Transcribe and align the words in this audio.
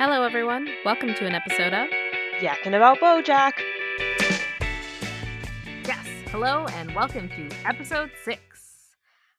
Hello, 0.00 0.22
everyone. 0.22 0.66
Welcome 0.82 1.12
to 1.14 1.26
an 1.26 1.34
episode 1.34 1.74
of 1.74 1.86
Yakkin 2.40 2.74
about 2.74 2.98
Bojack. 3.00 3.52
Yes. 5.86 6.06
Hello, 6.30 6.64
and 6.70 6.94
welcome 6.94 7.28
to 7.28 7.48
episode 7.66 8.10
six. 8.24 8.40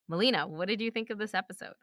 Melina, 0.07 0.47
what 0.47 0.67
did 0.67 0.79
you 0.79 0.91
think 0.91 1.09
of 1.09 1.17
this 1.17 1.33
episode? 1.33 1.73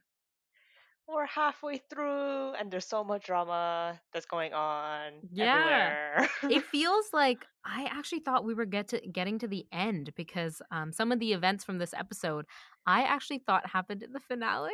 We're 1.09 1.27
halfway 1.27 1.79
through, 1.91 2.53
and 2.54 2.71
there's 2.71 2.85
so 2.87 3.03
much 3.03 3.25
drama 3.27 3.99
that's 4.12 4.26
going 4.26 4.53
on 4.53 5.15
Yeah. 5.33 5.54
everywhere. 5.56 6.31
It 6.58 6.65
feels 6.67 7.06
like 7.13 7.47
I 7.65 7.88
actually 7.90 8.21
thought 8.21 8.45
we 8.45 8.54
were 8.54 8.65
get 8.67 8.88
to 8.88 9.01
getting 9.01 9.40
to 9.40 9.49
the 9.49 9.67
end 9.72 10.13
because 10.15 10.63
um, 10.71 10.92
some 10.92 11.10
of 11.10 11.19
the 11.19 11.33
events 11.33 11.65
from 11.65 11.79
this 11.79 11.95
episode 11.95 12.47
I 12.87 13.03
actually 13.03 13.38
thought 13.38 13.67
happened 13.67 14.03
in 14.04 14.13
the 14.13 14.21
finale. 14.21 14.71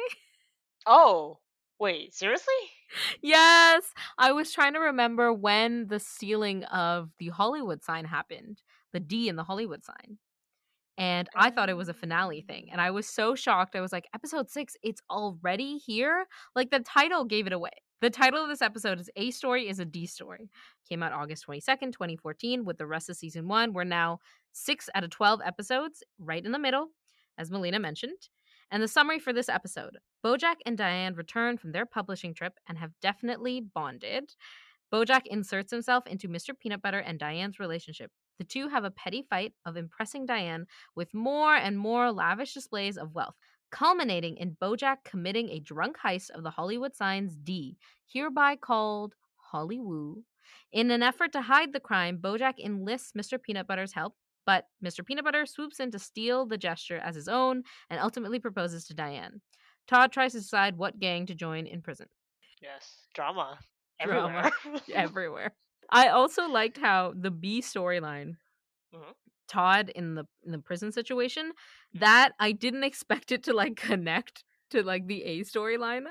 oh, 0.86 1.38
wait, 1.78 2.14
seriously? 2.14 2.54
yes, 3.22 3.84
I 4.18 4.32
was 4.32 4.52
trying 4.52 4.74
to 4.74 4.80
remember 4.80 5.32
when 5.32 5.88
the 5.88 6.00
stealing 6.00 6.64
of 6.64 7.10
the 7.18 7.28
Hollywood 7.28 7.82
sign 7.82 8.04
happened, 8.04 8.62
the 8.92 9.00
D 9.00 9.28
in 9.28 9.36
the 9.36 9.44
Hollywood 9.44 9.84
sign. 9.84 10.18
And 10.96 11.28
I 11.34 11.50
thought 11.50 11.68
it 11.68 11.76
was 11.76 11.88
a 11.88 11.94
finale 11.94 12.42
thing. 12.42 12.68
And 12.70 12.80
I 12.80 12.92
was 12.92 13.08
so 13.08 13.34
shocked. 13.34 13.74
I 13.74 13.80
was 13.80 13.92
like, 13.92 14.06
episode 14.14 14.48
six, 14.48 14.76
it's 14.82 15.02
already 15.10 15.78
here? 15.78 16.26
Like 16.54 16.70
the 16.70 16.80
title 16.80 17.24
gave 17.24 17.46
it 17.48 17.52
away. 17.52 17.70
The 18.00 18.10
title 18.10 18.42
of 18.42 18.48
this 18.48 18.62
episode 18.62 19.00
is 19.00 19.10
A 19.16 19.30
Story 19.30 19.68
is 19.68 19.80
a 19.80 19.84
D 19.84 20.06
Story. 20.06 20.50
Came 20.88 21.02
out 21.02 21.12
August 21.12 21.46
22nd, 21.48 21.92
2014, 21.92 22.64
with 22.64 22.78
the 22.78 22.86
rest 22.86 23.08
of 23.08 23.16
season 23.16 23.48
one. 23.48 23.72
We're 23.72 23.84
now 23.84 24.18
six 24.52 24.88
out 24.94 25.04
of 25.04 25.10
12 25.10 25.40
episodes, 25.44 26.02
right 26.18 26.44
in 26.44 26.52
the 26.52 26.58
middle, 26.58 26.88
as 27.38 27.50
Melina 27.50 27.80
mentioned. 27.80 28.28
And 28.74 28.82
the 28.82 28.88
summary 28.88 29.20
for 29.20 29.32
this 29.32 29.48
episode 29.48 29.98
Bojack 30.26 30.56
and 30.66 30.76
Diane 30.76 31.14
return 31.14 31.58
from 31.58 31.70
their 31.70 31.86
publishing 31.86 32.34
trip 32.34 32.54
and 32.68 32.76
have 32.76 32.90
definitely 33.00 33.60
bonded. 33.60 34.34
Bojack 34.92 35.26
inserts 35.26 35.70
himself 35.70 36.08
into 36.08 36.26
Mr. 36.28 36.58
Peanut 36.58 36.82
Butter 36.82 36.98
and 36.98 37.16
Diane's 37.16 37.60
relationship. 37.60 38.10
The 38.40 38.44
two 38.44 38.66
have 38.66 38.82
a 38.82 38.90
petty 38.90 39.24
fight 39.30 39.52
of 39.64 39.76
impressing 39.76 40.26
Diane 40.26 40.66
with 40.96 41.14
more 41.14 41.54
and 41.54 41.78
more 41.78 42.10
lavish 42.10 42.52
displays 42.52 42.98
of 42.98 43.14
wealth, 43.14 43.36
culminating 43.70 44.38
in 44.38 44.56
Bojack 44.60 45.04
committing 45.04 45.50
a 45.50 45.60
drunk 45.60 45.96
heist 46.04 46.30
of 46.30 46.42
the 46.42 46.50
Hollywood 46.50 46.96
signs 46.96 47.36
D, 47.36 47.76
hereby 48.12 48.56
called 48.56 49.14
Hollywoo. 49.52 50.24
In 50.72 50.90
an 50.90 51.04
effort 51.04 51.32
to 51.34 51.42
hide 51.42 51.72
the 51.72 51.78
crime, 51.78 52.18
Bojack 52.18 52.54
enlists 52.58 53.12
Mr. 53.12 53.40
Peanut 53.40 53.68
Butter's 53.68 53.92
help, 53.92 54.16
but 54.46 54.66
Mr. 54.82 55.04
Peanut 55.04 55.24
Butter 55.24 55.46
swoops 55.46 55.80
in 55.80 55.90
to 55.92 55.98
steal 55.98 56.46
the 56.46 56.58
gesture 56.58 56.98
as 56.98 57.14
his 57.14 57.28
own 57.28 57.62
and 57.90 58.00
ultimately 58.00 58.38
proposes 58.38 58.84
to 58.86 58.94
Diane. 58.94 59.40
Todd 59.86 60.12
tries 60.12 60.32
to 60.32 60.38
decide 60.38 60.76
what 60.76 60.98
gang 60.98 61.26
to 61.26 61.34
join 61.34 61.66
in 61.66 61.82
prison. 61.82 62.08
Yes, 62.62 63.06
drama. 63.14 63.58
Drama. 64.02 64.50
Everywhere. 64.64 64.80
everywhere. 64.94 65.54
I 65.90 66.08
also 66.08 66.48
liked 66.48 66.78
how 66.78 67.12
the 67.16 67.30
B 67.30 67.60
storyline, 67.60 68.36
Mhm. 68.94 69.14
Todd 69.48 69.90
in 69.94 70.14
the 70.14 70.24
in 70.44 70.52
the 70.52 70.58
prison 70.58 70.92
situation, 70.92 71.52
Mm-hmm. 71.94 71.98
that 72.00 72.32
I 72.40 72.52
didn't 72.52 72.84
expect 72.90 73.32
it 73.32 73.42
to 73.44 73.52
like 73.52 73.76
connect 73.76 74.44
to 74.70 74.82
like 74.82 75.06
the 75.06 75.22
A 75.24 75.40
storyline. 75.40 76.06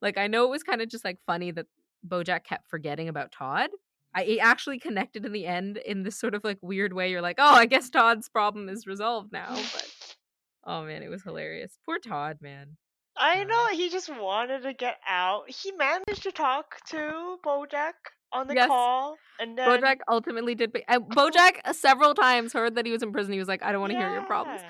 Like 0.00 0.18
I 0.18 0.26
know 0.28 0.44
it 0.44 0.50
was 0.50 0.62
kind 0.62 0.80
of 0.80 0.88
just 0.88 1.04
like 1.04 1.18
funny 1.26 1.50
that 1.52 1.66
BoJack 2.06 2.44
kept 2.44 2.68
forgetting 2.68 3.08
about 3.08 3.32
Todd. 3.32 3.70
I 4.16 4.22
it 4.22 4.38
actually 4.38 4.78
connected 4.78 5.26
in 5.26 5.32
the 5.32 5.46
end 5.46 5.76
in 5.76 6.02
this 6.02 6.18
sort 6.18 6.34
of 6.34 6.42
like 6.42 6.58
weird 6.62 6.94
way. 6.94 7.10
You're 7.10 7.20
like, 7.20 7.36
oh, 7.38 7.54
I 7.54 7.66
guess 7.66 7.90
Todd's 7.90 8.28
problem 8.30 8.68
is 8.70 8.86
resolved 8.86 9.30
now. 9.30 9.54
But 9.54 10.16
oh 10.64 10.84
man, 10.84 11.02
it 11.02 11.08
was 11.10 11.22
hilarious. 11.22 11.78
Poor 11.84 11.98
Todd, 11.98 12.38
man. 12.40 12.78
I 13.18 13.42
Uh, 13.42 13.44
know, 13.44 13.66
he 13.68 13.90
just 13.90 14.08
wanted 14.08 14.62
to 14.62 14.72
get 14.72 14.96
out. 15.06 15.50
He 15.50 15.70
managed 15.72 16.22
to 16.22 16.32
talk 16.32 16.76
to 16.88 17.38
Bojack 17.44 17.92
on 18.32 18.46
the 18.48 18.54
Yes. 18.54 18.68
call, 18.68 19.16
and 19.38 19.56
then 19.56 19.68
BoJack 19.68 19.98
ultimately 20.08 20.54
did. 20.54 20.72
Be- 20.72 20.84
and 20.88 21.04
BoJack 21.10 21.74
several 21.74 22.14
times 22.14 22.52
heard 22.52 22.74
that 22.74 22.86
he 22.86 22.92
was 22.92 23.02
in 23.02 23.12
prison. 23.12 23.32
He 23.34 23.38
was 23.38 23.48
like, 23.48 23.62
I 23.62 23.70
don't 23.70 23.80
want 23.80 23.92
to 23.92 23.98
hear 23.98 24.10
your 24.10 24.24
problems. 24.24 24.62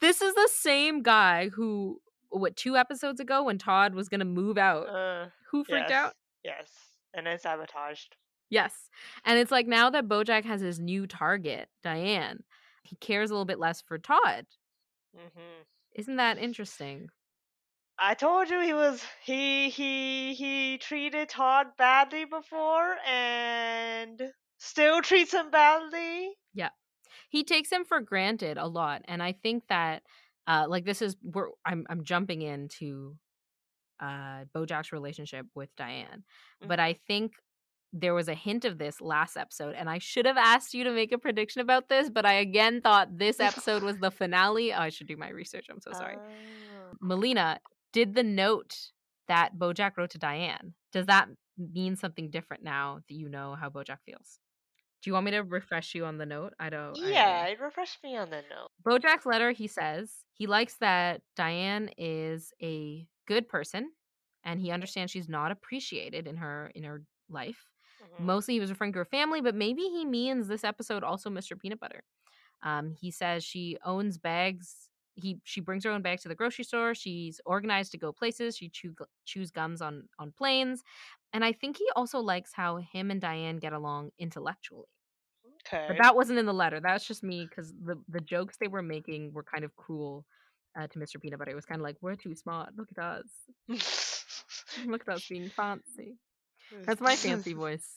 This 0.00 0.20
is 0.22 0.34
the 0.34 0.48
same 0.52 1.02
guy 1.02 1.48
who, 1.50 2.00
what, 2.30 2.56
two 2.56 2.76
episodes 2.76 3.20
ago 3.20 3.44
when 3.44 3.58
Todd 3.58 3.94
was 3.94 4.08
going 4.08 4.18
to 4.20 4.24
move 4.26 4.58
out, 4.58 4.88
Uh, 4.88 5.26
who 5.50 5.62
freaked 5.64 5.90
yes, 5.90 5.96
out? 5.96 6.12
Yes, 6.44 6.70
and 7.14 7.26
then 7.26 7.38
sabotaged. 7.38 8.16
Yes. 8.52 8.90
And 9.24 9.38
it's 9.38 9.50
like 9.50 9.66
now 9.66 9.88
that 9.88 10.08
Bojack 10.08 10.44
has 10.44 10.60
his 10.60 10.78
new 10.78 11.06
target, 11.06 11.70
Diane, 11.82 12.44
he 12.82 12.96
cares 12.96 13.30
a 13.30 13.32
little 13.32 13.46
bit 13.46 13.58
less 13.58 13.80
for 13.80 13.98
Todd. 13.98 14.46
hmm 15.14 15.62
Isn't 15.94 16.16
that 16.16 16.36
interesting? 16.36 17.08
I 17.98 18.12
told 18.12 18.50
you 18.50 18.60
he 18.60 18.74
was 18.74 19.02
he 19.22 19.70
he 19.70 20.34
he 20.34 20.76
treated 20.76 21.30
Todd 21.30 21.74
badly 21.78 22.26
before 22.26 22.98
and 22.98 24.34
still 24.58 25.00
treats 25.00 25.32
him 25.32 25.50
badly. 25.50 26.36
Yeah. 26.54 26.70
He 27.30 27.44
takes 27.44 27.70
him 27.70 27.84
for 27.84 28.00
granted 28.00 28.58
a 28.58 28.66
lot. 28.66 29.02
And 29.06 29.22
I 29.22 29.32
think 29.32 29.68
that, 29.68 30.02
uh, 30.46 30.66
like, 30.68 30.84
this 30.84 31.02
is, 31.02 31.16
we're, 31.22 31.50
I'm, 31.64 31.86
I'm 31.88 32.04
jumping 32.04 32.42
into 32.42 33.16
uh, 34.00 34.46
Bojack's 34.54 34.92
relationship 34.92 35.46
with 35.54 35.74
Diane. 35.76 36.24
But 36.66 36.80
I 36.80 36.94
think 36.94 37.34
there 37.92 38.14
was 38.14 38.28
a 38.28 38.34
hint 38.34 38.64
of 38.64 38.78
this 38.78 39.00
last 39.00 39.36
episode, 39.36 39.74
and 39.74 39.88
I 39.90 39.98
should 39.98 40.24
have 40.26 40.38
asked 40.38 40.72
you 40.74 40.84
to 40.84 40.90
make 40.92 41.12
a 41.12 41.18
prediction 41.18 41.60
about 41.60 41.88
this, 41.88 42.08
but 42.10 42.24
I 42.24 42.34
again 42.34 42.80
thought 42.80 43.18
this 43.18 43.38
episode 43.40 43.82
was 43.82 43.98
the 43.98 44.10
finale. 44.22 44.72
Oh, 44.72 44.78
I 44.78 44.88
should 44.88 45.06
do 45.08 45.16
my 45.16 45.28
research. 45.28 45.66
I'm 45.70 45.80
so 45.80 45.92
sorry. 45.92 46.16
Oh. 46.18 46.96
Melina, 47.00 47.60
did 47.92 48.14
the 48.14 48.22
note 48.22 48.74
that 49.28 49.56
Bojack 49.58 49.92
wrote 49.96 50.10
to 50.10 50.18
Diane, 50.18 50.74
does 50.92 51.06
that 51.06 51.28
mean 51.58 51.96
something 51.96 52.30
different 52.30 52.62
now 52.64 53.00
that 53.08 53.14
you 53.14 53.28
know 53.28 53.54
how 53.58 53.68
Bojack 53.68 53.98
feels? 54.06 54.38
Do 55.02 55.10
you 55.10 55.14
want 55.14 55.24
me 55.26 55.32
to 55.32 55.40
refresh 55.42 55.94
you 55.94 56.04
on 56.04 56.16
the 56.16 56.26
note? 56.26 56.54
I 56.60 56.70
don't. 56.70 56.96
I- 56.98 57.10
Yeah, 57.10 57.46
it 57.46 57.60
refreshed 57.60 57.98
me 58.04 58.16
on 58.16 58.30
the 58.30 58.42
note. 58.48 58.68
Bojack's 58.86 59.26
letter, 59.26 59.50
he 59.50 59.66
says 59.66 60.10
he 60.32 60.46
likes 60.46 60.76
that 60.78 61.22
Diane 61.36 61.90
is 61.98 62.52
a 62.62 63.06
good 63.26 63.48
person 63.48 63.90
and 64.44 64.60
he 64.60 64.70
understands 64.70 65.10
she's 65.12 65.28
not 65.28 65.50
appreciated 65.52 66.26
in 66.26 66.36
her 66.36 66.70
in 66.74 66.84
her 66.84 67.02
life. 67.28 67.66
Mhm. 68.02 68.20
Mostly 68.20 68.54
he 68.54 68.60
was 68.60 68.70
referring 68.70 68.92
to 68.94 68.98
her 69.00 69.04
family, 69.04 69.40
but 69.40 69.54
maybe 69.54 69.82
he 69.82 70.04
means 70.04 70.48
this 70.48 70.64
episode 70.64 71.04
also 71.04 71.30
Mr. 71.30 71.56
Peanut 71.56 71.80
Butter. 71.80 72.04
Um, 72.62 72.90
he 72.92 73.10
says 73.10 73.44
she 73.44 73.78
owns 73.84 74.18
bags. 74.18 74.90
He 75.16 75.40
she 75.44 75.60
brings 75.60 75.84
her 75.84 75.90
own 75.90 76.02
bags 76.02 76.22
to 76.22 76.28
the 76.28 76.34
grocery 76.34 76.64
store. 76.64 76.94
She's 76.94 77.40
organized 77.46 77.92
to 77.92 77.98
go 77.98 78.12
places. 78.12 78.56
She 78.56 78.68
chew, 78.70 78.94
chews 79.24 79.50
gums 79.50 79.82
on 79.82 80.08
on 80.18 80.32
planes, 80.32 80.82
and 81.32 81.44
I 81.44 81.52
think 81.52 81.76
he 81.78 81.88
also 81.96 82.20
likes 82.20 82.52
how 82.54 82.76
him 82.78 83.10
and 83.10 83.20
Diane 83.20 83.58
get 83.58 83.72
along 83.74 84.12
intellectually. 84.18 84.88
Okay. 85.66 85.86
But 85.88 85.98
that 86.02 86.16
wasn't 86.16 86.38
in 86.38 86.46
the 86.46 86.54
letter. 86.54 86.80
That's 86.80 87.06
just 87.06 87.22
me 87.22 87.46
because 87.48 87.72
the 87.74 88.02
the 88.08 88.20
jokes 88.20 88.56
they 88.58 88.68
were 88.68 88.82
making 88.82 89.32
were 89.32 89.44
kind 89.44 89.64
of 89.64 89.74
cruel 89.76 90.26
uh, 90.78 90.86
to 90.88 90.98
Mr. 90.98 91.18
Peanut 91.18 91.38
Butter. 91.38 91.52
It 91.52 91.56
was 91.56 91.66
kind 91.66 91.80
of 91.80 91.84
like 91.84 91.96
we're 92.00 92.16
too 92.16 92.34
smart. 92.34 92.76
Look 92.76 92.88
at 92.96 93.02
us. 93.04 93.28
Look 94.86 95.02
at 95.08 95.14
us 95.14 95.24
being 95.28 95.50
fancy. 95.50 96.18
Mm. 96.72 96.86
That's 96.86 97.00
my 97.00 97.16
fancy 97.16 97.52
voice. 97.64 97.88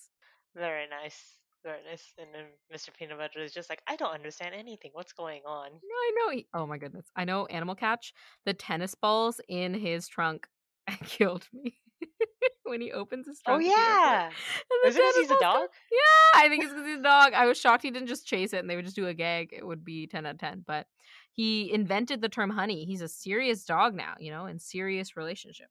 Very 0.56 0.88
nice. 0.90 1.20
Very 1.64 1.80
nice. 1.90 2.04
And 2.20 2.28
then 2.34 2.46
Mr. 2.74 2.90
Peanut 2.98 3.18
Butter 3.18 3.40
is 3.44 3.54
just 3.54 3.70
like, 3.70 3.82
I 3.88 3.96
don't 3.96 4.14
understand 4.14 4.54
anything. 4.56 4.92
What's 4.94 5.14
going 5.14 5.42
on? 5.46 5.70
No, 5.72 5.78
I 5.96 6.12
know. 6.18 6.30
He, 6.32 6.48
oh 6.54 6.68
my 6.68 6.78
goodness. 6.78 7.06
I 7.16 7.26
know 7.26 7.46
Animal 7.48 7.76
Catch. 7.76 8.14
The 8.46 8.54
tennis 8.54 8.94
balls 8.96 9.42
in 9.48 9.74
his 9.74 10.08
trunk 10.08 10.48
killed 11.06 11.48
me 11.52 11.78
when 12.64 12.82
he 12.82 12.92
opens 12.92 13.26
his 13.28 13.42
Oh 13.48 13.58
trunk. 13.60 13.64
airport. 13.66 13.78
yeah. 13.78 14.28
Is 14.30 14.96
it 14.96 15.02
'cause 15.02 15.14
tennis 15.14 15.16
he's 15.18 15.32
a 15.32 15.40
dog? 15.42 15.70
Yeah, 15.92 16.40
I 16.44 16.50
think 16.50 16.64
it's 16.64 16.74
because 16.74 16.88
he's 16.88 17.00
a 17.00 17.04
dog. 17.04 17.34
I 17.34 17.48
was 17.48 17.58
shocked 17.60 17.82
he 17.84 17.90
didn't 17.92 18.08
just 18.08 18.28
chase 18.28 18.54
it 18.54 18.60
and 18.60 18.70
they 18.70 18.76
would 18.76 18.86
just 18.86 18.96
do 18.96 19.08
a 19.08 19.14
gag. 19.14 19.50
It 19.52 19.66
would 19.66 19.84
be 19.84 20.06
10 20.08 20.26
out 20.28 20.36
of 20.36 20.40
10. 20.40 20.64
But 20.68 20.86
he 21.32 21.72
invented 21.74 22.22
the 22.22 22.30
term 22.30 22.52
honey. 22.52 22.86
He's 22.86 23.02
a 23.02 23.08
serious 23.08 23.66
dog 23.66 23.96
now, 23.96 24.14
you 24.20 24.30
know, 24.32 24.46
in 24.46 24.60
serious 24.60 25.18
relationship. 25.18 25.68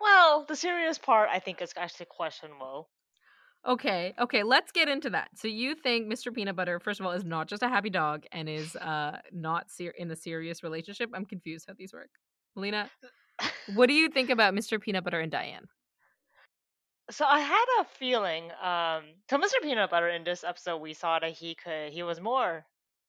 Well, 0.00 0.44
the 0.46 0.56
serious 0.56 0.98
part 0.98 1.28
I 1.32 1.38
think 1.38 1.62
is 1.62 1.72
actually 1.76 2.06
questionable. 2.10 2.88
Okay, 3.66 4.14
okay, 4.18 4.42
let's 4.42 4.72
get 4.72 4.88
into 4.88 5.10
that. 5.10 5.28
So 5.34 5.46
you 5.46 5.74
think 5.74 6.10
Mr. 6.10 6.32
Peanut 6.32 6.56
Butter, 6.56 6.80
first 6.80 6.98
of 6.98 7.04
all, 7.04 7.12
is 7.12 7.24
not 7.24 7.46
just 7.46 7.62
a 7.62 7.68
happy 7.68 7.90
dog 7.90 8.24
and 8.32 8.48
is 8.48 8.74
uh 8.76 9.18
not 9.32 9.70
ser- 9.70 9.94
in 9.96 10.10
a 10.10 10.16
serious 10.16 10.62
relationship? 10.62 11.10
I'm 11.14 11.26
confused 11.26 11.66
how 11.68 11.74
these 11.76 11.92
work. 11.92 12.10
Melina, 12.56 12.90
what 13.74 13.86
do 13.86 13.94
you 13.94 14.08
think 14.08 14.30
about 14.36 14.54
Mr. 14.54 14.80
Peanut 14.80 15.04
Butter 15.04 15.20
and 15.20 15.30
Diane? 15.30 15.66
So 17.10 17.24
I 17.26 17.40
had 17.40 17.64
a 17.80 17.84
feeling, 17.98 18.44
um, 18.62 19.02
so 19.28 19.36
Mr. 19.36 19.60
Peanut 19.62 19.90
Butter 19.90 20.08
in 20.08 20.22
this 20.22 20.44
episode, 20.44 20.78
we 20.78 20.94
saw 20.94 21.18
that 21.18 21.32
he 21.32 21.56
could, 21.56 21.92
he 21.92 22.04
was 22.04 22.20
more 22.20 22.64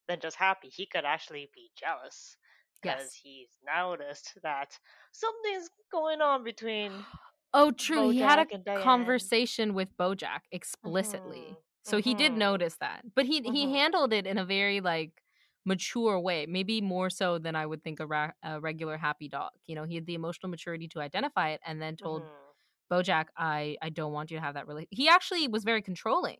than 0.07 0.19
just 0.19 0.35
happy. 0.35 0.69
He 0.69 0.87
could 0.87 1.05
actually 1.05 1.49
be 1.53 1.69
jealous 1.79 2.35
because 2.81 3.13
Yes. 3.13 3.13
he's 3.13 3.57
noticed 3.65 4.37
that 4.43 4.79
something's 5.11 5.69
going 5.91 6.21
on 6.21 6.43
between. 6.43 7.07
Oh, 7.53 7.71
true. 7.71 8.09
he 8.09 8.21
had 8.21 8.39
a 8.39 8.47
conversation 8.73 9.73
with 9.73 9.95
Bojack 9.97 10.41
explicitly. 10.51 11.57
Mhm, 11.57 11.63
So 11.83 11.99
he 11.99 12.13
did 12.13 12.37
mhm. 12.37 12.37
notice 12.37 12.77
that. 12.77 13.03
But 13.15 13.25
he 13.25 13.41
he 13.41 13.69
Mhm. 13.69 13.71
handled 13.71 14.13
it 14.13 14.25
in 14.27 14.37
a 14.37 14.45
very 14.45 14.79
like 14.81 15.21
mature 15.65 16.19
way, 16.19 16.45
maybe 16.45 16.81
more 16.81 17.09
so 17.09 17.37
than 17.37 17.55
I 17.55 17.65
would 17.65 17.83
think 17.83 17.99
a, 17.99 18.07
ra- 18.07 18.31
a 18.43 18.59
regular 18.61 18.97
happy 18.97 19.27
dog. 19.27 19.51
You 19.65 19.75
know, 19.75 19.83
he 19.83 19.95
had 19.95 20.05
the 20.05 20.15
emotional 20.15 20.49
maturity 20.49 20.87
to 20.89 21.01
identify 21.01 21.49
it 21.49 21.61
and 21.65 21.81
then 21.81 21.97
told 21.97 22.25
Mhm. 22.25 22.51
Bojack, 22.91 23.27
I 23.37 23.77
I 23.81 23.89
don't 23.91 24.13
want 24.13 24.31
you 24.31 24.37
to 24.37 24.41
have 24.43 24.55
that 24.55 24.67
really. 24.67 24.87
He 24.91 25.09
actually 25.09 25.47
was 25.49 25.63
very 25.65 25.81
controlling. 25.83 26.39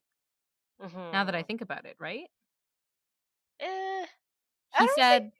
Now 1.11 1.23
that 1.23 1.35
I 1.35 1.43
Mhm. 1.43 1.43
think 1.43 1.61
about 1.61 1.85
it, 1.85 1.95
right? 1.99 2.29
Eh, 3.59 4.07
He 4.73 4.87
said. 4.87 5.31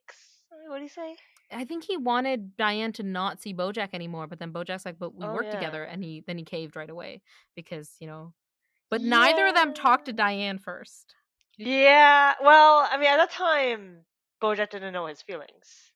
What 0.68 0.78
do 0.78 0.84
you 0.84 0.90
say? 0.90 1.16
I 1.52 1.66
think 1.66 1.84
he 1.84 1.98
wanted 1.98 2.56
Diane 2.56 2.94
to 2.94 3.04
not 3.04 3.42
see 3.42 3.54
Bojack 3.54 3.90
anymore, 3.94 4.28
but 4.28 4.40
then 4.40 4.54
Bojack's 4.54 4.86
like, 4.86 4.98
but 5.00 5.14
we 5.16 5.26
Oh 5.26 5.34
work 5.34 5.46
yeah. 5.46 5.52
together, 5.56 5.84
and 5.84 6.04
he 6.04 6.24
then 6.26 6.38
he 6.38 6.44
caved 6.46 6.76
right 6.76 6.90
away 6.90 7.22
because 7.56 7.94
you 8.00 8.08
know. 8.08 8.34
But 8.90 9.02
neither 9.02 9.48
of 9.48 9.56
them 9.56 9.74
talked 9.74 10.06
to 10.06 10.14
Diane 10.14 10.58
first. 10.60 11.16
Yeah. 11.58 12.34
Well, 12.42 12.88
I 12.90 12.98
mean, 12.98 13.08
at 13.10 13.18
that 13.18 13.32
time, 13.32 14.00
Bojack 14.42 14.70
didn't 14.70 14.94
know 14.94 15.06
his 15.08 15.22
feelings. 15.22 15.92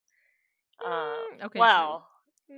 Um. 0.86 0.92
Mm, 0.92 1.34
okay, 1.46 1.48
true. 1.54 1.62
well, 1.62 2.08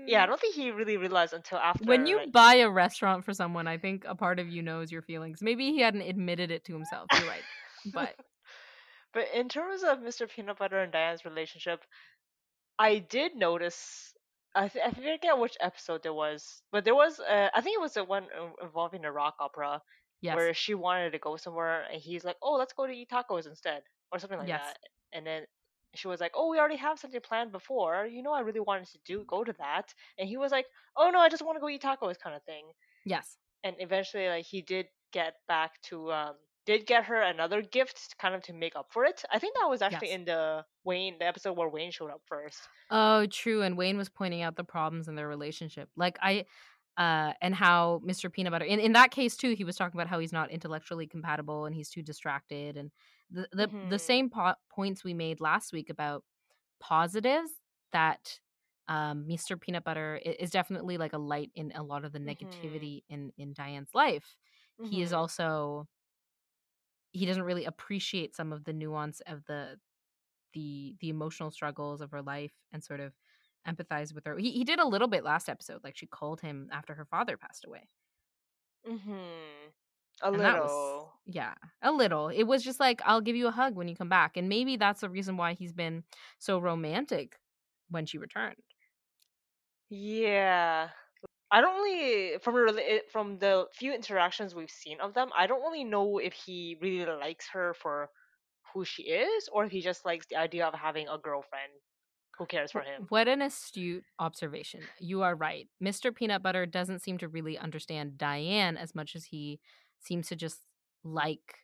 yeah. 0.05 0.23
I 0.23 0.25
Mm. 0.25 0.29
don't 0.29 0.41
think 0.41 0.55
he 0.55 0.71
really 0.71 0.97
realized 0.97 1.33
until 1.33 1.59
after. 1.59 1.85
When 1.85 2.07
you 2.07 2.17
like- 2.17 2.31
buy 2.31 2.55
a 2.55 2.69
restaurant 2.69 3.23
for 3.25 3.33
someone, 3.33 3.67
I 3.67 3.77
think 3.77 4.05
a 4.05 4.15
part 4.15 4.39
of 4.39 4.49
you 4.49 4.61
knows 4.61 4.91
your 4.91 5.01
feelings. 5.03 5.41
Maybe 5.41 5.71
he 5.71 5.79
hadn't 5.81 6.01
admitted 6.01 6.51
it 6.51 6.65
to 6.65 6.73
himself. 6.73 7.07
You're 7.13 7.27
right. 7.29 7.43
But 7.93 8.15
but 9.17 9.29
in 9.33 9.49
terms 9.49 9.83
of 9.83 10.01
Mr. 10.01 10.27
Peanut 10.27 10.59
Butter 10.59 10.79
and 10.79 10.91
Diane's 10.93 11.25
relationship, 11.25 11.83
I 12.79 12.99
did 12.99 13.35
notice. 13.35 14.13
I, 14.55 14.69
th- 14.69 14.85
I 14.85 14.91
forget 14.91 15.37
which 15.37 15.57
episode 15.61 16.03
there 16.03 16.13
was, 16.13 16.63
but 16.71 16.85
there 16.85 16.95
was. 16.95 17.19
Uh, 17.19 17.49
I 17.53 17.61
think 17.61 17.75
it 17.77 17.81
was 17.81 17.93
the 17.95 18.03
one 18.03 18.27
involving 18.61 19.01
the 19.03 19.11
rock 19.11 19.35
opera 19.39 19.81
yes, 20.21 20.35
where 20.35 20.53
she 20.53 20.75
wanted 20.75 21.11
to 21.13 21.19
go 21.19 21.37
somewhere, 21.37 21.83
and 21.91 22.01
he's 22.01 22.25
like, 22.25 22.37
"Oh, 22.41 22.53
let's 22.55 22.73
go 22.73 22.87
to 22.87 22.93
eat 22.93 23.09
tacos 23.09 23.47
instead," 23.47 23.83
or 24.11 24.19
something 24.19 24.39
like 24.39 24.47
Yes. 24.47 24.61
that. 24.65 24.79
And 25.13 25.25
then 25.27 25.45
she 25.95 26.07
was 26.07 26.19
like, 26.21 26.33
"Oh, 26.35 26.49
we 26.49 26.59
already 26.59 26.77
have 26.77 26.99
something 26.99 27.21
planned 27.21 27.51
before. 27.51 28.05
You 28.07 28.23
know, 28.23 28.33
I 28.33 28.41
really 28.41 28.61
wanted 28.61 28.87
to 28.89 28.99
do 29.05 29.25
go 29.27 29.43
to 29.43 29.53
that." 29.59 29.93
And 30.19 30.29
he 30.29 30.37
was 30.37 30.51
like, 30.51 30.67
"Oh 30.97 31.11
no, 31.11 31.19
I 31.19 31.29
just 31.29 31.43
want 31.45 31.57
to 31.57 31.61
go 31.61 31.69
eat 31.69 31.83
tacos," 31.83 32.19
kind 32.19 32.35
of 32.35 32.43
thing. 32.43 32.71
yes, 33.05 33.37
and 33.63 33.75
eventually 33.79 34.27
like 34.29 34.45
he 34.45 34.61
did 34.61 34.87
get 35.13 35.35
back 35.47 35.81
to 35.83 36.11
um 36.11 36.35
did 36.67 36.85
get 36.85 37.05
her 37.05 37.21
another 37.23 37.61
gift 37.63 38.15
kind 38.19 38.35
of 38.35 38.43
to 38.43 38.53
make 38.53 38.75
up 38.75 38.87
for 38.91 39.05
it 39.05 39.23
i 39.33 39.39
think 39.39 39.55
that 39.55 39.69
was 39.69 39.81
actually 39.81 40.09
Yes. 40.09 40.17
in 40.19 40.25
the 40.25 40.65
wayne 40.85 41.17
the 41.19 41.25
episode 41.25 41.57
where 41.57 41.69
wayne 41.69 41.91
showed 41.91 42.11
up 42.11 42.21
first 42.27 42.69
Oh, 42.89 43.25
true. 43.27 43.63
And 43.63 43.77
Wayne 43.77 43.97
was 43.97 44.07
pointing 44.07 44.43
out 44.43 44.55
the 44.55 44.63
problems 44.63 45.09
in 45.09 45.15
their 45.15 45.27
relationship. 45.27 45.89
Like 45.97 46.17
I 46.21 46.45
uh 46.97 47.33
and 47.41 47.53
how 47.53 48.01
Mr. 48.05 48.29
Peanut 48.29 48.51
Butter 48.53 48.65
in, 48.65 48.79
in 48.79 48.93
that 48.93 49.11
case 49.11 49.35
too, 49.37 49.53
he 49.55 49.65
was 49.65 49.75
talking 49.75 49.99
about 49.99 50.07
how 50.07 50.19
he's 50.19 50.31
not 50.31 50.51
intellectually 50.51 51.05
compatible 51.05 51.65
and 51.65 51.75
he's 51.75 51.89
too 51.89 52.01
distracted 52.01 52.77
and 52.77 52.91
the 53.29 53.47
the, 53.51 53.67
Mhm. 53.67 53.89
the 53.89 53.99
same 53.99 54.29
po- 54.29 54.55
points 54.69 55.03
we 55.03 55.13
made 55.13 55.41
last 55.41 55.73
week 55.73 55.89
about 55.89 56.23
positives 56.79 57.51
that 57.91 58.39
um 58.87 59.25
Mr. 59.27 59.57
Peanut 59.59 59.83
Butter 59.83 60.15
is 60.23 60.51
definitely 60.51 60.97
like 60.97 61.13
a 61.13 61.17
light 61.17 61.51
in 61.55 61.71
a 61.75 61.83
lot 61.83 62.05
of 62.05 62.13
the 62.13 62.19
Mhm. 62.19 62.25
negativity 62.37 63.03
in 63.09 63.31
in 63.37 63.53
Diane's 63.53 63.93
life. 63.93 64.35
He 64.81 65.01
is 65.01 65.11
Mhm. 65.11 65.17
also 65.17 65.87
he 67.11 67.25
doesn't 67.25 67.43
really 67.43 67.65
appreciate 67.65 68.35
some 68.35 68.53
of 68.53 68.63
the 68.65 68.73
nuance 68.73 69.21
of 69.21 69.45
the 69.45 69.79
the 70.53 70.95
the 71.01 71.09
emotional 71.09 71.51
struggles 71.51 72.01
of 72.01 72.11
her 72.11 72.21
life 72.21 72.53
and 72.71 72.83
sort 72.83 72.99
of 73.01 73.13
empathize 73.67 74.13
with 74.13 74.25
her. 74.25 74.37
He 74.37 74.51
he 74.51 74.63
did 74.65 74.79
a 74.79 74.87
little 74.87 75.07
bit 75.09 75.23
last 75.23 75.49
episode, 75.49 75.83
like 75.83 75.97
she 75.97 76.07
called 76.07 76.41
him 76.41 76.69
after 76.71 76.95
her 76.95 77.05
father 77.05 77.37
passed 77.37 77.65
away. 77.65 77.89
Mhm. 78.85 79.73
a 80.21 80.31
And 80.31 80.41
little 80.41 80.61
was 80.61 81.07
yeah, 81.25 81.55
a 81.81 81.91
little. 81.91 82.29
It 82.29 82.43
was 82.43 82.63
just 82.63 82.79
like 82.79 83.01
I'll 83.03 83.21
give 83.21 83.35
you 83.35 83.47
a 83.47 83.51
hug 83.51 83.75
when 83.75 83.87
you 83.89 83.95
come 83.95 84.09
back. 84.09 84.37
And 84.37 84.47
maybe 84.49 84.77
that's 84.77 85.01
the 85.01 85.09
reason 85.09 85.37
why 85.37 85.53
he's 85.53 85.73
been 85.73 86.03
so 86.39 86.59
romantic 86.59 87.39
when 87.89 88.05
she 88.05 88.17
returned. 88.17 88.61
yeah 89.89 90.89
i 91.51 91.61
don't 91.61 91.75
really 91.81 92.37
from 92.39 92.55
a 92.55 92.59
rela- 92.59 93.01
from 93.11 93.39
the 93.39 93.65
few 93.73 93.93
interactions 93.93 94.53
we've 94.55 94.69
seen 94.71 94.99
of 94.99 95.13
them 95.13 95.29
i 95.37 95.47
don't 95.47 95.61
really 95.61 95.83
know 95.83 96.17
if 96.17 96.33
he 96.33 96.77
really 96.81 97.05
likes 97.05 97.47
her 97.49 97.73
for 97.73 98.09
who 98.73 98.83
she 98.85 99.03
is 99.03 99.49
or 99.51 99.65
if 99.65 99.71
he 99.71 99.81
just 99.81 100.05
likes 100.05 100.25
the 100.29 100.35
idea 100.35 100.65
of 100.65 100.73
having 100.73 101.07
a 101.07 101.17
girlfriend 101.17 101.71
who 102.37 102.45
cares 102.45 102.71
for 102.71 102.81
him 102.81 103.05
What 103.09 103.27
an 103.27 103.41
astute 103.41 104.03
observation. 104.19 104.81
You 104.99 105.23
are 105.23 105.35
right. 105.35 105.67
Mr. 105.79 106.11
Peanut 106.11 106.43
Butter 106.43 106.65
doesn't 106.67 106.99
seem 107.01 107.17
to 107.19 107.27
really 107.27 107.57
understand 107.57 108.17
Diane 108.17 108.77
as 108.77 108.93
much 108.93 109.15
as 109.15 109.25
he 109.25 109.59
seems 109.99 110.27
to 110.27 110.35
just 110.35 110.61
like 111.03 111.55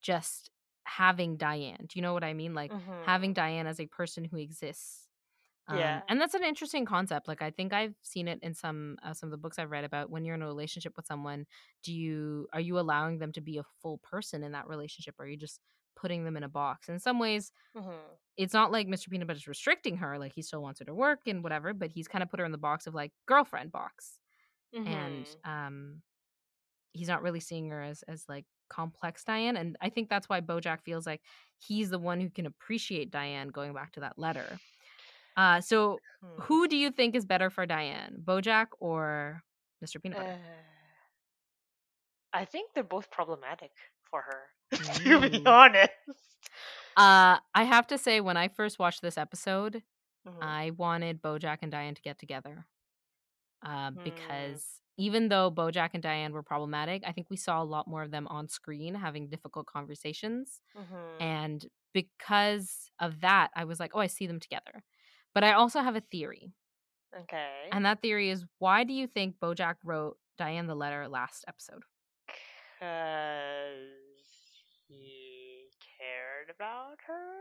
just 0.00 0.50
having 0.84 1.36
Diane. 1.36 1.86
Do 1.88 1.98
you 1.98 2.02
know 2.02 2.12
what 2.12 2.24
I 2.24 2.34
mean? 2.34 2.54
Like 2.54 2.72
having 3.04 3.32
Mhm. 3.32 3.34
Diane 3.34 3.66
as 3.66 3.80
a 3.80 3.86
person 3.86 4.24
who 4.24 4.36
exists. 4.38 5.07
Um, 5.68 5.76
Yeah. 5.76 6.02
and 6.08 6.20
that's 6.20 6.34
an 6.34 6.44
interesting 6.44 6.86
concept. 6.86 7.28
Like 7.28 7.42
I 7.42 7.50
think 7.50 7.72
I've 7.74 7.94
seen 8.02 8.26
it 8.28 8.38
in 8.42 8.54
some 8.54 8.96
uh, 9.02 9.12
some 9.14 9.26
of 9.28 9.30
the 9.32 9.36
books 9.38 9.58
I've 9.58 9.70
read 9.70 9.84
about 9.84 10.10
when 10.10 10.24
you're 10.24 10.34
in 10.34 10.42
a 10.42 10.46
relationship 10.46 10.94
with 10.96 11.06
someone. 11.06 11.46
Do 11.82 11.92
you 11.92 12.48
are 12.54 12.60
you 12.60 12.78
allowing 12.78 13.18
them 13.18 13.32
to 13.32 13.40
be 13.42 13.58
a 13.58 13.64
full 13.82 13.98
person 13.98 14.42
in 14.42 14.52
that 14.52 14.66
relationship? 14.68 15.16
Or 15.18 15.24
are 15.24 15.28
you 15.28 15.36
just 15.36 15.60
putting 15.94 16.24
them 16.24 16.36
in 16.38 16.42
a 16.42 16.48
box? 16.48 16.88
In 16.88 16.98
some 16.98 17.18
ways, 17.18 17.52
Mhm. 17.74 18.18
it's 18.36 18.54
not 18.54 18.72
like 18.72 18.86
Mr. 18.88 19.08
Peanut 19.10 19.26
Butter 19.28 19.38
is 19.38 19.48
restricting 19.48 19.96
her. 19.98 20.18
Like 20.18 20.32
he 20.34 20.42
still 20.42 20.62
wants 20.62 20.80
her 20.80 20.86
to 20.86 20.94
work 20.94 21.20
and 21.26 21.42
whatever, 21.42 21.74
but 21.74 21.92
he's 21.92 22.08
kind 22.08 22.22
of 22.22 22.30
put 22.30 22.40
her 22.40 22.46
in 22.46 22.52
the 22.52 22.58
box 22.58 22.86
of 22.86 22.94
like 22.94 23.12
girlfriend 23.26 23.72
box, 23.72 24.20
and 24.86 25.26
Mhm. 25.26 25.42
um, 25.44 26.02
he's 26.92 27.08
not 27.08 27.22
really 27.22 27.40
seeing 27.40 27.68
her 27.70 27.82
as 27.82 28.02
as 28.04 28.26
like 28.28 28.46
complex 28.70 29.24
Diane. 29.24 29.56
And 29.56 29.76
I 29.80 29.90
think 29.90 30.10
that's 30.10 30.28
why 30.28 30.40
BoJack 30.40 30.82
feels 30.82 31.06
like 31.06 31.22
he's 31.58 31.90
the 31.90 31.98
one 31.98 32.20
who 32.20 32.30
can 32.30 32.46
appreciate 32.46 33.10
Diane. 33.10 33.48
Going 33.48 33.74
back 33.74 33.92
to 33.92 34.00
that 34.00 34.18
letter. 34.18 34.60
Uh, 35.38 35.60
so 35.62 36.00
Hmm. 36.20 36.40
who 36.42 36.68
do 36.68 36.76
you 36.76 36.90
think 36.90 37.14
is 37.14 37.24
better 37.24 37.50
for 37.50 37.66
Diane, 37.66 38.22
BoJack 38.24 38.68
or 38.80 39.44
Mr. 39.80 40.00
Peanut 40.00 40.18
Butter? 40.18 40.32
Uh, 40.32 40.38
I 42.32 42.44
think 42.44 42.74
they're 42.74 42.84
both 42.84 43.10
problematic 43.10 43.72
for 44.10 44.22
her, 44.22 44.50
to 45.04 45.30
be 45.30 45.46
honest. 45.46 45.92
Uh, 46.96 47.38
I 47.54 47.64
have 47.64 47.86
to 47.88 47.98
say, 47.98 48.20
when 48.20 48.36
I 48.36 48.48
first 48.48 48.78
watched 48.78 49.02
this 49.02 49.18
episode, 49.18 49.82
Mhm. 50.26 50.42
I 50.42 50.70
wanted 50.72 51.22
BoJack 51.22 51.58
and 51.62 51.72
Diane 51.72 51.94
to 51.94 52.02
get 52.02 52.18
together. 52.18 52.66
Uh, 53.62 53.90
Hmm. 53.92 54.02
because 54.04 54.82
even 54.96 55.28
though 55.28 55.50
BoJack 55.50 55.90
and 55.94 56.02
Diane 56.02 56.32
were 56.32 56.42
problematic, 56.42 57.02
I 57.06 57.12
think 57.12 57.30
we 57.30 57.36
saw 57.36 57.62
a 57.62 57.64
lot 57.64 57.86
more 57.88 58.02
of 58.02 58.10
them 58.10 58.26
on 58.28 58.48
screen 58.48 58.94
having 58.94 59.28
difficult 59.28 59.66
conversations. 59.66 60.60
Mhm. 60.74 61.20
And 61.20 61.66
because 61.94 62.90
of 63.00 63.20
that, 63.20 63.50
I 63.54 63.64
was 63.64 63.80
like, 63.80 63.92
oh, 63.94 64.00
I 64.00 64.08
see 64.08 64.26
them 64.26 64.40
together. 64.40 64.84
But 65.38 65.44
I 65.44 65.52
also 65.52 65.82
have 65.82 65.94
a 65.94 66.00
theory. 66.00 66.50
Okay. 67.16 67.68
And 67.70 67.86
that 67.86 68.02
theory 68.02 68.28
is 68.28 68.44
why 68.58 68.82
do 68.82 68.92
you 68.92 69.06
think 69.06 69.36
BoJack 69.40 69.76
wrote 69.84 70.16
Diane 70.36 70.66
the 70.66 70.74
letter 70.74 71.06
last 71.06 71.44
episode? 71.46 71.84
Because 72.26 73.78
he 74.88 75.68
cared 75.96 76.52
about 76.52 76.96
her? 77.06 77.36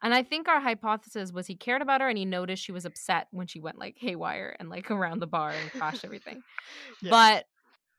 And 0.00 0.14
I 0.14 0.22
think 0.22 0.46
our 0.46 0.60
hypothesis 0.60 1.32
was 1.32 1.48
he 1.48 1.56
cared 1.56 1.82
about 1.82 2.02
her 2.02 2.08
and 2.08 2.16
he 2.16 2.24
noticed 2.24 2.62
she 2.62 2.70
was 2.70 2.84
upset 2.84 3.26
when 3.32 3.48
she 3.48 3.58
went 3.58 3.76
like 3.76 3.96
haywire 3.98 4.54
and 4.60 4.68
like 4.68 4.90
around 4.92 5.18
the 5.18 5.26
bar 5.26 5.50
and 5.50 5.72
crashed 5.72 6.04
everything. 6.04 6.40
Yes. 7.02 7.10
But 7.10 7.46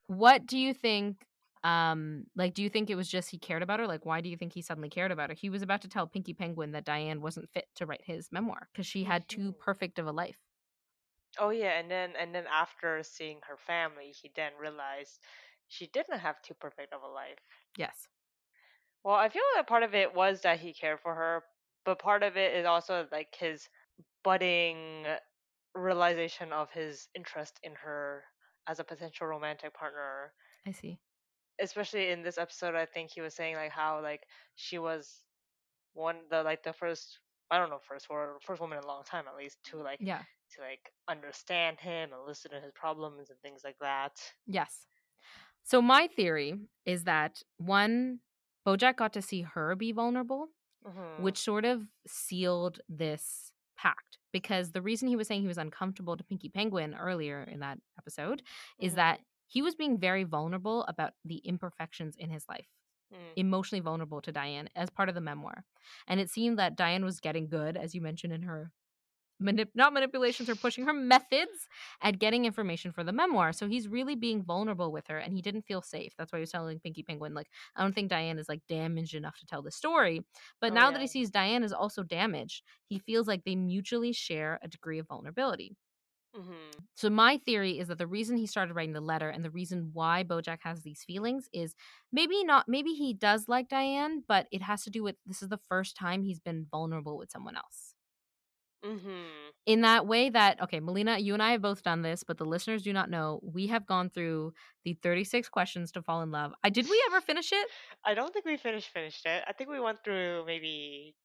what 0.07 0.45
do 0.45 0.57
you 0.57 0.73
think? 0.73 1.17
Um, 1.63 2.25
like, 2.35 2.53
do 2.53 2.63
you 2.63 2.69
think 2.69 2.89
it 2.89 2.95
was 2.95 3.09
just 3.09 3.29
he 3.29 3.37
cared 3.39 3.61
about 3.63 3.79
her? 3.79 3.87
Like, 3.87 4.05
why 4.05 4.21
do 4.21 4.29
you 4.29 4.37
think 4.37 4.53
he 4.53 4.61
suddenly 4.61 4.89
cared 4.89 5.11
about 5.11 5.29
her? 5.29 5.35
He 5.35 5.49
was 5.49 5.61
about 5.61 5.81
to 5.83 5.87
tell 5.89 6.07
Pinky 6.07 6.33
Penguin 6.33 6.71
that 6.71 6.85
Diane 6.85 7.21
wasn't 7.21 7.49
fit 7.51 7.67
to 7.75 7.85
write 7.85 8.03
his 8.05 8.31
memoir 8.31 8.69
because 8.71 8.87
she 8.87 9.03
had 9.03 9.27
too 9.29 9.53
Mhm. 9.53 9.59
perfect 9.59 9.99
of 9.99 10.07
a 10.07 10.11
life. 10.11 10.39
Oh 11.37 11.49
yeah, 11.49 11.77
and 11.77 11.91
then 11.91 12.15
and 12.15 12.33
then 12.33 12.47
after 12.47 13.03
seeing 13.03 13.41
her 13.41 13.57
family, 13.57 14.13
he 14.13 14.29
then 14.33 14.55
realized 14.55 15.21
she 15.67 15.87
didn't 15.87 16.19
have 16.19 16.41
too 16.41 16.53
perfect 16.53 16.93
of 16.93 17.03
a 17.03 17.07
life. 17.09 17.67
Yes. 17.77 18.07
Well, 19.03 19.15
I 19.15 19.29
feel 19.29 19.43
like 19.55 19.67
part 19.67 19.83
of 19.83 19.93
it 19.93 20.13
was 20.13 20.41
that 20.41 20.59
he 20.59 20.73
cared 20.73 20.99
for 21.01 21.13
her, 21.13 21.45
but 21.85 21.99
part 21.99 22.23
of 22.23 22.35
it 22.37 22.55
is 22.55 22.65
also 22.65 23.07
like 23.11 23.35
his 23.35 23.69
budding 24.23 25.07
realization 25.75 26.53
of 26.53 26.71
his 26.71 27.09
interest 27.15 27.59
in 27.63 27.75
her 27.75 28.25
as 28.67 28.79
a 28.79 28.85
potential 28.85 29.27
romantic 29.27 29.73
partner. 29.75 30.35
I 30.65 30.71
see. 30.71 30.99
Especially 31.61 32.09
in 32.09 32.23
this 32.23 32.37
episode, 32.37 32.75
I 32.75 32.85
think 32.85 33.11
he 33.11 33.21
was 33.21 33.33
saying 33.35 33.55
like 33.55 33.71
how 33.71 34.01
like 34.01 34.23
she 34.55 34.79
was 34.79 35.23
one 35.93 36.17
the 36.29 36.43
like 36.43 36.63
the 36.63 36.73
first 36.73 37.19
I 37.49 37.57
don't 37.57 37.69
know 37.69 37.79
first 37.87 38.07
or 38.09 38.37
first 38.41 38.61
woman 38.61 38.77
in 38.77 38.83
a 38.83 38.87
long 38.87 39.03
time 39.03 39.25
at 39.27 39.35
least 39.37 39.57
to 39.65 39.77
like 39.77 39.99
Yeah. 40.01 40.23
to 40.55 40.61
like 40.61 40.91
understand 41.07 41.79
him 41.79 42.11
and 42.13 42.21
listen 42.25 42.51
to 42.51 42.59
his 42.59 42.71
problems 42.73 43.29
and 43.29 43.39
things 43.41 43.61
like 43.63 43.77
that. 43.79 44.13
Yes. 44.47 44.85
So 45.63 45.81
my 45.81 46.07
theory 46.07 46.55
is 46.85 47.03
that 47.03 47.43
one, 47.57 48.19
Bojack 48.65 48.95
got 48.95 49.13
to 49.13 49.21
see 49.21 49.41
her 49.41 49.75
be 49.75 49.91
vulnerable, 49.91 50.49
Mhm. 50.85 51.19
which 51.19 51.37
sort 51.37 51.65
of 51.65 51.87
sealed 52.07 52.79
this 52.89 53.51
pact. 53.77 54.17
Because 54.31 54.71
the 54.71 54.81
reason 54.81 55.07
he 55.07 55.15
was 55.15 55.27
saying 55.27 55.41
he 55.41 55.47
was 55.47 55.57
uncomfortable 55.57 56.15
to 56.17 56.23
Pinky 56.23 56.49
Penguin 56.49 56.95
earlier 56.95 57.43
in 57.43 57.59
that 57.59 57.79
episode 57.97 58.41
is 58.79 58.93
Mhm. 58.93 58.95
that 58.95 59.19
he 59.51 59.61
was 59.61 59.75
being 59.75 59.99
very 59.99 60.23
vulnerable 60.25 60.83
about 60.85 61.13
the 61.25 61.37
imperfections 61.39 62.15
in 62.17 62.31
his 62.31 62.47
life, 62.49 62.67
Mm. 63.13 63.37
emotionally 63.37 63.81
vulnerable 63.81 64.21
to 64.21 64.31
Diane 64.31 64.69
as 64.75 64.89
part 64.89 65.09
of 65.09 65.15
the 65.15 65.21
memoir. 65.21 65.65
And 66.07 66.19
it 66.19 66.29
seemed 66.29 66.59
that 66.59 66.77
Diane 66.77 67.05
was 67.05 67.19
getting 67.19 67.47
good, 67.49 67.77
as 67.77 67.95
you 67.95 68.01
mentioned 68.01 68.33
in 68.33 68.43
her 68.43 68.71
manip- 69.41 69.71
not 69.75 69.93
manipulations 69.93 70.49
or 70.49 70.55
pushing 70.55 70.85
her 70.85 70.93
methods 70.93 71.67
at 72.01 72.19
getting 72.19 72.45
information 72.45 72.91
for 72.91 73.03
the 73.03 73.11
memoir 73.11 73.51
so 73.53 73.67
he's 73.67 73.87
really 73.87 74.15
being 74.15 74.43
vulnerable 74.43 74.91
with 74.91 75.07
her 75.07 75.17
and 75.17 75.33
he 75.33 75.41
didn't 75.41 75.63
feel 75.63 75.81
safe 75.81 76.13
that's 76.17 76.31
why 76.31 76.37
he 76.37 76.41
was 76.41 76.51
telling 76.51 76.79
pinky 76.79 77.01
penguin 77.03 77.33
like 77.33 77.49
i 77.75 77.81
don't 77.81 77.93
think 77.95 78.09
diane 78.09 78.37
is 78.37 78.47
like 78.47 78.61
damaged 78.67 79.15
enough 79.15 79.39
to 79.39 79.45
tell 79.47 79.63
the 79.63 79.71
story 79.71 80.21
but 80.59 80.71
Oh, 80.71 80.73
now 80.73 80.91
yeah. 80.91 80.91
that 80.91 81.01
he 81.01 81.07
sees 81.07 81.31
diane 81.31 81.63
is 81.63 81.73
also 81.73 82.03
damaged 82.03 82.63
he 82.85 82.99
feels 82.99 83.27
like 83.27 83.43
they 83.43 83.55
mutually 83.55 84.13
share 84.13 84.59
a 84.61 84.67
degree 84.67 84.99
of 84.99 85.07
vulnerability 85.07 85.75
hmm 86.35 86.69
so 86.95 87.09
my 87.09 87.37
theory 87.37 87.79
is 87.79 87.87
that 87.87 87.97
the 87.97 88.07
reason 88.07 88.37
he 88.37 88.45
started 88.47 88.73
writing 88.73 88.93
the 88.93 89.01
letter 89.01 89.29
and 89.29 89.43
the 89.43 89.49
reason 89.49 89.89
why 89.93 90.23
Bojack 90.23 90.59
has 90.63 90.81
these 90.81 91.03
feelings 91.03 91.49
is 91.53 91.75
maybe 92.11 92.43
not 92.43 92.67
maybe 92.67 92.91
he 92.91 93.13
does 93.13 93.47
like 93.47 93.67
Diane, 93.69 94.23
but 94.27 94.47
it 94.51 94.61
has 94.61 94.83
to 94.83 94.89
do 94.89 95.03
with 95.03 95.15
this 95.25 95.41
is 95.41 95.49
the 95.49 95.57
first 95.69 95.95
time 95.95 96.23
he's 96.23 96.39
been 96.39 96.67
vulnerable 96.71 97.17
with 97.17 97.31
someone 97.31 97.55
else. 97.55 97.95
hmm 98.83 99.49
In 99.65 99.81
that 99.81 100.07
way 100.07 100.29
that 100.29 100.61
okay, 100.61 100.79
Melina, 100.79 101.17
you 101.19 101.33
and 101.33 101.41
I 101.43 101.51
have 101.51 101.61
both 101.61 101.83
done 101.83 102.01
this, 102.01 102.23
but 102.23 102.37
the 102.37 102.45
listeners 102.45 102.81
do 102.83 102.93
not 102.93 103.09
know. 103.09 103.39
We 103.43 103.67
have 103.67 103.85
gone 103.85 104.09
through 104.09 104.53
the 104.83 104.93
36 105.03 105.49
questions 105.49 105.91
to 105.93 106.01
fall 106.01 106.21
in 106.23 106.31
love. 106.31 106.53
I 106.63 106.69
did 106.69 106.89
we 106.89 107.01
ever 107.07 107.21
finish 107.21 107.51
it? 107.51 107.69
I 108.05 108.13
don't 108.13 108.33
think 108.33 108.45
we 108.45 108.57
finished 108.57 108.89
finished 108.89 109.25
it. 109.25 109.43
I 109.47 109.53
think 109.53 109.69
we 109.69 109.79
went 109.79 110.03
through 110.03 110.45
maybe 110.45 111.15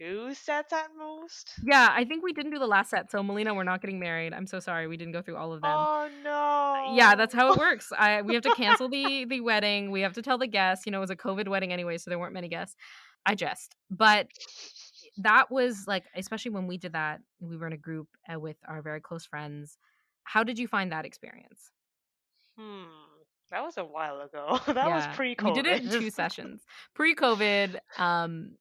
two 0.00 0.32
sets 0.34 0.72
at 0.72 0.88
most. 0.98 1.52
Yeah, 1.62 1.88
I 1.90 2.04
think 2.04 2.24
we 2.24 2.32
didn't 2.32 2.52
do 2.52 2.58
the 2.58 2.66
last 2.66 2.90
set. 2.90 3.10
So 3.10 3.22
Melina, 3.22 3.54
we're 3.54 3.64
not 3.64 3.80
getting 3.82 4.00
married. 4.00 4.32
I'm 4.32 4.46
so 4.46 4.58
sorry. 4.58 4.86
We 4.86 4.96
didn't 4.96 5.12
go 5.12 5.20
through 5.22 5.36
all 5.36 5.52
of 5.52 5.60
them. 5.60 5.70
Oh 5.72 6.08
no. 6.24 6.94
yeah 6.96 7.14
that's 7.14 7.34
how 7.34 7.52
it 7.52 7.58
works 7.58 7.92
i 7.96 8.22
we 8.22 8.34
have 8.34 8.42
to 8.42 8.54
cancel 8.56 8.88
the 8.96 9.24
the 9.28 9.40
wedding 9.40 9.90
we 9.90 10.00
have 10.00 10.14
to 10.14 10.22
tell 10.22 10.38
the 10.38 10.46
guests 10.46 10.86
you 10.86 10.92
know 10.92 10.98
it 10.98 11.02
was 11.02 11.10
a 11.10 11.16
covid 11.16 11.46
wedding 11.48 11.72
anyway 11.72 11.96
so 11.98 12.10
there 12.10 12.18
weren't 12.18 12.32
many 12.32 12.48
guests 12.48 12.74
i 13.26 13.34
jest 13.34 13.76
but 13.90 14.26
that 15.18 15.50
was 15.50 15.84
like 15.86 16.04
especially 16.16 16.50
when 16.50 16.66
we 16.66 16.78
did 16.78 16.92
that 16.94 17.20
we 17.40 17.56
were 17.56 17.66
in 17.66 17.72
a 17.72 17.76
group 17.76 18.08
uh, 18.32 18.38
with 18.40 18.56
our 18.66 18.80
very 18.82 19.00
close 19.00 19.24
friends 19.26 19.76
how 20.24 20.42
did 20.42 20.58
you 20.58 20.66
find 20.66 20.90
that 20.92 21.04
experience 21.04 21.70
Hmm. 22.58 22.84
That 23.50 23.62
was 23.62 23.76
a 23.78 23.84
while 23.84 24.20
ago. 24.20 24.58
that 24.72 24.88
was 24.90 25.06
pre-COVID. 25.16 25.44
we 25.44 25.52
did 25.52 25.66
it 25.66 25.82
in 25.84 25.90
two 25.90 26.10
sessions 26.10 26.62
pre-covid 26.94 27.76
um 27.98 28.52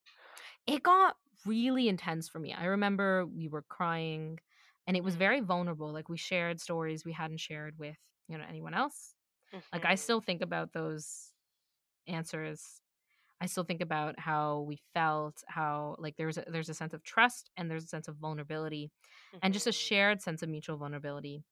it 0.67 0.83
got 0.83 1.15
really 1.45 1.87
intense 1.87 2.29
for 2.29 2.39
me 2.39 2.53
i 2.53 2.65
remember 2.65 3.25
we 3.25 3.47
were 3.47 3.63
crying 3.63 4.39
and 4.87 4.97
it 4.97 5.03
was 5.03 5.15
Mhm. 5.15 5.17
very 5.17 5.39
vulnerable 5.41 5.91
like 5.93 6.09
we 6.09 6.17
shared 6.17 6.59
stories 6.59 7.05
we 7.05 7.13
hadn't 7.13 7.39
shared 7.39 7.77
with 7.77 7.97
you 8.27 8.37
know 8.37 8.45
anyone 8.47 8.73
else 8.73 9.15
Like 9.73 9.85
I 9.85 9.95
Mhm. 9.95 9.97
still 9.97 10.21
think 10.21 10.41
about 10.43 10.73
those 10.73 11.33
answers. 12.07 12.81
I 13.41 13.47
still 13.47 13.63
think 13.65 13.81
about 13.81 14.19
how 14.19 14.61
we 14.61 14.77
felt, 14.93 15.43
how 15.47 15.95
like 15.99 16.15
there's 16.17 16.37
a, 16.37 16.45
there's 16.47 16.69
a 16.69 16.73
sense 16.75 16.93
of 16.93 17.03
trust 17.03 17.51
and 17.57 17.69
there's 17.71 17.85
a 17.85 17.87
sense 17.87 18.07
of 18.09 18.17
vulnerability 18.17 18.91
and 19.41 19.53
just 19.53 19.67
a 19.67 19.71
Mhm. 19.71 19.89
shared 19.89 20.21
sense 20.21 20.43
of 20.43 20.49
mutual 20.49 20.77
vulnerability. 20.77 21.43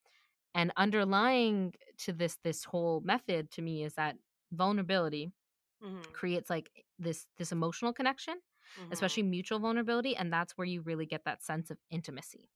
And 0.55 0.73
underlying 0.77 1.73
to 1.99 2.13
this 2.13 2.37
this 2.43 2.65
whole 2.65 3.01
method 3.01 3.51
to 3.53 3.61
me 3.63 3.83
is 3.83 3.95
that 3.95 4.17
vulnerability 4.51 5.33
Mhm. 5.81 6.13
creates 6.13 6.49
like 6.49 6.85
this 6.99 7.27
this 7.37 7.51
emotional 7.51 7.93
connection, 7.93 8.39
Mhm. 8.75 8.91
especially 8.91 9.23
mutual 9.23 9.59
vulnerability 9.59 10.15
and 10.15 10.31
that's 10.31 10.57
where 10.57 10.65
you 10.67 10.81
really 10.81 11.05
get 11.05 11.23
that 11.25 11.43
sense 11.43 11.71
of 11.71 11.77
intimacy. 11.89 12.49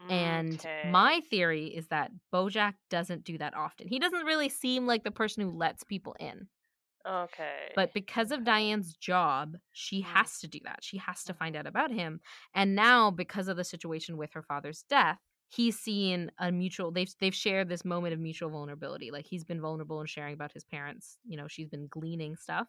Mm, 0.00 0.08
And 0.08 0.66
my 0.82 1.20
theory 1.20 1.66
is 1.74 1.88
that 1.88 2.12
Bojack 2.32 2.74
doesn't 2.90 3.24
do 3.24 3.38
that 3.38 3.54
often. 3.54 3.88
He 3.88 3.98
doesn't 3.98 4.24
really 4.24 4.48
seem 4.48 4.86
like 4.86 5.02
the 5.04 5.10
person 5.10 5.42
who 5.42 5.50
lets 5.50 5.82
people 5.84 6.14
in. 6.20 6.48
Okay. 7.06 7.74
But 7.74 7.92
because 7.92 8.30
of. 8.32 8.44
Diane's 8.44 8.96
job, 8.96 9.56
she 9.72 10.00
Mm. 10.00 10.26
has 10.26 10.38
to 10.40 10.48
do 10.48 10.60
that. 10.64 10.82
She 10.82 10.96
has 10.98 11.24
to 11.24 11.34
find 11.34 11.56
out 11.56 11.66
about 11.66 11.90
him. 11.90 12.20
And 12.54 12.74
now 12.74 13.10
because 13.10 13.48
of 13.48 13.56
the 13.56 13.64
situation 13.64 14.16
with 14.16 14.32
her 14.32 14.42
father's 14.42 14.82
death, 14.84 15.18
he's 15.48 15.78
seen 15.78 16.30
a 16.38 16.50
mutual 16.50 16.90
they've 16.90 17.12
they've 17.20 17.34
shared 17.34 17.68
this 17.68 17.84
moment 17.84 18.14
of 18.14 18.20
mutual 18.20 18.50
vulnerability. 18.50 19.10
Like 19.10 19.26
he's 19.26 19.44
been 19.44 19.60
vulnerable 19.60 20.00
and 20.00 20.08
sharing 20.08 20.34
about 20.34 20.52
his 20.52 20.64
parents. 20.64 21.18
You 21.24 21.36
know, 21.36 21.48
she's 21.48 21.68
been 21.68 21.86
gleaning 21.88 22.36
stuff 22.36 22.68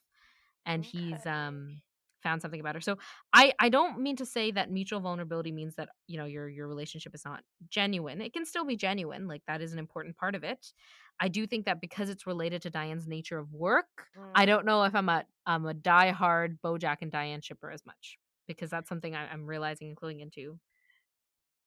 and 0.65 0.85
he's 0.85 1.25
um 1.25 1.81
found 2.23 2.41
something 2.41 2.59
about 2.59 2.75
her. 2.75 2.81
So 2.81 2.97
I 3.33 3.53
I 3.59 3.69
don't 3.69 3.99
mean 3.99 4.15
to 4.17 4.25
say 4.25 4.51
that 4.51 4.71
mutual 4.71 4.99
vulnerability 4.99 5.51
means 5.51 5.75
that, 5.75 5.89
you 6.07 6.17
know, 6.17 6.25
your 6.25 6.49
your 6.49 6.67
relationship 6.67 7.13
is 7.15 7.25
not 7.25 7.43
genuine. 7.69 8.21
It 8.21 8.33
can 8.33 8.45
still 8.45 8.65
be 8.65 8.75
genuine. 8.75 9.27
Like 9.27 9.43
that 9.47 9.61
is 9.61 9.73
an 9.73 9.79
important 9.79 10.17
part 10.17 10.35
of 10.35 10.43
it. 10.43 10.73
I 11.19 11.27
do 11.29 11.47
think 11.47 11.65
that 11.65 11.81
because 11.81 12.09
it's 12.09 12.27
related 12.27 12.61
to 12.63 12.69
Diane's 12.69 13.07
nature 13.07 13.39
of 13.39 13.51
work, 13.53 14.07
I 14.35 14.45
Mm. 14.45 14.47
don't 14.47 14.65
know 14.65 14.83
if 14.83 14.95
I'm 14.95 15.09
a 15.09 15.25
I'm 15.45 15.65
a 15.65 15.73
diehard 15.73 16.59
Bojack 16.61 16.97
and 17.01 17.11
Diane 17.11 17.41
shipper 17.41 17.71
as 17.71 17.85
much 17.85 18.19
because 18.47 18.69
that's 18.69 18.89
something 18.89 19.15
I, 19.15 19.27
I'm 19.27 19.45
realizing 19.45 19.89
and 19.89 19.97
cluing 19.97 20.21
into. 20.21 20.59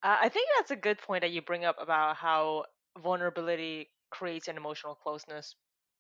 Uh, 0.03 0.17
I 0.21 0.29
think 0.29 0.49
that's 0.57 0.71
a 0.71 0.77
good 0.77 0.99
point 0.99 1.23
that 1.23 1.31
you 1.31 1.43
bring 1.43 1.65
up 1.65 1.77
about 1.81 2.17
how 2.17 2.65
vulnerability 2.99 3.91
creates 4.11 4.49
an 4.49 4.57
emotional 4.57 4.95
closeness. 4.95 5.55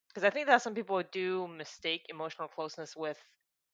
Because 0.08 0.24
I 0.24 0.30
think 0.30 0.46
that 0.48 0.62
some 0.62 0.74
people 0.74 1.02
do 1.12 1.48
mistake 1.48 2.06
emotional 2.08 2.48
closeness 2.48 2.96
with 2.96 3.18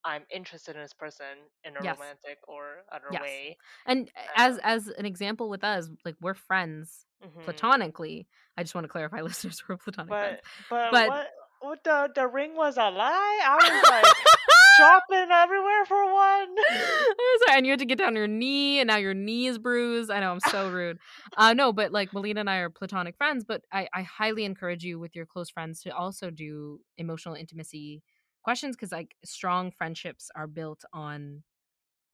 I'm 0.07 0.23
interested 0.31 0.77
in 0.77 0.83
this 0.83 0.95
person 0.95 1.27
in 1.65 1.77
a 1.77 1.83
Yes. 1.83 1.99
romantic 1.99 2.39
or 2.47 2.85
other 2.93 3.09
Yes. 3.13 3.23
way. 3.23 3.59
And 3.87 4.11
as 4.37 4.55
Um, 4.55 4.61
as 4.63 4.89
an 4.89 5.05
example 5.05 5.49
with 5.51 5.65
us, 5.65 5.91
like 6.05 6.15
we're 6.21 6.35
friends 6.35 7.05
mhm. 7.23 7.43
platonically. 7.43 8.29
I 8.57 8.63
just 8.63 8.75
want 8.75 8.85
to 8.85 8.89
clarify, 8.89 9.21
listeners, 9.31 9.63
we're 9.69 9.77
platonic 9.77 10.11
friends. 10.11 10.41
But 10.71 10.77
but, 10.77 10.91
But- 10.93 11.09
what 11.09 11.31
what 11.61 11.85
the 11.85 12.13
the 12.15 12.27
ring 12.29 12.55
was 12.55 12.77
a 12.77 12.89
lie? 12.91 13.41
I 13.45 13.57
was 13.57 13.91
like 13.91 14.05
shopping 14.79 15.31
everywhere 15.33 15.85
for 15.87 16.05
one. 16.13 16.55
I'm 16.71 17.39
sorry, 17.47 17.57
and 17.59 17.67
you 17.67 17.73
had 17.73 17.79
to 17.81 17.87
get 17.87 17.99
down 17.99 18.15
your 18.15 18.29
knee, 18.29 18.79
and 18.79 18.87
now 18.89 18.97
your 18.99 19.15
knee 19.15 19.47
is 19.47 19.59
bruised. 19.59 20.11
I 20.11 20.21
know 20.21 20.33
I'm 20.33 20.41
so 20.41 20.71
rude. 20.71 20.99
Uh, 21.37 21.55
no, 21.55 21.73
but 21.73 21.93
like 21.93 22.13
Melina 22.13 22.41
and 22.41 22.51
I 22.51 22.59
are 22.59 22.71
platonic 22.71 23.17
friends, 23.17 23.45
but 23.45 23.63
I, 23.73 23.89
I 23.95 24.03
highly 24.03 24.45
encourage 24.45 24.85
you 24.85 24.99
with 25.01 25.17
your 25.17 25.27
close 25.27 25.51
friends 25.51 25.81
to 25.83 25.91
also 25.91 26.31
do 26.31 26.81
emotional 26.99 27.35
intimacy 27.35 28.03
questions 28.47 28.77
because 28.77 28.93
like 28.93 29.17
strong 29.27 29.73
friendships 29.73 30.31
are 30.37 30.49
built 30.49 30.85
on 30.95 31.45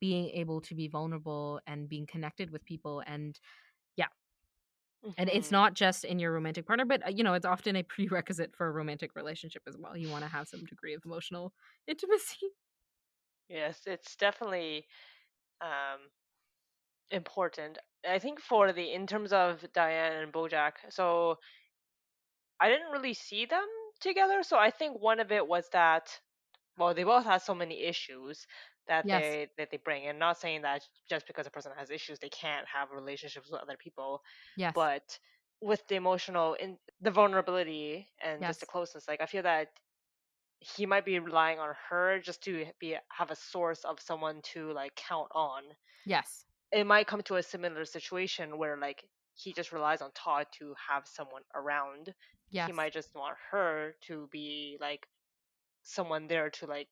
being 0.00 0.30
able 0.30 0.60
to 0.62 0.74
be 0.76 0.88
vulnerable 0.88 1.60
and 1.66 1.88
being 1.88 2.06
connected 2.06 2.50
with 2.50 2.64
people 2.66 3.02
and 3.06 3.40
yeah. 3.96 4.08
and 5.16 5.28
it's 5.30 5.50
Mhm. 5.50 5.52
not 5.52 5.74
just 5.74 6.04
in 6.04 6.18
your 6.18 6.32
romantic 6.32 6.66
partner 6.66 6.84
but 6.84 7.04
uh, 7.06 7.10
you 7.10 7.22
know 7.24 7.34
it's 7.34 7.46
often 7.46 7.76
a 7.76 7.82
prerequisite 7.82 8.54
for 8.56 8.66
a 8.66 8.72
romantic 8.72 9.14
relationship 9.14 9.62
as 9.66 9.76
well 9.78 9.96
you 9.96 10.08
want 10.08 10.22
to 10.24 10.28
have 10.28 10.48
some 10.48 10.64
degree 10.64 10.94
of 10.94 11.02
emotional 11.04 11.52
intimacy 11.86 12.48
Yes, 13.48 13.86
it's 13.86 14.16
definitely 14.16 14.86
um 15.60 16.10
important. 17.10 17.78
I 18.06 18.18
think 18.18 18.40
for 18.40 18.72
the 18.72 18.92
in 18.92 19.06
terms 19.06 19.32
of 19.32 19.72
Diane 19.72 20.12
and 20.22 20.32
Bojack, 20.32 20.92
so 20.92 21.38
I 22.58 22.70
didn't 22.70 22.92
really 22.92 23.12
see 23.12 23.44
them 23.44 23.68
together. 24.02 24.44
So 24.44 24.58
I 24.58 24.70
think 24.70 25.00
one 25.00 25.20
of 25.20 25.32
it 25.32 25.46
was 25.48 25.68
that 25.70 26.20
well, 26.78 26.94
they 26.94 27.04
both 27.04 27.24
had 27.24 27.38
so 27.42 27.54
many 27.54 27.82
issues 27.84 28.46
that 28.88 29.04
Yes. 29.04 29.08
they 29.10 29.48
that 29.58 29.70
they 29.70 29.78
bring. 29.78 30.06
And 30.08 30.18
not 30.18 30.38
saying 30.38 30.62
that 30.62 30.82
just 31.08 31.26
because 31.26 31.46
a 31.46 31.50
person 31.50 31.72
has 31.78 31.90
issues 31.90 32.18
they 32.20 32.30
can't 32.30 32.66
have 32.68 32.90
relationships 32.92 33.50
with 33.50 33.60
other 33.62 33.76
people, 33.78 34.22
yes 34.56 34.74
but 34.74 35.18
with 35.60 35.86
the 35.88 35.96
emotional 35.96 36.54
in 36.54 36.78
the 37.00 37.10
vulnerability 37.12 38.08
and 38.22 38.46
just 38.46 38.60
the 38.60 38.66
closeness, 38.66 39.08
like 39.08 39.20
I 39.22 39.26
feel 39.26 39.44
that 39.44 39.68
he 40.60 40.86
might 40.86 41.04
be 41.04 41.18
relying 41.18 41.58
on 41.60 41.74
her 41.90 42.20
just 42.20 42.42
to 42.44 42.66
be 42.80 42.96
have 43.10 43.30
a 43.30 43.36
source 43.36 43.84
of 43.84 44.00
someone 44.00 44.42
to 44.42 44.72
like 44.72 44.94
count 44.96 45.28
on. 45.34 45.64
yes 46.04 46.46
It 46.72 46.84
might 46.86 47.06
come 47.06 47.22
to 47.22 47.36
a 47.36 47.42
similar 47.42 47.84
situation 47.84 48.58
where 48.58 48.76
like 48.76 49.08
he 49.42 49.52
just 49.52 49.72
relies 49.72 50.02
on 50.02 50.12
Todd 50.12 50.46
to 50.58 50.74
have 50.88 51.06
someone 51.06 51.42
around. 51.54 52.14
yes 52.50 52.70
He 52.70 52.72
might 52.72 52.92
just 52.92 53.14
want 53.14 53.36
her 53.50 53.94
to 54.02 54.28
be 54.32 54.78
like 54.80 55.06
someone 55.82 56.28
there 56.28 56.50
to 56.50 56.66
like 56.66 56.88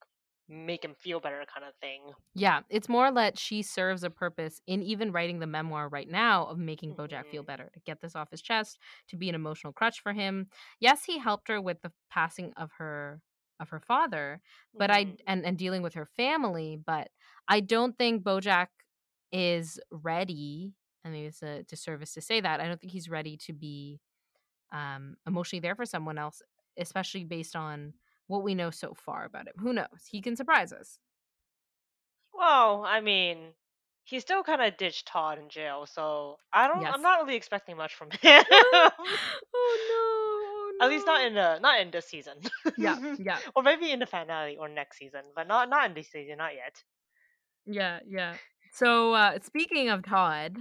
make 0.49 0.85
him 0.85 0.95
feel 0.95 1.21
better 1.21 1.45
kind 1.53 1.67
of 1.67 1.75
thing. 1.81 2.13
Yeah, 2.35 2.61
it's 2.69 2.89
more 2.89 3.11
that 3.13 3.39
she 3.39 3.61
serves 3.63 4.05
a 4.05 4.11
purpose 4.11 4.61
in 4.67 4.83
even 4.85 5.11
writing 5.11 5.41
the 5.41 5.49
memoir 5.49 5.89
right 5.89 6.09
now 6.09 6.47
of 6.47 6.59
making 6.59 6.95
Bojack 6.95 7.29
feel 7.29 7.43
Mhm. 7.43 7.47
better, 7.47 7.71
to 7.75 7.81
get 7.81 8.01
this 8.01 8.15
off 8.15 8.31
his 8.31 8.41
chest, 8.41 8.79
to 9.09 9.17
be 9.17 9.29
an 9.29 9.35
emotional 9.35 9.73
crutch 9.73 10.01
for 10.01 10.13
him. 10.13 10.49
Yes, 10.79 11.05
he 11.05 11.19
helped 11.19 11.49
her 11.49 11.61
with 11.61 11.83
the 11.83 11.93
passing 12.09 12.53
of 12.57 12.71
her 12.79 13.21
of 13.59 13.69
her 13.71 13.81
father, 13.81 14.41
but 14.79 14.91
I 14.91 15.17
Mhm. 15.17 15.19
and 15.27 15.45
and 15.45 15.59
dealing 15.59 15.83
with 15.83 15.95
her 15.95 16.07
family, 16.07 16.77
but 16.77 17.11
I 17.49 17.61
don't 17.61 17.99
think 17.99 18.23
Bojack 18.23 18.69
is 19.33 19.79
ready. 19.91 20.75
I 21.05 21.09
mean, 21.09 21.27
it's 21.27 21.43
a 21.43 21.63
disservice 21.63 22.13
to 22.15 22.21
say 22.21 22.41
that. 22.41 22.61
I 22.61 22.67
don't 22.69 22.81
think 22.81 22.93
he's 22.93 23.09
ready 23.09 23.37
to 23.39 23.53
be 23.53 24.01
um, 24.73 25.17
emotionally 25.27 25.61
there 25.61 25.75
for 25.75 25.87
someone 25.87 26.19
else, 26.19 26.43
especially 26.79 27.25
based 27.25 27.57
on 27.57 27.95
what 28.27 28.43
we 28.43 28.55
know 28.55 28.71
so 28.71 28.95
far 28.95 29.25
about 29.25 29.49
him. 29.49 29.55
Who 29.59 29.73
knows? 29.73 30.07
He 30.11 30.21
can 30.21 30.37
surprise 30.37 30.73
us. 30.73 30.99
Well, 32.35 32.85
I 32.87 33.01
mean, 33.01 33.55
he 34.05 34.21
still 34.21 34.43
kind 34.43 34.63
of 34.63 34.77
ditched 34.77 35.07
Todd 35.07 35.39
in 35.39 35.49
jail, 35.49 35.87
so 35.87 36.37
I 36.53 36.69
don't. 36.69 36.81
Yes. 36.83 36.93
I'm 36.95 37.03
not 37.03 37.21
really 37.25 37.37
expecting 37.37 37.77
much 37.77 37.95
from 37.95 38.11
him. 38.21 38.45
oh 38.51 38.91
no! 39.51 39.55
Oh, 39.55 40.73
At 40.83 40.89
least 40.91 41.07
not 41.07 41.25
in 41.25 41.35
the 41.35 41.59
not 41.59 41.81
in 41.81 41.91
this 41.91 42.07
season. 42.07 42.35
Yeah, 42.77 42.99
yeah, 43.19 43.39
or 43.55 43.63
maybe 43.63 43.91
in 43.91 43.99
the 43.99 44.07
finale 44.07 44.57
or 44.59 44.69
next 44.69 44.99
season, 44.99 45.23
but 45.35 45.49
not 45.49 45.69
not 45.69 45.87
in 45.89 45.95
this 45.95 46.09
season, 46.11 46.39
not 46.39 46.55
yet. 46.55 46.83
yeah, 47.67 48.01
yeah. 48.07 48.35
So, 48.73 49.13
uh, 49.15 49.39
speaking 49.43 49.89
of 49.89 50.05
Todd, 50.05 50.57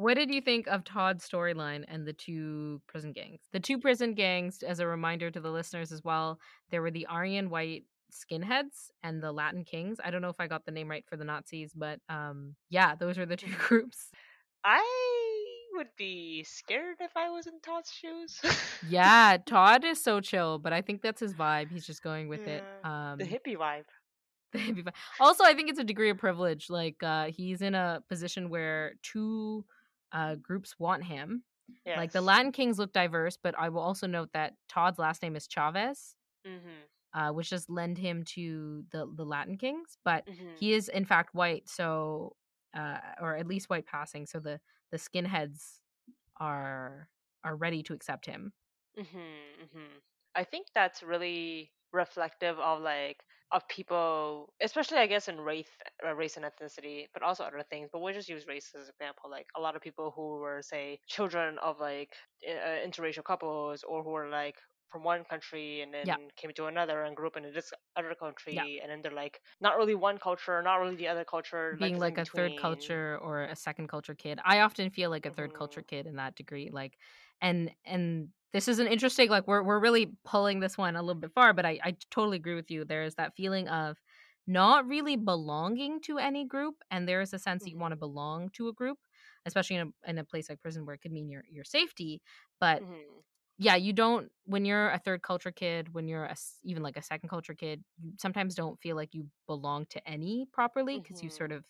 what 0.00 0.14
did 0.14 0.32
you 0.32 0.40
think 0.40 0.66
of 0.66 0.82
Todd's 0.82 1.28
storyline 1.28 1.84
and 1.86 2.06
the 2.06 2.14
two 2.14 2.80
prison 2.86 3.12
gangs? 3.12 3.40
The 3.52 3.60
two 3.60 3.78
prison 3.78 4.14
gangs, 4.14 4.62
as 4.62 4.80
a 4.80 4.86
reminder 4.86 5.30
to 5.30 5.40
the 5.40 5.50
listeners 5.50 5.92
as 5.92 6.02
well, 6.02 6.40
there 6.70 6.80
were 6.80 6.90
the 6.90 7.04
Aryan 7.04 7.50
White 7.50 7.84
skinheads 8.10 8.90
and 9.02 9.22
the 9.22 9.30
Latin 9.30 9.62
Kings. 9.62 9.98
I 10.02 10.10
don't 10.10 10.22
know 10.22 10.30
if 10.30 10.40
I 10.40 10.46
got 10.46 10.64
the 10.64 10.72
name 10.72 10.88
right 10.88 11.04
for 11.06 11.18
the 11.18 11.24
Nazis, 11.24 11.74
but 11.76 12.00
um, 12.08 12.54
yeah, 12.70 12.94
those 12.94 13.18
are 13.18 13.26
the 13.26 13.36
two 13.44 13.52
groups. 13.58 14.08
I 14.64 14.82
would 15.74 15.88
be 15.98 16.44
scared 16.44 16.96
if 17.00 17.14
I 17.14 17.28
was 17.28 17.46
in 17.46 17.60
Todd's 17.60 17.92
shoes. 17.92 18.40
yeah, 18.88 19.36
Todd 19.46 19.84
is 19.84 20.02
so 20.02 20.20
chill, 20.20 20.58
but 20.58 20.72
I 20.72 20.80
think 20.80 21.02
that's 21.02 21.20
his 21.20 21.34
vibe. 21.34 21.70
He's 21.70 21.86
just 21.86 22.02
going 22.02 22.28
with 22.28 22.48
it. 22.48 22.64
Um, 22.84 23.18
the 23.18 23.24
hippie 23.24 23.56
vibe. 23.56 23.84
the 24.52 24.60
hippie 24.60 24.82
vibe. 24.82 24.94
Also, 25.20 25.44
I 25.44 25.52
think 25.52 25.68
it's 25.68 25.78
a 25.78 25.84
degree 25.84 26.08
of 26.08 26.16
privilege. 26.16 26.70
Like 26.70 27.02
uh, 27.02 27.26
he's 27.26 27.60
in 27.60 27.74
a 27.74 28.02
position 28.08 28.48
where 28.48 28.94
two 29.02 29.66
uh, 30.12 30.34
groups 30.36 30.74
want 30.78 31.04
him. 31.04 31.44
Yes. 31.84 31.96
Like 31.98 32.12
the 32.12 32.20
Latin 32.20 32.52
Kings 32.52 32.78
look 32.78 32.92
diverse, 32.92 33.36
but 33.42 33.54
I 33.58 33.68
will 33.68 33.80
also 33.82 34.06
note 34.06 34.30
that 34.32 34.54
Todd's 34.68 34.98
last 34.98 35.22
name 35.22 35.36
is 35.36 35.46
Chavez, 35.46 36.16
Mm-hmm. 36.46 37.18
uh, 37.20 37.32
which 37.32 37.50
does 37.50 37.68
lend 37.68 37.98
him 37.98 38.24
to 38.34 38.84
the 38.90 39.06
the 39.14 39.24
Latin 39.24 39.56
Kings. 39.56 39.96
But 40.04 40.24
Mm-hmm. 40.28 40.54
he 40.58 40.72
is 40.72 40.88
in 40.88 41.04
fact 41.04 41.34
white, 41.34 41.68
so 41.68 42.36
uh, 42.76 42.98
or 43.20 43.36
at 43.36 43.46
least 43.46 43.68
white 43.70 43.86
passing. 43.86 44.26
So 44.26 44.40
the 44.40 44.60
the 44.90 44.98
skinheads 44.98 45.80
are 46.38 47.08
are 47.44 47.56
ready 47.56 47.82
to 47.84 47.92
accept 47.94 48.26
him. 48.26 48.52
Mm-hmm, 48.98 49.18
mm-hmm. 49.18 49.98
I 50.34 50.44
think 50.44 50.66
that's 50.74 51.02
really 51.02 51.70
reflective 51.92 52.58
of 52.58 52.80
like 52.80 53.18
of 53.52 53.66
people, 53.68 54.52
especially 54.60 54.98
I 54.98 55.06
guess 55.06 55.28
in 55.28 55.40
race, 55.40 55.70
uh, 56.06 56.14
race 56.14 56.36
and 56.36 56.44
ethnicity, 56.46 57.06
but 57.12 57.22
also 57.22 57.44
other 57.44 57.62
things. 57.62 57.88
But 57.92 58.00
we'll 58.00 58.14
just 58.14 58.28
use 58.28 58.46
race 58.46 58.72
as 58.74 58.82
an 58.84 58.88
example. 58.90 59.30
Like 59.30 59.46
a 59.56 59.60
lot 59.60 59.76
of 59.76 59.82
people 59.82 60.12
who 60.14 60.38
were, 60.38 60.62
say, 60.62 61.00
children 61.08 61.58
of 61.58 61.80
like 61.80 62.14
uh, 62.46 62.50
interracial 62.86 63.24
couples, 63.24 63.82
or 63.84 64.02
who 64.04 64.10
were 64.10 64.28
like 64.28 64.56
from 64.90 65.04
one 65.04 65.24
country 65.24 65.82
and 65.82 65.94
then 65.94 66.02
Yeah. 66.02 66.16
came 66.36 66.52
to 66.54 66.66
another 66.66 67.02
and 67.04 67.16
grew 67.16 67.28
up 67.28 67.36
in 67.36 67.44
this 67.52 67.72
other 67.96 68.14
country, 68.14 68.80
and 68.82 68.90
then 68.90 69.02
they're 69.02 69.12
like 69.12 69.40
not 69.60 69.76
really 69.76 69.94
one 69.94 70.18
culture, 70.18 70.60
not 70.62 70.76
really 70.76 70.96
the 70.96 71.08
other 71.08 71.24
culture, 71.24 71.76
being 71.76 71.98
like 71.98 72.18
in 72.18 72.18
a 72.18 72.26
third 72.26 72.56
culture 72.56 73.16
or 73.22 73.42
a 73.44 73.54
second 73.56 73.88
culture 73.88 74.14
kid. 74.14 74.40
I 74.44 74.60
often 74.60 74.90
feel 74.90 75.08
like 75.10 75.24
a 75.26 75.30
third 75.30 75.52
Mhm. 75.52 75.54
culture 75.54 75.82
kid 75.82 76.06
in 76.06 76.16
that 76.16 76.34
degree. 76.36 76.70
Like 76.72 76.98
and 77.40 77.72
and 77.84 78.30
this 78.52 78.68
is 78.68 78.78
an 78.78 78.86
interesting 78.86 79.28
like 79.30 79.46
we're 79.46 79.62
we're 79.62 79.78
really 79.80 80.12
pulling 80.24 80.60
this 80.60 80.76
one 80.78 80.96
a 80.96 81.02
little 81.02 81.20
bit 81.20 81.32
far, 81.34 81.52
but 81.52 81.66
I, 81.66 81.78
I 81.82 81.96
totally 82.10 82.36
agree 82.36 82.54
with 82.54 82.70
you. 82.70 82.84
There 82.84 83.02
is 83.04 83.14
that 83.16 83.36
feeling 83.36 83.68
of 83.68 83.98
not 84.46 84.86
really 84.86 85.16
belonging 85.16 86.00
to 86.02 86.18
any 86.18 86.44
group 86.46 86.76
and 86.90 87.08
there 87.08 87.20
is 87.20 87.32
a 87.32 87.38
sense 87.38 87.64
that 87.64 87.70
you 87.70 87.78
Mhm. 87.78 87.80
want 87.80 87.92
to 87.92 87.96
belong 87.96 88.50
to 88.50 88.68
a 88.68 88.72
group, 88.72 88.98
especially 89.46 89.76
in 89.76 89.92
a 90.06 90.10
in 90.10 90.18
a 90.18 90.24
place 90.24 90.48
like 90.50 90.60
prison 90.60 90.84
where 90.86 90.94
it 90.94 91.00
could 91.02 91.12
mean 91.12 91.28
your 91.30 91.44
your 91.50 91.64
safety. 91.64 92.22
But 92.60 92.82
Mhm. 92.82 93.22
yeah, 93.58 93.76
you 93.76 93.92
don't 93.92 94.30
when 94.44 94.64
you're 94.64 94.90
a 94.90 94.98
third 94.98 95.22
culture 95.22 95.52
kid, 95.52 95.92
when 95.94 96.08
you're 96.08 96.24
a, 96.24 96.36
even 96.64 96.82
like 96.82 96.96
a 96.96 97.02
second 97.02 97.28
culture 97.28 97.54
kid, 97.54 97.84
you 98.02 98.12
sometimes 98.18 98.54
don't 98.54 98.80
feel 98.80 98.96
like 98.96 99.14
you 99.14 99.28
belong 99.46 99.86
to 99.90 100.08
any 100.08 100.46
properly 100.52 100.98
because 101.00 101.22
you 101.22 101.28
Mhm. 101.28 101.30
sort 101.30 101.52
of 101.52 101.64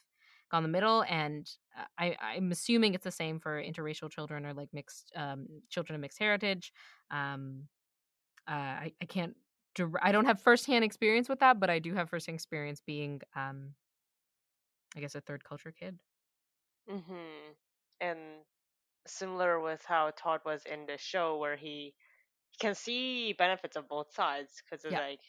gone 0.51 0.63
the 0.63 0.69
middle. 0.69 1.05
And 1.09 1.51
uh, 1.79 1.85
I, 1.99 2.17
I'm 2.21 2.51
assuming 2.53 2.95
it's 2.95 3.05
the 3.05 3.11
same 3.11 3.41
for 3.41 3.63
interracial 3.63 4.11
children 4.11 4.45
or 4.45 4.55
like 4.55 4.69
mixed 4.73 5.13
um, 5.17 5.47
children 5.69 5.95
of 5.95 6.01
mixed 6.01 6.19
heritage. 6.19 6.73
Um, 7.11 7.69
uh, 8.49 8.53
I, 8.53 8.93
I 9.01 9.05
can't, 9.05 9.35
I 10.03 10.13
don't 10.13 10.27
have 10.27 10.41
firsthand 10.41 10.85
experience 10.85 11.29
with 11.29 11.41
that, 11.41 11.61
but 11.61 11.71
I 11.71 11.79
do 11.79 11.95
have 11.95 12.11
firsthand 12.11 12.35
experience 12.35 12.83
being, 12.85 13.21
um, 13.37 13.75
I 14.97 15.01
guess, 15.01 15.15
a 15.15 15.21
third 15.21 15.45
culture 15.45 15.73
kid. 15.73 15.99
Mm-hmm. 16.91 17.53
And 18.01 18.19
similar 19.07 19.61
with 19.61 19.83
how 19.87 20.11
Todd 20.17 20.41
was 20.45 20.63
in 20.71 20.87
the 20.87 20.99
show, 20.99 21.39
where 21.39 21.57
he 21.57 21.95
can 22.59 22.75
see 22.75 23.33
benefits 23.33 23.77
of 23.77 23.89
both 23.89 24.13
sides, 24.13 24.63
because 24.63 24.85
Yeah. 24.85 24.99
like 24.99 25.21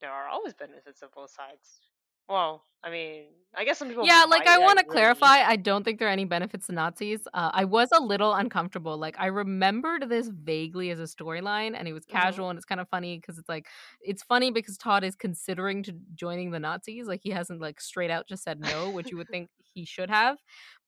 there 0.00 0.10
are 0.10 0.28
always 0.28 0.54
benefits 0.54 1.02
of 1.02 1.12
both 1.12 1.30
sides. 1.30 1.80
Well, 2.28 2.64
I 2.86 2.90
mean, 2.90 3.24
I 3.58 3.64
guess 3.64 3.78
some 3.78 3.88
people. 3.88 4.06
Yeah, 4.06 4.26
like 4.28 4.46
I 4.46 4.58
want 4.58 4.78
to 4.78 4.84
clarify, 4.84 5.42
I 5.42 5.56
don't 5.56 5.82
think 5.82 5.98
there 5.98 6.08
are 6.08 6.10
any 6.12 6.26
benefits 6.26 6.66
to 6.66 6.72
Nazis. 6.72 7.26
Uh, 7.34 7.50
I 7.52 7.64
was 7.64 7.88
a 7.90 8.00
little 8.00 8.34
uncomfortable. 8.34 8.96
Like 8.98 9.16
I 9.18 9.26
remembered 9.26 10.08
this 10.08 10.28
vaguely 10.28 10.90
as 10.90 11.00
a 11.00 11.04
storyline, 11.04 11.74
and 11.76 11.88
it 11.88 11.92
was 11.94 12.04
Mhm. 12.04 12.10
casual, 12.10 12.50
and 12.50 12.58
it's 12.58 12.66
kind 12.66 12.80
of 12.80 12.88
funny 12.88 13.18
because 13.18 13.38
it's 13.38 13.48
like 13.48 13.66
it's 14.00 14.22
funny 14.22 14.50
because 14.50 14.76
Todd 14.76 15.02
is 15.04 15.16
considering 15.16 15.82
to 15.84 15.92
joining 16.14 16.50
the 16.50 16.60
Nazis. 16.60 17.08
Like 17.08 17.22
he 17.22 17.30
hasn't 17.30 17.60
like 17.60 17.80
straight 17.80 18.10
out 18.10 18.28
just 18.28 18.44
said 18.44 18.60
no, 18.60 18.90
which 18.90 19.10
you 19.10 19.16
would 19.16 19.28
think 19.34 19.50
he 19.58 19.84
should 19.84 20.10
have. 20.10 20.38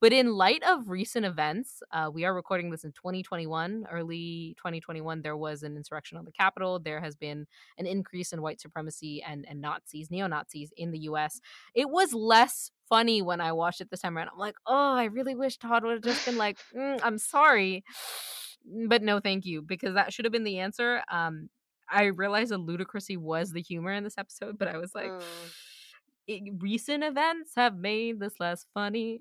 But 0.00 0.12
in 0.12 0.28
light 0.34 0.62
of 0.62 0.88
recent 0.88 1.26
events, 1.26 1.82
uh, 1.90 2.08
we 2.12 2.24
are 2.24 2.32
recording 2.32 2.70
this 2.70 2.84
in 2.84 2.92
2021, 2.92 3.86
early 3.90 4.54
2021. 4.58 5.22
There 5.22 5.36
was 5.36 5.64
an 5.64 5.76
insurrection 5.76 6.16
on 6.18 6.24
the 6.24 6.30
Capitol. 6.32 6.78
There 6.78 7.00
has 7.00 7.16
been 7.16 7.46
an 7.78 7.86
increase 7.86 8.32
in 8.32 8.42
white 8.42 8.60
supremacy 8.60 9.22
and 9.22 9.46
and 9.48 9.60
Nazis, 9.60 10.10
neo 10.10 10.26
Nazis 10.26 10.70
in 10.76 10.90
the 10.92 10.98
U.S 11.00 11.40
it 11.74 11.87
was 11.88 12.12
less 12.14 12.70
funny 12.88 13.20
when 13.22 13.40
I 13.40 13.52
watched 13.52 13.80
it 13.80 13.90
this 13.90 14.00
time 14.00 14.16
around. 14.16 14.28
I'm 14.32 14.38
like, 14.38 14.56
oh, 14.66 14.92
I 14.94 15.04
really 15.04 15.34
wish 15.34 15.58
Todd 15.58 15.84
would 15.84 15.92
have 15.94 16.02
just 16.02 16.24
been 16.24 16.36
like, 16.38 16.58
"Mm, 16.76 17.00
I'm 17.02 17.18
sorry, 17.18 17.84
but 18.88 19.02
no, 19.02 19.20
thank 19.20 19.44
you, 19.46 19.62
because 19.62 19.94
that 19.94 20.12
should 20.12 20.24
have 20.24 20.32
been 20.32 20.44
the 20.44 20.58
answer. 20.58 21.02
Um, 21.10 21.48
I 21.90 22.04
realized 22.04 22.50
the 22.50 22.58
ludicrousy 22.58 23.16
was 23.16 23.52
the 23.52 23.62
humor 23.62 23.92
in 23.92 24.04
this 24.04 24.18
episode, 24.18 24.58
but 24.58 24.68
I 24.68 24.76
was 24.78 24.94
like, 24.94 25.10
Mm. 25.10 25.22
"I- 26.30 26.50
recent 26.58 27.02
events 27.04 27.52
have 27.56 27.76
made 27.76 28.20
this 28.20 28.34
less 28.40 28.66
funny. 28.74 29.20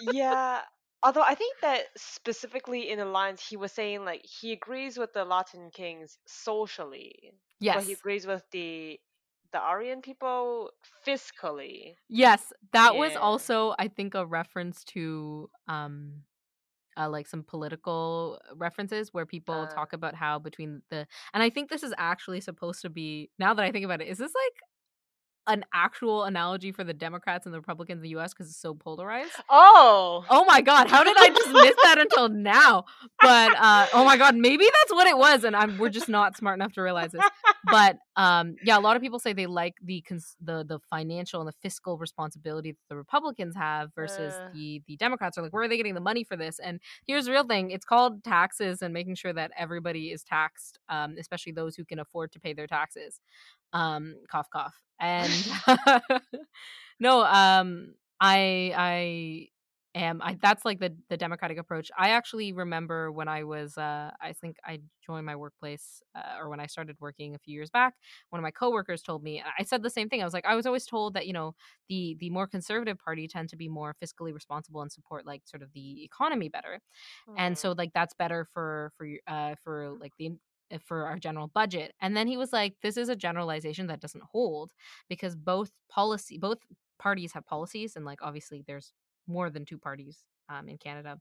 yeah. 0.00 0.60
Although 1.04 1.22
I 1.22 1.34
think 1.34 1.56
that 1.62 1.86
specifically 1.96 2.88
in 2.88 2.98
the 3.00 3.04
lines 3.04 3.44
he 3.44 3.56
was 3.56 3.72
saying, 3.72 4.04
like 4.04 4.24
he 4.24 4.52
agrees 4.52 4.96
with 4.96 5.12
the 5.12 5.24
Latin 5.24 5.70
kings 5.72 6.16
socially, 6.28 7.32
yes, 7.58 7.74
but 7.74 7.84
he 7.84 7.92
agrees 7.94 8.24
with 8.24 8.44
the 8.52 9.00
the 9.52 9.60
Aryan 9.60 10.02
people 10.02 10.72
fiscally. 11.06 11.94
yes, 12.08 12.52
that 12.72 12.96
was 12.96 13.14
also, 13.16 13.74
I 13.78 13.88
think, 13.88 14.14
a 14.14 14.26
reference 14.26 14.84
to 14.96 15.50
um. 15.68 16.22
Uh, 16.94 17.08
like 17.08 17.26
some 17.26 17.42
political 17.42 18.38
references 18.56 19.14
where 19.14 19.24
people 19.24 19.62
Uh. 19.62 19.66
talk 19.66 19.94
about 19.94 20.14
how 20.14 20.38
between 20.38 20.82
the 20.90 21.06
and 21.32 21.42
I 21.42 21.48
think 21.48 21.70
this 21.70 21.82
is 21.82 21.94
actually 21.96 22.42
supposed 22.42 22.82
to 22.82 22.90
be 22.90 23.30
now 23.38 23.54
that 23.54 23.64
I 23.64 23.72
think 23.72 23.86
about 23.86 24.02
it, 24.02 24.08
is 24.08 24.18
this 24.18 24.32
like 24.34 24.56
an 25.46 25.64
actual 25.74 26.24
analogy 26.24 26.70
for 26.72 26.84
the 26.84 26.94
Democrats 26.94 27.46
and 27.46 27.52
the 27.54 27.58
Republicans 27.58 27.98
in 27.98 28.02
the 28.02 28.10
US 28.20 28.32
because 28.32 28.48
it's 28.48 28.56
so 28.60 28.74
polarized? 28.74 29.32
Oh. 29.50 30.24
Oh 30.30 30.44
my 30.44 30.60
god, 30.60 30.88
how 30.88 31.02
did 31.02 31.16
I 31.18 31.28
just 31.28 31.50
miss 31.50 31.74
that 31.82 31.98
until 31.98 32.28
now? 32.28 32.84
But 33.20 33.52
uh 33.58 33.86
oh 33.92 34.04
my 34.04 34.16
god, 34.16 34.36
maybe 34.36 34.64
that's 34.64 34.92
what 34.92 35.06
it 35.06 35.16
was 35.18 35.44
and 35.44 35.56
I'm 35.56 35.78
we're 35.78 35.88
just 35.90 36.08
not 36.08 36.36
smart 36.36 36.58
enough 36.58 36.72
to 36.74 36.82
realize 36.82 37.12
this. 37.12 37.22
But 37.64 37.98
um 38.16 38.56
yeah, 38.64 38.78
a 38.78 38.80
lot 38.80 38.96
of 38.96 39.02
people 39.02 39.18
say 39.18 39.32
they 39.32 39.46
like 39.46 39.74
the 39.82 40.00
cons- 40.02 40.36
the 40.40 40.64
the 40.64 40.78
financial 40.90 41.40
and 41.40 41.48
the 41.48 41.54
fiscal 41.62 41.98
responsibility 41.98 42.72
that 42.72 42.88
the 42.88 42.96
Republicans 42.96 43.56
have 43.56 43.90
versus 43.94 44.34
Uh. 44.34 44.48
the 44.52 44.82
the 44.86 44.96
Democrats 44.96 45.38
are 45.38 45.42
like 45.42 45.52
where 45.52 45.62
are 45.64 45.68
they 45.68 45.76
getting 45.76 45.94
the 45.94 46.00
money 46.00 46.24
for 46.24 46.36
this? 46.36 46.58
And 46.58 46.80
here's 47.06 47.24
the 47.26 47.32
real 47.32 47.44
thing, 47.44 47.70
it's 47.70 47.84
called 47.84 48.22
taxes 48.24 48.82
and 48.82 48.92
making 48.94 49.16
sure 49.16 49.32
that 49.32 49.50
everybody 49.56 50.12
is 50.12 50.22
taxed 50.22 50.78
um 50.88 51.16
especially 51.18 51.52
those 51.52 51.74
who 51.76 51.84
can 51.84 51.98
afford 51.98 52.32
to 52.32 52.40
pay 52.40 52.52
their 52.52 52.66
taxes. 52.66 53.20
Um 53.72 54.16
cough 54.30 54.48
cough. 54.50 54.74
And 55.00 55.46
no, 57.00 57.22
um 57.24 57.94
I 58.20 58.72
I 58.76 59.48
am 59.98 60.22
I 60.22 60.38
that's 60.40 60.64
like 60.64 60.78
the 60.80 60.96
the 61.08 61.16
democratic 61.16 61.58
approach. 61.58 61.90
I 61.98 62.10
actually 62.10 62.52
remember 62.52 63.12
when 63.12 63.28
I 63.28 63.44
was 63.44 63.76
uh 63.78 64.10
I 64.20 64.32
think 64.34 64.56
I 64.64 64.80
joined 65.04 65.26
my 65.26 65.36
workplace 65.36 66.02
uh, 66.14 66.36
or 66.38 66.48
when 66.48 66.60
I 66.60 66.66
started 66.66 66.96
working 67.00 67.34
a 67.34 67.38
few 67.38 67.54
years 67.54 67.70
back, 67.70 67.94
one 68.30 68.38
of 68.40 68.42
my 68.42 68.50
coworkers 68.50 69.02
told 69.02 69.22
me 69.22 69.42
I 69.58 69.64
said 69.64 69.82
the 69.82 69.90
same 69.90 70.08
thing. 70.08 70.22
I 70.22 70.24
was 70.24 70.34
like 70.34 70.46
I 70.46 70.54
was 70.54 70.66
always 70.66 70.86
told 70.86 71.14
that, 71.14 71.26
you 71.26 71.32
know, 71.32 71.54
the 71.88 72.16
the 72.20 72.30
more 72.30 72.46
conservative 72.46 72.98
party 72.98 73.28
tend 73.28 73.48
to 73.50 73.56
be 73.56 73.68
more 73.68 73.94
fiscally 74.02 74.32
responsible 74.34 74.82
and 74.82 74.92
support 74.92 75.26
like 75.26 75.42
sort 75.46 75.62
of 75.62 75.72
the 75.74 76.04
economy 76.04 76.48
better. 76.48 76.80
And 77.36 77.56
Mm. 77.56 77.58
so 77.58 77.72
like 77.72 77.92
that's 77.94 78.14
better 78.14 78.46
for 78.52 78.92
for 78.96 79.06
your- 79.06 79.20
uh 79.26 79.54
for 79.62 79.90
like 80.00 80.12
the 80.18 80.32
for 80.80 81.06
our 81.06 81.18
general 81.18 81.48
budget. 81.48 81.94
And 82.00 82.16
then 82.16 82.26
he 82.28 82.36
was 82.36 82.52
like 82.52 82.76
this 82.82 82.96
is 82.96 83.08
a 83.08 83.16
generalization 83.16 83.86
that 83.88 84.00
doesn't 84.00 84.24
hold 84.32 84.72
because 85.08 85.36
both 85.36 85.72
policy 85.88 86.38
both 86.38 86.58
parties 86.98 87.32
have 87.32 87.44
policies 87.46 87.96
and 87.96 88.04
like 88.04 88.22
obviously 88.22 88.62
there's 88.66 88.92
more 89.26 89.50
than 89.50 89.64
two 89.64 89.78
parties 89.78 90.24
um, 90.48 90.68
in 90.68 90.78
Canada. 90.78 91.20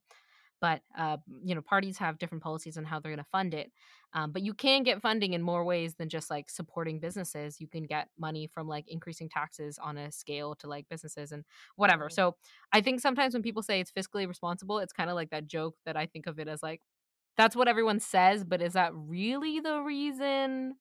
But 0.60 0.84
uh, 0.96 1.18
you 1.44 1.56
know, 1.56 1.62
parties 1.62 1.98
have 1.98 2.20
different 2.20 2.44
policies 2.44 2.78
on 2.78 2.86
how 2.86 3.00
they're 3.00 3.12
going 3.12 3.24
to 3.24 3.30
fund 3.32 3.56
it. 3.56 3.72
Um, 4.14 4.32
but 4.32 4.44
you 4.44 4.54
can 4.54 4.84
get 4.84 5.02
funding 5.02 5.34
in 5.34 5.42
more 5.42 5.64
ways 5.66 5.96
than 5.96 6.08
just 6.08 6.30
like 6.30 6.52
supporting 6.52 7.00
businesses. 7.00 7.60
You 7.60 7.68
can 7.68 7.84
get 7.84 8.10
money 8.20 8.46
from 8.46 8.68
like 8.68 8.86
increasing 8.88 9.28
taxes 9.28 9.80
on 9.80 9.98
a 9.98 10.12
scale 10.12 10.54
to 10.56 10.68
like 10.68 10.88
businesses 10.88 11.32
and 11.32 11.46
whatever. 11.78 12.10
Mhm. 12.10 12.12
So 12.12 12.36
I 12.72 12.82
think 12.82 13.00
sometimes 13.00 13.34
when 13.34 13.42
people 13.42 13.64
say 13.64 13.80
it's 13.80 13.92
fiscally 13.92 14.28
responsible, 14.28 14.78
it's 14.78 14.94
kind 14.94 15.10
of 15.10 15.16
like 15.16 15.32
that 15.32 15.48
joke 15.48 15.78
that 15.86 15.98
I 15.98 16.06
think 16.06 16.28
of 16.28 16.38
it 16.40 16.48
as 16.48 16.62
like 16.62 16.82
that's 17.42 17.56
what 17.56 17.68
everyone 17.68 18.00
says, 18.00 18.44
but 18.44 18.62
is 18.62 18.74
that 18.74 18.92
really 18.94 19.60
the 19.60 19.80
reason? 19.82 20.76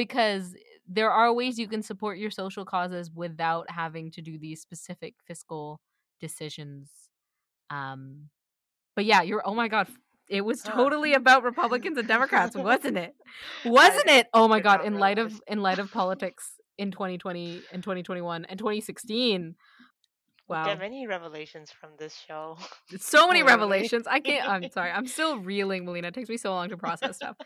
because 0.00 0.54
there 0.88 1.10
are 1.10 1.30
ways 1.30 1.58
you 1.58 1.68
can 1.68 1.82
support 1.82 2.16
your 2.16 2.30
social 2.30 2.64
causes 2.64 3.10
without 3.14 3.70
having 3.70 4.10
to 4.12 4.22
do 4.22 4.38
these 4.38 4.58
specific 4.58 5.14
fiscal 5.26 5.78
decisions. 6.22 6.88
Um, 7.68 8.30
but 8.96 9.04
yeah, 9.04 9.20
you're. 9.20 9.42
Oh 9.44 9.54
my 9.54 9.68
god, 9.68 9.88
it 10.30 10.40
was 10.40 10.62
totally 10.62 11.12
about 11.12 11.42
Republicans 11.42 11.98
and 11.98 12.08
Democrats, 12.08 12.56
wasn't 12.56 12.96
it? 12.96 13.14
Wasn't 13.66 14.08
it? 14.08 14.28
Oh 14.32 14.48
my 14.48 14.60
god, 14.60 14.84
in 14.86 14.98
light 14.98 15.18
of 15.18 15.40
in 15.46 15.60
light 15.60 15.78
of 15.78 15.92
politics 15.92 16.52
in 16.78 16.90
2020 16.90 17.60
and 17.72 17.82
2021 17.82 18.46
and 18.46 18.58
2016. 18.58 19.54
Wow. 20.50 20.64
get 20.64 20.78
many 20.78 21.06
revelations 21.06 21.70
from 21.70 21.90
this 21.98 22.14
show. 22.14 22.58
so 22.98 23.28
many 23.28 23.42
revelations. 23.42 24.06
I 24.06 24.20
can't. 24.20 24.48
I'm 24.48 24.70
sorry. 24.70 24.90
I'm 24.90 25.06
still 25.06 25.38
reeling, 25.52 25.84
Melina. 25.84 26.08
It 26.08 26.14
takes 26.14 26.28
me 26.28 26.36
so 26.36 26.50
long 26.50 26.68
to 26.70 26.76
process 26.76 27.16
stuff. 27.16 27.36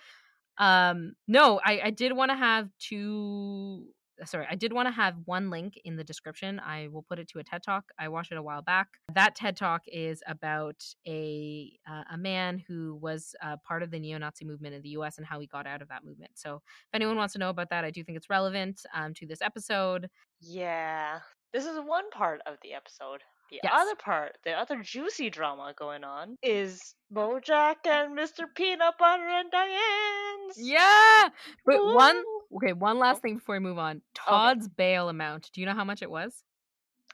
Um, 0.59 1.15
no, 1.27 1.61
I 1.65 1.81
I 1.85 1.91
did 1.91 2.13
want 2.13 2.31
to 2.31 2.37
have 2.37 2.69
two. 2.79 3.87
Sorry, 4.25 4.47
I 4.49 4.55
did 4.55 4.73
want 4.73 4.87
to 4.87 4.93
have 4.93 5.17
one 5.25 5.51
link 5.51 5.75
in 5.85 5.97
the 5.97 6.05
description. 6.05 6.61
I 6.61 6.87
will 6.87 7.03
put 7.03 7.19
it 7.19 7.29
to 7.31 7.41
a 7.41 7.45
TED 7.45 7.65
talk. 7.65 7.85
I 7.99 8.07
watched 8.07 8.31
it 8.31 8.39
a 8.39 8.43
while 8.43 8.63
back. 8.63 8.87
That 9.13 9.35
TED 9.35 9.57
talk 9.57 9.83
is 9.89 10.23
about 10.29 10.85
a 11.07 11.73
uh, 11.91 12.05
a 12.13 12.17
man 12.17 12.63
who 12.69 12.97
was 13.03 13.35
uh, 13.43 13.57
part 13.67 13.83
of 13.83 13.91
the 13.91 13.99
neo-Nazi 13.99 14.45
movement 14.45 14.77
in 14.77 14.83
the 14.83 14.91
U.S. 14.91 15.19
and 15.19 15.27
how 15.27 15.41
he 15.41 15.49
got 15.49 15.67
out 15.67 15.83
of 15.83 15.89
that 15.89 16.05
movement. 16.05 16.31
So, 16.37 16.63
if 16.65 16.95
anyone 16.95 17.17
wants 17.17 17.33
to 17.33 17.41
know 17.41 17.51
about 17.51 17.71
that, 17.71 17.85
I 17.85 17.91
do 17.91 18.05
think 18.05 18.17
it's 18.17 18.31
relevant 18.31 18.83
um, 18.95 19.15
to 19.15 19.27
this 19.27 19.43
episode. 19.43 20.09
Yeah. 20.41 21.19
This 21.55 21.67
is 21.67 21.79
one 21.79 22.11
part 22.11 22.41
of 22.47 22.57
the 22.63 22.75
episode. 22.75 23.21
The 23.49 23.61
Yes. 23.63 23.73
other 23.73 23.95
part, 23.95 24.39
the 24.45 24.51
other 24.53 24.83
juicy 24.83 25.31
drama 25.31 25.73
going 25.79 26.03
on, 26.03 26.37
is 26.43 26.97
Bojack 27.15 27.87
and 27.87 28.19
Mr. 28.19 28.53
Peanut 28.57 28.99
Butter 28.99 29.29
and 29.29 29.51
Diane's. 29.53 30.57
Yeah, 30.59 31.29
but 31.65 31.85
one 31.95 32.21
Okay, 32.57 32.73
one 32.73 32.99
last 32.99 33.19
oh. 33.19 33.21
thing 33.21 33.35
before 33.37 33.55
we 33.55 33.61
move 33.61 33.79
on. 33.79 34.03
Todd's 34.15 34.69
bail 34.69 35.09
amount. 35.09 35.51
Do 35.53 35.61
you 35.61 35.67
know 35.69 35.75
how 35.75 35.85
much 35.85 36.03
it 36.03 36.11
was? 36.11 36.43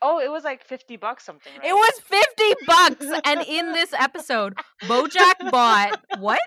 Oh, 0.02 0.18
it 0.18 0.30
was 0.30 0.44
like 0.44 0.64
50 0.64 0.96
bucks 0.96 1.24
something, 1.24 1.52
right? 1.58 1.68
It 1.68 1.74
was 1.74 2.00
50 2.00 2.54
bucks. 2.66 3.06
and 3.26 3.42
in 3.46 3.72
this 3.74 3.92
episode, 3.92 4.54
Bojack 4.84 5.50
bought 5.50 6.00
what? 6.18 6.40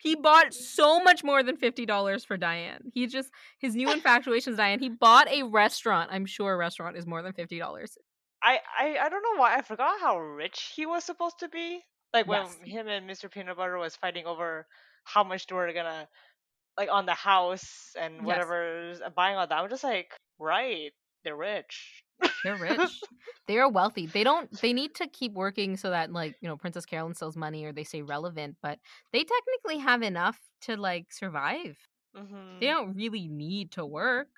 He 0.00 0.14
bought 0.14 0.54
so 0.54 1.00
much 1.00 1.24
more 1.24 1.42
than 1.42 1.56
$50 1.56 2.26
for 2.26 2.36
Diane. 2.36 2.90
He 2.94 3.06
just 3.06 3.30
his 3.58 3.74
new 3.74 3.90
infatuation 3.92 4.52
is 4.52 4.56
Diane. 4.56 4.78
He 4.80 4.88
bought 4.88 5.28
a 5.28 5.42
restaurant. 5.44 6.10
I'm 6.12 6.26
sure 6.26 6.52
a 6.52 6.56
restaurant 6.56 6.96
is 6.96 7.06
more 7.06 7.22
than 7.22 7.32
$50. 7.32 7.96
I, 8.42 8.60
I 8.78 8.98
I 8.98 9.08
don't 9.08 9.22
know 9.22 9.40
why 9.40 9.56
I 9.56 9.62
forgot 9.62 10.00
how 10.00 10.18
rich 10.18 10.72
he 10.76 10.86
was 10.86 11.04
supposed 11.04 11.40
to 11.40 11.48
be. 11.48 11.80
Like 12.14 12.26
when 12.28 12.46
Yes. 12.46 12.56
him 12.64 12.88
and 12.88 13.08
Mr. 13.10 13.30
Peanut 13.30 13.56
Butter 13.56 13.78
was 13.78 13.96
fighting 13.96 14.26
over 14.26 14.66
how 15.04 15.24
much 15.24 15.46
they 15.46 15.54
were 15.54 15.72
gonna 15.72 16.08
like 16.76 16.88
on 16.90 17.06
the 17.06 17.14
house 17.14 17.96
and 17.98 18.14
Yes. 18.16 18.24
whatever 18.26 18.94
uh, 19.04 19.10
buying 19.10 19.36
all 19.36 19.46
that. 19.46 19.58
I'm 19.58 19.68
just 19.68 19.84
like, 19.84 20.12
right, 20.38 20.92
they're 21.24 21.36
rich. 21.36 22.04
They're 22.42 22.56
rich. 22.58 23.08
they 23.46 23.58
are 23.58 23.68
wealthy. 23.68 24.06
They 24.06 24.24
don't 24.24 24.50
they 24.60 24.72
need 24.72 24.94
to 24.96 25.08
keep 25.08 25.32
working 25.32 25.76
so 25.76 25.90
that 25.90 26.12
like, 26.12 26.36
you 26.40 26.48
know, 26.48 26.56
Princess 26.56 26.86
Carolyn 26.86 27.14
sells 27.14 27.36
money 27.36 27.64
or 27.64 27.72
they 27.72 27.84
stay 27.84 28.02
relevant, 28.02 28.56
but 28.62 28.78
they 29.12 29.24
technically 29.24 29.78
have 29.78 30.02
enough 30.02 30.38
to 30.62 30.76
like 30.76 31.12
survive. 31.12 31.76
hmm 32.14 32.58
they 32.60 32.66
don't 32.66 32.94
really 32.96 33.28
need 33.28 33.70
to 33.72 33.84
work 33.86 34.28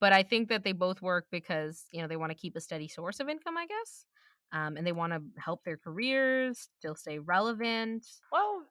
but 0.00 0.12
i 0.12 0.22
think 0.22 0.48
that 0.48 0.64
they 0.64 0.72
both 0.72 1.02
work 1.02 1.26
because 1.30 1.84
you 1.92 2.00
know 2.02 2.08
they 2.08 2.16
want 2.16 2.30
to 2.30 2.38
keep 2.38 2.56
a 2.56 2.60
steady 2.60 2.88
source 2.88 3.20
of 3.20 3.28
income 3.28 3.56
i 3.56 3.66
guess 3.66 4.04
um, 4.52 4.76
and 4.76 4.86
they 4.86 4.92
want 4.92 5.12
to 5.12 5.20
help 5.40 5.62
their 5.64 5.76
careers 5.76 6.68
still 6.78 6.94
stay 6.94 7.18
relevant 7.18 8.04
Well, 8.32 8.64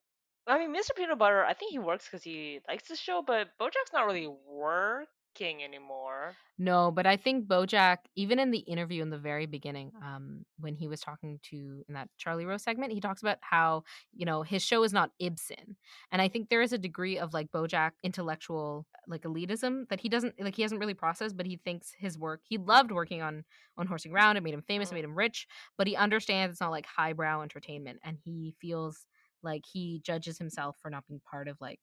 I 0.47 0.57
mean, 0.59 0.71
Mr. 0.71 0.93
Peanut 0.95 1.17
Butter, 1.17 1.43
I 1.45 1.53
think 1.53 1.71
he 1.71 1.79
works 1.79 2.05
because 2.05 2.23
he 2.23 2.59
likes 2.67 2.87
the 2.87 2.95
show, 2.95 3.21
but 3.21 3.49
Bojack's 3.59 3.93
not 3.93 4.05
really 4.05 4.27
working 5.35 5.63
anymore. 5.63 6.35
no 6.57 6.91
but 6.91 7.05
i 7.05 7.15
think 7.15 7.47
bojack 7.47 7.97
even 8.15 8.39
in 8.39 8.51
the 8.51 8.59
interview 8.59 9.01
in 9.01 9.09
the 9.09 9.17
very 9.17 9.45
beginning 9.45 9.91
um, 10.03 10.45
when 10.59 10.75
he 10.75 10.87
was 10.87 10.99
talking 10.99 11.39
to 11.43 11.83
in 11.87 11.93
that 11.93 12.09
charlie 12.17 12.45
rose 12.45 12.63
segment 12.63 12.91
he 12.91 12.99
talks 12.99 13.21
about 13.21 13.37
how 13.41 13.83
you 14.13 14.25
know 14.25 14.41
his 14.43 14.61
show 14.63 14.83
is 14.83 14.91
not 14.93 15.11
ibsen 15.19 15.75
and 16.11 16.21
i 16.21 16.27
think 16.27 16.49
there 16.49 16.61
is 16.61 16.73
a 16.73 16.77
degree 16.77 17.17
of 17.17 17.33
like 17.33 17.51
bojack 17.51 17.91
intellectual 18.03 18.85
like 19.07 19.21
elitism 19.23 19.87
that 19.89 19.99
he 20.01 20.09
doesn't 20.09 20.35
like 20.39 20.55
he 20.55 20.61
hasn't 20.61 20.79
really 20.81 20.93
processed 20.93 21.37
but 21.37 21.45
he 21.45 21.57
thinks 21.57 21.93
his 21.97 22.17
work 22.17 22.41
he 22.43 22.57
loved 22.57 22.91
working 22.91 23.21
on 23.21 23.43
on 23.77 23.87
horsing 23.87 24.11
around 24.13 24.35
it 24.37 24.43
made 24.43 24.53
him 24.53 24.61
famous 24.61 24.91
it 24.91 24.95
Mhm. 24.95 24.95
made 24.95 25.05
him 25.05 25.17
rich 25.17 25.47
but 25.77 25.87
he 25.87 25.95
understands 25.95 26.53
it's 26.53 26.61
not 26.61 26.71
like 26.71 26.85
highbrow 26.85 27.41
entertainment 27.41 27.99
and 28.03 28.17
he 28.23 28.53
feels 28.59 29.05
like 29.41 29.63
he 29.71 30.01
judges 30.03 30.37
himself 30.37 30.77
for 30.81 30.89
not 30.89 31.05
being 31.07 31.21
part 31.21 31.47
of 31.47 31.57
like 31.61 31.79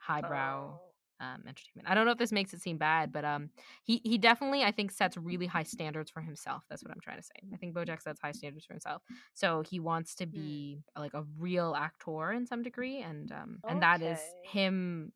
highbrow 0.00 0.78
Oh. 0.78 0.95
Um, 1.20 1.44
entertainment. 1.46 1.88
I 1.88 1.94
don't 1.94 2.06
know 2.06 2.12
if 2.12 2.18
this 2.18 2.32
makes 2.32 2.52
it 2.54 2.60
seem 2.60 2.78
bad, 2.78 3.12
but 3.12 3.24
um, 3.24 3.50
he 3.84 4.00
he 4.04 4.18
definitely 4.18 4.62
I 4.64 4.70
think 4.72 4.90
sets 4.92 5.16
really 5.16 5.46
high 5.46 5.62
standards 5.64 6.10
for 6.10 6.20
himself. 6.20 6.64
That's 6.68 6.82
what 6.84 6.92
I'm 6.92 7.00
trying 7.00 7.18
to 7.18 7.22
say. 7.22 7.34
I 7.52 7.56
think 7.56 7.74
BoJack 7.74 8.02
sets 8.02 8.20
high 8.20 8.32
standards 8.32 8.66
for 8.66 8.74
himself, 8.74 9.02
so 9.34 9.62
he 9.62 9.80
wants 9.80 10.14
to 10.16 10.26
be 10.26 10.82
like 10.96 11.14
a 11.14 11.24
real 11.38 11.74
actor 11.74 12.32
in 12.32 12.46
some 12.46 12.62
degree, 12.62 12.98
and 13.02 13.30
um, 13.32 13.62
and 13.68 13.82
that 13.82 14.02
is 14.02 14.34
him 14.42 15.12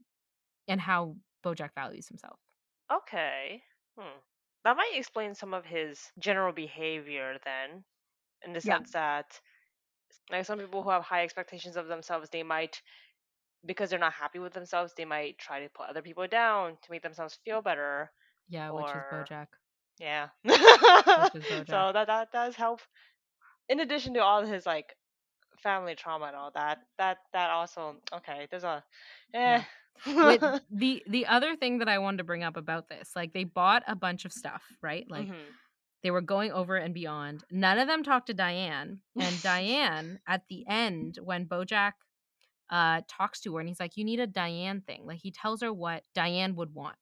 and 0.68 0.80
how 0.80 1.16
BoJack 1.44 1.74
values 1.74 2.08
himself. 2.08 2.40
Okay. 2.90 3.62
Hmm. 3.98 4.18
That 4.64 4.76
might 4.76 4.92
explain 4.94 5.34
some 5.34 5.54
of 5.54 5.64
his 5.64 6.12
general 6.18 6.52
behavior 6.52 7.38
then, 7.44 7.84
in 8.42 8.52
the 8.54 8.60
Yeah. 8.62 8.80
sense 8.80 8.92
that, 8.92 9.40
like, 10.30 10.46
some 10.46 10.58
people 10.60 10.82
who 10.82 10.90
have 10.90 11.04
high 11.04 11.24
expectations 11.24 11.76
of 11.76 11.88
themselves, 11.88 12.30
they 12.30 12.42
might, 12.44 12.82
because 13.64 13.90
they're 13.90 13.98
not 13.98 14.12
happy 14.12 14.38
with 14.38 14.52
themselves, 14.52 14.92
they 14.96 15.04
might 15.04 15.38
try 15.38 15.60
to 15.60 15.68
put 15.70 15.88
other 15.88 16.02
people 16.02 16.26
down 16.26 16.72
to 16.82 16.90
make 16.90 17.02
themselves 17.02 17.38
feel 17.44 17.62
better. 17.62 18.10
Yeah, 18.48 18.70
which 18.70 18.86
is 18.94 19.02
BoJack. 19.12 19.46
Yeah. 19.98 20.28
is 21.34 21.44
BoJack. 21.44 21.66
so 21.68 21.92
that 21.92 22.06
that 22.06 22.32
does 22.32 22.56
help. 22.56 22.80
In 23.68 23.80
addition 23.80 24.14
to 24.14 24.20
all 24.22 24.44
his 24.44 24.66
like 24.66 24.94
family 25.62 25.94
trauma 25.94 26.26
and 26.26 26.36
all 26.36 26.50
that, 26.54 26.78
that 26.98 27.18
that 27.32 27.50
also 27.50 27.96
okay. 28.14 28.46
There's 28.50 28.64
a 28.64 28.82
eh. 29.34 29.62
With 30.20 30.42
the 30.70 31.02
the 31.08 31.26
other 31.26 31.56
thing 31.56 31.78
that 31.78 31.88
I 31.88 31.98
wanted 31.98 32.18
to 32.18 32.24
bring 32.24 32.42
up 32.42 32.56
about 32.56 32.88
this, 32.88 33.12
like 33.14 33.32
they 33.32 33.44
bought 33.44 33.82
a 33.86 33.94
bunch 33.96 34.24
of 34.24 34.32
stuff, 34.32 34.62
right? 34.82 35.06
Like 35.08 35.28
Mhm. 35.28 35.54
they 36.02 36.10
were 36.10 36.22
going 36.22 36.52
over 36.52 36.76
and 36.76 36.94
beyond. 36.94 37.44
None 37.50 37.78
of 37.78 37.86
them 37.88 38.02
talked 38.02 38.26
to 38.28 38.34
Diane, 38.34 39.00
and 39.18 39.40
Diane 39.42 40.20
at 40.26 40.42
the 40.48 40.66
end 40.68 41.18
when 41.22 41.46
BoJack 41.46 41.92
uh 42.70 43.02
talks 43.08 43.40
to 43.42 43.54
her 43.54 43.60
and 43.60 43.68
he's 43.68 43.80
like, 43.80 43.96
"You 43.96 44.04
need 44.04 44.20
a 44.20 44.26
Diane 44.26 44.80
thing." 44.86 45.06
Like 45.06 45.18
he 45.18 45.30
tells 45.30 45.62
her 45.62 45.72
what 45.72 46.04
Diane 46.14 46.54
would 46.56 46.74
want. 46.74 46.96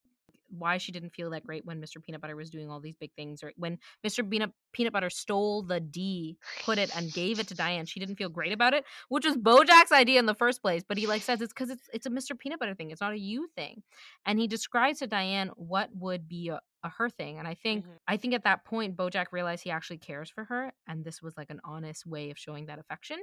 Why 0.50 0.78
she 0.78 0.92
didn't 0.92 1.10
feel 1.10 1.28
that 1.30 1.44
great 1.44 1.66
when 1.66 1.78
Mr. 1.78 2.02
Peanut 2.02 2.22
Butter 2.22 2.34
was 2.34 2.48
doing 2.48 2.70
all 2.70 2.80
these 2.80 2.96
big 2.96 3.12
things, 3.14 3.42
or 3.42 3.52
when 3.58 3.78
Mr. 4.02 4.28
Peanut 4.28 4.50
Peanut 4.72 4.94
Butter 4.94 5.10
stole 5.10 5.62
the 5.62 5.78
D, 5.78 6.38
put 6.64 6.78
it 6.78 6.90
and 6.96 7.12
gave 7.12 7.38
it 7.38 7.48
to 7.48 7.54
Diane. 7.54 7.84
She 7.84 8.00
didn't 8.00 8.16
feel 8.16 8.30
great 8.30 8.52
about 8.52 8.72
it, 8.72 8.84
which 9.10 9.26
was 9.26 9.36
BoJack's 9.36 9.92
idea 9.92 10.18
in 10.18 10.24
the 10.24 10.34
first 10.34 10.62
place. 10.62 10.82
But 10.88 10.96
he 10.96 11.06
like 11.06 11.20
says 11.20 11.42
it's 11.42 11.52
because 11.52 11.68
it's 11.68 11.86
it's 11.92 12.06
a 12.06 12.10
Mr. 12.10 12.38
Peanut 12.38 12.60
Butter 12.60 12.74
thing. 12.74 12.90
It's 12.90 13.02
not 13.02 13.12
a 13.12 13.18
you 13.18 13.48
thing, 13.56 13.82
and 14.24 14.38
he 14.38 14.46
describes 14.46 15.00
to 15.00 15.06
Diane 15.06 15.50
what 15.56 15.90
would 15.94 16.26
be 16.26 16.48
a, 16.48 16.60
a 16.82 16.88
her 16.88 17.10
thing. 17.10 17.38
And 17.38 17.46
I 17.46 17.52
think 17.52 17.84
Mhm. 17.84 17.98
I 18.06 18.16
think 18.16 18.32
at 18.32 18.44
that 18.44 18.64
point 18.64 18.96
BoJack 18.96 19.26
realized 19.32 19.64
he 19.64 19.70
actually 19.70 19.98
cares 19.98 20.30
for 20.30 20.44
her, 20.44 20.72
and 20.86 21.04
this 21.04 21.20
was 21.20 21.36
like 21.36 21.50
an 21.50 21.60
honest 21.62 22.06
way 22.06 22.30
of 22.30 22.38
showing 22.38 22.66
that 22.66 22.78
affection. 22.78 23.18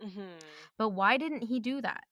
Mhm. 0.00 0.40
But 0.76 0.88
why 0.90 1.16
didn't 1.18 1.42
he 1.42 1.60
do 1.60 1.80
that? 1.82 2.04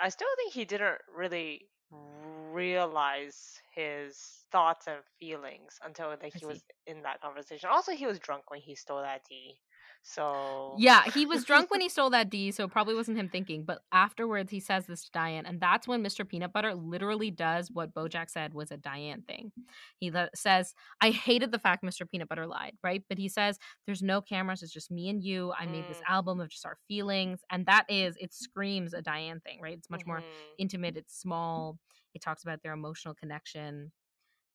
I 0.00 0.08
still 0.08 0.28
think 0.36 0.52
he 0.52 0.64
didn't 0.64 1.02
really 1.08 1.68
realize 1.90 3.60
his 3.74 4.46
thoughts 4.52 4.86
and 4.86 5.04
feelings 5.18 5.78
until 5.82 6.10
like 6.10 6.34
he 6.34 6.46
was 6.46 6.64
in 6.86 7.02
that 7.02 7.20
conversation. 7.20 7.68
Also, 7.70 7.92
he 7.92 8.06
was 8.06 8.18
drunk 8.20 8.50
when 8.50 8.60
he 8.60 8.74
stole 8.76 9.02
that 9.02 9.24
D. 9.28 9.60
So 10.04 10.76
Yeah, 10.76 11.04
he 11.06 11.24
was 11.26 11.44
drunk 11.44 11.70
when 11.70 11.80
he 11.80 11.88
stole 11.90 12.10
that 12.10 12.30
D, 12.30 12.50
so 12.50 12.64
it 12.64 12.70
probably 12.72 12.94
wasn't 12.94 13.18
him 13.18 13.28
thinking. 13.28 13.64
But 13.64 13.82
afterwards, 13.92 14.50
he 14.50 14.58
says 14.60 14.86
this 14.86 15.04
to 15.04 15.10
Diane, 15.12 15.46
and 15.46 15.60
that's 15.60 15.86
when 15.86 16.02
Mr. 16.02 16.24
Peanut 16.24 16.52
Butter 16.52 16.74
literally 16.74 17.30
does 17.30 17.70
what 17.70 17.94
BoJack 17.94 18.28
said 18.28 18.54
was 18.54 18.72
a 18.72 18.76
Diane 18.76 19.22
thing. 19.22 19.52
He 20.00 20.10
le- 20.10 20.30
says, 20.34 20.74
"I 21.00 21.10
hated 21.10 21.52
the 21.52 21.60
fact 21.60 21.84
Mr. 21.84 22.04
Peanut 22.06 22.28
Butter 22.28 22.46
lied, 22.46 22.76
right?" 22.82 23.04
But 23.08 23.18
he 23.18 23.28
says, 23.28 23.58
"There's 23.86 24.02
no 24.02 24.20
cameras; 24.20 24.62
it's 24.62 24.72
just 24.72 24.90
me 24.90 25.08
and 25.08 25.22
you. 25.22 25.52
I 25.56 25.66
made 25.66 25.86
this 25.86 26.00
Mm. 26.00 26.08
album 26.08 26.40
of 26.40 26.48
just 26.48 26.66
our 26.66 26.78
feelings, 26.88 27.42
and 27.50 27.66
that 27.66 27.84
is 27.88 28.16
it 28.20 28.32
screams 28.32 28.94
a 28.94 29.02
Diane 29.02 29.40
thing, 29.40 29.60
right? 29.60 29.78
It's 29.78 29.90
much 29.90 30.06
more 30.06 30.24
Mhm. 30.24 30.58
intimate. 30.58 30.96
It's 30.96 31.16
small. 31.16 31.78
It 32.14 32.22
talks 32.22 32.42
about 32.42 32.62
their 32.62 32.72
emotional 32.72 33.14
connection, 33.14 33.92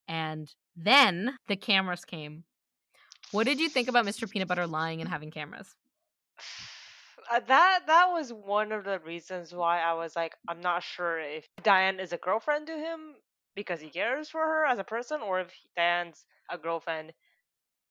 and 0.08 0.54
then 0.76 1.38
the 1.48 1.58
cameras 1.58 2.06
came." 2.06 2.46
What 3.32 3.46
did 3.46 3.60
you 3.60 3.70
think 3.70 3.88
about 3.88 4.06
Mr. 4.06 4.28
Peanut 4.28 4.48
Butter 4.48 4.66
lying 4.68 5.02
and 5.02 5.10
having 5.10 5.30
cameras? 5.32 5.76
Uh, 7.32 7.40
that 7.48 7.82
that 7.88 8.08
was 8.12 8.32
one 8.34 8.72
of 8.72 8.84
the 8.86 9.00
reasons 9.00 9.54
why 9.54 9.80
I 9.82 9.94
was 9.94 10.16
like, 10.16 10.36
I'm 10.48 10.62
not 10.62 10.84
sure 10.84 11.20
if 11.20 11.48
Diane 11.64 12.00
is 12.00 12.14
a 12.14 12.18
girlfriend 12.18 12.68
to 12.68 12.78
him 12.78 13.16
because 13.56 13.82
he 13.82 13.90
cares 13.90 14.30
for 14.30 14.42
her 14.42 14.66
as 14.66 14.80
a 14.80 14.84
person, 14.84 15.22
or 15.22 15.42
if 15.42 15.52
Diane's 15.76 16.26
a 16.50 16.58
girlfriend 16.58 17.14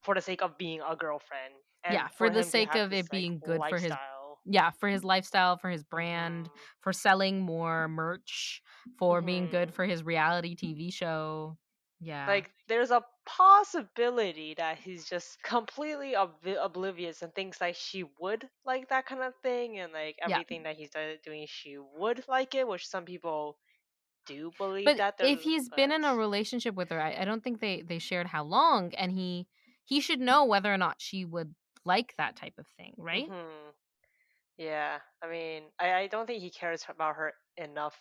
for 0.03 0.15
the 0.15 0.21
sake 0.23 0.43
of 0.43 0.59
being 0.59 0.81
a 0.83 0.97
girlfriend. 0.97 1.55
And 1.85 1.95
Yeah, 1.95 2.09
for 2.09 2.31
the 2.31 2.43
sake 2.45 2.75
of 2.75 2.91
this, 2.91 3.01
it 3.01 3.11
like, 3.11 3.11
being 3.11 3.41
good 3.45 3.57
for 3.69 3.79
his 3.79 3.85
lifestyle. 3.93 4.39
Yeah, 4.47 4.71
for 4.71 4.89
his 4.89 5.05
lifestyle, 5.05 5.57
for 5.59 5.71
his 5.71 5.85
brand, 5.85 6.47
Mhm. 6.47 6.59
for 6.81 6.93
selling 6.93 7.41
more 7.41 7.89
merch, 7.89 8.63
for 8.99 9.21
being 9.23 9.49
good 9.49 9.69
Mhm. 9.69 9.75
for 9.75 9.85
his 9.85 10.03
reality 10.03 10.55
TV 10.57 10.91
show. 10.93 11.59
Yeah. 12.01 12.29
Like 12.29 12.53
there's 12.69 12.91
a 12.93 13.05
possibility 13.27 14.55
that 14.55 14.79
he's 14.79 15.07
just 15.09 15.43
completely 15.43 16.15
ob- 16.17 16.47
oblivious 16.47 17.23
and 17.23 17.35
thinks 17.35 17.61
like 17.61 17.75
she 17.77 18.05
would 18.21 18.49
like 18.65 18.89
that 18.91 19.07
kind 19.07 19.23
of 19.23 19.35
thing, 19.43 19.79
and 19.79 19.93
like 19.93 20.17
Yeah. 20.25 20.43
everything 20.43 20.63
that 20.65 20.77
he's 20.77 20.91
do- 20.91 21.19
doing, 21.25 21.47
she 21.49 21.79
would 21.79 22.27
like 22.29 22.55
it, 22.55 22.69
which 22.69 22.87
some 22.87 23.05
people 23.07 23.59
do 24.27 24.53
believe 24.59 24.95
but 24.95 24.99
that. 24.99 25.21
if 25.21 25.43
he's 25.43 25.69
been 25.69 25.93
in 25.93 26.05
a 26.05 26.15
relationship 26.17 26.75
with 26.75 26.91
her, 26.91 27.01
I, 27.01 27.23
I 27.23 27.25
don't 27.25 27.43
think 27.43 27.61
they 27.61 27.83
they 27.83 27.99
shared 27.99 28.29
how 28.29 28.45
long, 28.45 28.95
and 28.95 29.13
he 29.13 29.49
he 29.85 30.01
should 30.01 30.21
know 30.21 30.45
whether 30.45 30.73
or 30.73 30.79
not 30.79 31.01
she 31.01 31.25
would 31.25 31.55
like 31.85 32.15
that 32.17 32.37
type 32.37 32.55
of 32.59 32.67
thing, 32.69 32.95
right? 32.99 33.33
Mhm. 33.33 33.75
Yeah, 34.59 35.01
I 35.23 35.29
mean, 35.29 35.73
I, 35.79 35.95
I 35.95 36.07
don't 36.09 36.27
think 36.27 36.43
he 36.43 36.51
cares 36.51 36.85
about 36.89 37.17
her 37.17 37.35
enough 37.57 37.99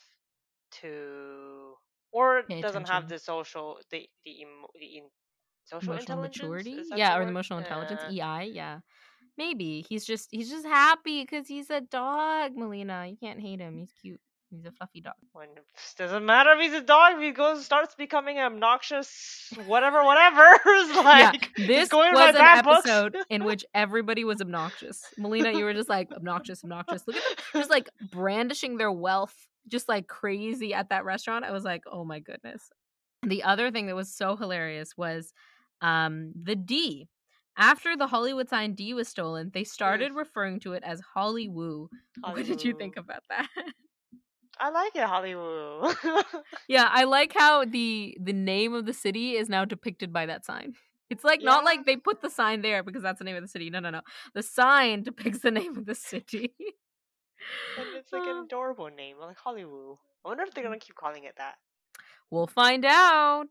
to, 0.82 1.78
or 2.12 2.44
Pay 2.44 2.62
doesn't 2.62 2.88
have 2.90 3.08
the 3.10 3.20
social, 3.20 3.80
the 3.92 4.08
the, 4.26 4.32
emo, 4.42 4.68
the 4.80 4.98
in, 4.98 5.04
social 5.66 5.94
Emotional 5.94 6.22
maturity, 6.22 6.82
yeah, 6.96 7.16
or 7.16 7.20
word? 7.20 7.26
the 7.26 7.30
emotional 7.30 7.60
intelligence, 7.60 8.02
Yeah. 8.10 8.40
EI, 8.40 8.46
yeah. 8.54 8.80
Maybe 9.38 9.86
he's 9.88 10.06
just 10.06 10.30
he's 10.32 10.50
just 10.50 10.66
happy 10.66 11.22
because 11.24 11.48
he's 11.48 11.70
a 11.70 11.82
dog, 11.82 12.56
Melina. 12.56 13.06
You 13.08 13.18
can't 13.18 13.40
hate 13.40 13.60
him. 13.60 13.78
He's 13.78 13.92
cute. 14.02 14.20
He's 14.50 14.66
a 14.66 14.72
fluffy 14.72 15.02
dog. 15.02 15.14
When 15.34 15.50
doesn't 15.98 16.26
matter 16.26 16.52
if 16.54 16.60
he's 16.62 16.74
a 16.74 16.82
dog, 16.82 17.16
if 17.16 17.20
he 17.22 17.32
goes 17.32 17.66
starts 17.66 17.94
becoming 17.96 18.40
obnoxious, 18.40 19.52
whatever, 19.66 20.04
whatever. 20.04 20.44
It's 20.66 20.96
like 20.96 21.52
yeah, 21.58 21.68
this 21.68 21.90
going 21.90 22.14
was 22.14 22.34
an 22.36 22.64
books. 22.64 22.88
episode 22.88 23.18
in 23.30 23.44
which 23.44 23.66
everybody 23.76 24.24
was 24.24 24.42
obnoxious. 24.42 25.04
Melina, 25.18 25.52
you 25.52 25.66
were 25.66 25.74
just 25.74 25.90
like 25.90 26.12
obnoxious, 26.14 26.64
obnoxious. 26.64 27.04
Look 27.06 27.18
at 27.18 27.24
them, 27.24 27.62
just 27.62 27.70
like 27.70 27.90
brandishing 28.10 28.78
their 28.78 28.92
wealth, 28.92 29.36
just 29.68 29.90
like 29.90 30.08
crazy 30.08 30.74
at 30.74 30.90
that 30.90 31.06
restaurant. 31.06 31.46
I 31.46 31.52
was 31.52 31.64
like, 31.64 31.84
oh 31.92 32.06
my 32.06 32.20
goodness. 32.20 32.70
The 33.26 33.44
other 33.44 33.72
thing 33.72 33.88
that 33.88 33.96
was 33.96 34.14
so 34.14 34.36
hilarious 34.36 34.96
was 34.98 35.34
um 35.82 36.34
the 36.42 36.56
D. 36.56 37.08
After 37.60 37.98
the 37.98 38.06
Hollywood 38.08 38.50
sign 38.50 38.76
D 38.76 38.94
was 38.94 39.08
stolen, 39.08 39.50
they 39.52 39.64
started 39.64 40.14
referring 40.14 40.60
to 40.60 40.74
it 40.74 40.84
as 40.84 41.02
Hollywoo. 41.16 41.88
What 42.22 42.46
did 42.46 42.64
you 42.64 42.74
think 42.78 42.98
about 42.98 43.24
that? 43.30 43.48
I 44.60 44.70
like 44.70 44.96
it, 44.96 45.04
Hollywood. 45.04 45.96
Yeah, 46.68 46.90
I 46.92 47.04
like 47.06 47.34
how 47.34 47.66
the 47.66 48.18
the 48.22 48.34
name 48.34 48.74
of 48.74 48.86
the 48.86 48.94
city 48.94 49.34
is 49.34 49.50
now 49.50 49.66
depicted 49.66 50.12
by 50.12 50.26
that 50.26 50.46
sign. 50.46 50.74
It's 51.10 51.24
like 51.24 51.42
not 51.42 51.64
like 51.64 51.86
they 51.86 51.96
put 51.96 52.22
the 52.22 52.30
sign 52.30 52.62
there 52.62 52.84
because 52.84 53.02
that's 53.02 53.20
the 53.20 53.26
name 53.26 53.38
of 53.38 53.42
the 53.42 53.48
city. 53.48 53.70
No, 53.70 53.80
no, 53.80 53.90
no. 53.90 54.02
The 54.34 54.44
sign 54.44 55.04
depicts 55.04 55.40
the 55.40 55.52
name 55.52 55.78
of 55.78 55.86
the 55.86 55.96
city. 55.96 56.54
And 57.78 57.88
it's 57.96 58.12
like 58.12 58.24
an 58.28 58.38
Uh. 58.38 58.44
adorable 58.44 58.90
name, 58.90 59.18
like 59.20 59.38
Hollywood. 59.38 59.98
I 60.26 60.30
wonder 60.30 60.44
if 60.44 60.54
they're 60.54 60.64
gonna 60.64 60.80
keep 60.80 60.96
calling 60.96 61.24
it 61.24 61.36
that. 61.38 61.56
we'll 62.30 62.48
find 62.48 62.86
out. 62.86 63.48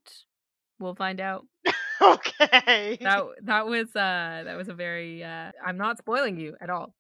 We'll 0.79 0.95
find 0.95 1.21
out. 1.21 1.47
okay. 2.03 2.99
That 3.01 3.25
that 3.45 3.67
was 3.67 3.89
uh 3.97 4.43
that 4.45 4.57
was 4.57 4.69
a 4.69 4.75
very 4.75 5.25
uh 5.25 5.53
I'm 5.65 5.79
not 5.79 5.99
spoiling 5.99 6.39
you 6.39 6.57
at 6.61 6.69
all. 6.71 6.95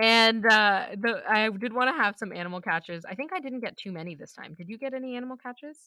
And 0.00 0.44
uh 0.44 0.86
the 1.00 1.22
I 1.28 1.48
did 1.50 1.72
want 1.72 1.88
to 1.90 2.02
have 2.02 2.16
some 2.18 2.32
animal 2.32 2.60
catchers. 2.60 3.04
I 3.04 3.14
think 3.14 3.32
I 3.32 3.40
didn't 3.40 3.60
get 3.60 3.76
too 3.76 3.92
many 3.92 4.14
this 4.14 4.32
time. 4.32 4.54
Did 4.54 4.68
you 4.68 4.76
get 4.78 4.92
any 4.94 5.16
animal 5.16 5.36
catchers? 5.36 5.78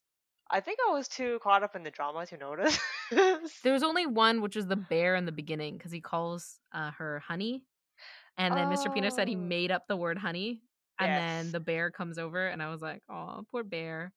I 0.50 0.62
think 0.62 0.80
I 0.88 0.94
was 0.94 1.08
too 1.10 1.40
caught 1.44 1.62
up 1.62 1.76
in 1.76 1.84
the 1.84 1.92
drama 1.92 2.26
to 2.28 2.38
notice. 2.38 2.80
There 3.64 3.74
was 3.74 3.84
only 3.84 4.06
one, 4.06 4.42
which 4.42 4.56
was 4.56 4.66
the 4.66 4.78
bear 4.78 5.16
in 5.16 5.26
the 5.26 5.32
beginning, 5.34 5.78
because 5.78 5.92
he 5.92 6.00
calls 6.00 6.60
uh, 6.74 6.92
her 6.92 7.20
honey, 7.20 7.64
and 8.38 8.54
then 8.56 8.68
Mr. 8.70 8.94
Peanut 8.94 9.14
said 9.14 9.28
he 9.28 9.36
Oh. 9.36 9.40
made 9.40 9.72
up 9.72 9.88
the 9.88 9.98
word 9.98 10.18
honey, 10.18 10.62
and 11.00 11.12
then 11.12 11.52
the 11.52 11.60
bear 11.60 11.92
comes 11.92 12.18
over, 12.18 12.48
and 12.48 12.62
I 12.62 12.70
was 12.70 12.82
like, 12.82 13.02
"Oh, 13.10 13.44
poor 13.52 13.64
bear." 13.64 14.14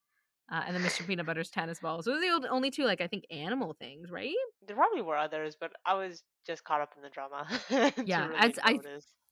Uh, 0.53 0.65
and 0.67 0.75
then 0.75 0.83
Mr. 0.83 1.07
Peanut 1.07 1.27
Butter's 1.27 1.49
tennis 1.49 1.79
balls. 1.79 2.07
Those 2.07 2.25
are 2.25 2.41
the 2.41 2.49
only 2.49 2.73
two, 2.73 2.85
like 2.85 3.01
I 3.01 3.07
think, 3.07 3.25
animal 3.31 3.73
things, 3.79 4.11
right? 4.11 4.35
There 4.67 4.75
probably 4.75 5.01
were 5.01 5.17
others, 5.17 5.55
but 5.61 5.73
I 5.87 5.95
was 5.95 6.25
just 6.45 6.65
caught 6.65 6.81
up 6.81 6.93
in 6.97 7.03
the 7.03 7.09
drama. 7.11 7.47
Yeah, 8.05 8.27
really 8.27 8.39
as 8.41 8.59
I- 8.65 8.81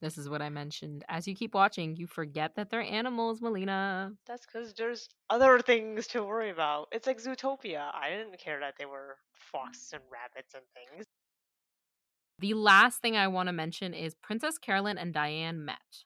This 0.00 0.16
is 0.16 0.28
what 0.28 0.40
I 0.42 0.48
mentioned. 0.48 1.04
As 1.08 1.26
you 1.26 1.34
keep 1.34 1.54
watching, 1.54 1.96
you 1.96 2.06
forget 2.06 2.54
that 2.54 2.70
they're 2.70 2.82
animals, 2.82 3.42
Melina. 3.42 4.12
That's 4.28 4.46
because 4.46 4.72
there's 4.74 5.08
other 5.28 5.58
things 5.60 6.06
to 6.08 6.22
worry 6.22 6.50
about. 6.50 6.86
It's 6.92 7.08
like 7.08 7.18
Zootopia. 7.20 7.92
I 7.92 8.10
didn't 8.10 8.38
care 8.38 8.60
that 8.60 8.74
they 8.78 8.86
were 8.86 9.16
foxes 9.32 9.92
and 9.92 10.02
rabbits 10.12 10.54
and 10.54 10.62
things. 10.72 11.06
The 12.38 12.54
last 12.54 13.00
thing 13.00 13.16
I 13.16 13.28
want 13.28 13.48
to 13.48 13.52
mention 13.52 13.94
is 13.94 14.14
Princess 14.14 14.58
Carolyn 14.58 14.98
and 14.98 15.12
Diane 15.14 15.64
met. 15.64 16.04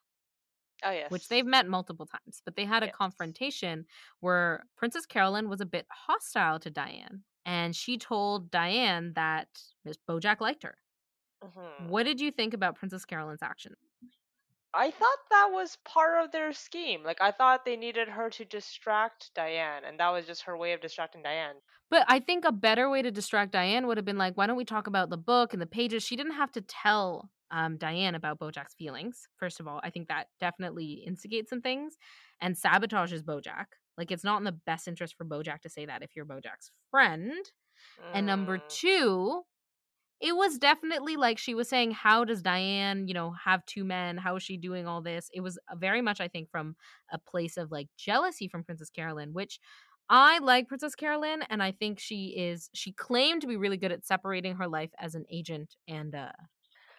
Oh 0.85 0.90
yes. 0.90 1.12
which 1.12 1.29
they've 1.29 1.47
met 1.47 1.68
multiple 1.68 2.07
times, 2.07 2.40
but 2.45 2.57
they 2.57 2.64
had 2.64 2.83
a 2.83 2.88
Yes. 2.88 2.88
confrontation 2.88 3.87
where 4.21 4.64
Princess 4.77 5.07
Carolyn 5.07 5.49
was 5.49 5.61
a 5.61 5.66
bit 5.66 5.87
hostile 5.90 6.59
to 6.61 6.71
Diane, 6.71 7.25
and 7.45 7.77
she 7.77 7.99
told 7.99 8.51
Diane 8.51 9.12
that 9.14 9.49
Miss 9.85 9.97
Bojack 10.09 10.40
liked 10.40 10.62
her. 10.62 10.79
Mhm. 11.42 11.90
What 11.90 12.05
did 12.05 12.21
you 12.21 12.31
think 12.31 12.55
about 12.55 12.77
Princess 12.77 13.05
Carolyn's 13.05 13.42
action? 13.42 13.77
I 14.75 14.90
thought 14.90 15.31
that 15.31 15.47
was 15.51 15.77
part 15.77 16.23
of 16.23 16.31
their 16.31 16.53
scheme. 16.53 17.03
Like 17.03 17.23
I 17.23 17.31
thought 17.31 17.64
they 17.64 17.75
needed 17.75 18.09
her 18.09 18.29
to 18.29 18.45
distract 18.45 19.33
Diane, 19.33 19.83
and 19.83 19.99
that 19.99 20.11
was 20.11 20.27
just 20.27 20.42
her 20.42 20.55
way 20.59 20.75
of 20.75 20.83
distracting 20.83 21.23
Diane. 21.23 21.62
But 21.92 22.07
I 22.09 22.20
think 22.20 22.46
a 22.46 22.52
better 22.52 22.90
way 22.90 23.02
to 23.02 23.12
distract 23.12 23.52
Diane 23.52 23.87
would 23.87 23.98
have 23.98 24.07
been 24.07 24.18
like, 24.18 24.37
why 24.37 24.48
don't 24.48 24.57
we 24.57 24.66
talk 24.66 24.88
about 24.88 25.11
the 25.11 25.18
book 25.18 25.55
and 25.55 25.62
the 25.62 25.68
pages? 25.68 26.02
She 26.05 26.16
didn't 26.16 26.35
have 26.35 26.52
to 26.55 26.62
tell 26.62 27.31
um, 27.52 27.78
Diane 27.78 28.16
about 28.16 28.40
Bojack's 28.40 28.74
feelings. 28.74 29.28
First 29.38 29.61
of 29.61 29.68
all, 29.68 29.81
I 29.85 29.90
think 29.90 30.09
that 30.09 30.28
definitely 30.40 31.05
instigates 31.07 31.50
some 31.50 31.62
things 31.62 31.98
and 32.40 32.57
sabotages 32.57 33.22
Bojack. 33.22 33.66
Like, 33.98 34.11
it's 34.12 34.24
not 34.24 34.38
in 34.38 34.44
the 34.44 34.52
best 34.52 34.88
interest 34.88 35.16
for 35.18 35.26
Bojack 35.26 35.62
to 35.62 35.70
say 35.70 35.87
that 35.87 36.02
if 36.02 36.16
you're 36.16 36.26
Bojack's 36.26 36.72
friend. 36.90 37.52
And 38.12 38.26
number 38.26 38.59
Mm, 38.59 38.66
two, 38.68 39.42
it 40.20 40.37
was 40.37 40.59
definitely 40.59 41.16
like 41.16 41.38
she 41.38 41.55
was 41.55 41.68
saying, 41.68 41.92
How 41.92 42.24
does 42.24 42.42
Diane, 42.42 43.09
you 43.09 43.14
know, 43.14 43.33
have 43.44 43.66
two 43.66 43.85
men? 43.85 44.16
How 44.18 44.37
is 44.37 44.42
she 44.44 44.57
doing 44.57 44.87
all 44.87 45.02
this? 45.02 45.28
It 45.35 45.40
was 45.40 45.59
uh, 45.70 45.76
very 45.76 46.00
much, 46.02 46.20
I 46.20 46.28
think, 46.28 46.50
from 46.50 46.76
a 47.12 47.18
place 47.18 47.57
of 47.57 47.72
like 47.72 47.88
jealousy 47.98 48.48
from 48.48 48.64
Princess 48.64 48.90
Carolyn, 48.90 49.35
which 49.35 49.59
I 50.12 50.38
like 50.40 50.68
Princess 50.68 50.94
Carolyn, 50.94 51.42
and 51.51 51.62
I 51.62 51.72
think 51.72 51.98
she 51.98 52.29
is, 52.37 52.70
she 52.75 52.92
claimed 52.92 53.40
to 53.42 53.48
be 53.48 53.57
really 53.57 53.79
good 53.79 53.92
at 53.92 54.05
separating 54.05 54.57
her 54.57 54.68
life 54.68 54.90
as 54.98 55.14
an 55.16 55.25
agent 55.31 55.77
and, 55.88 56.14
uh, 56.14 56.33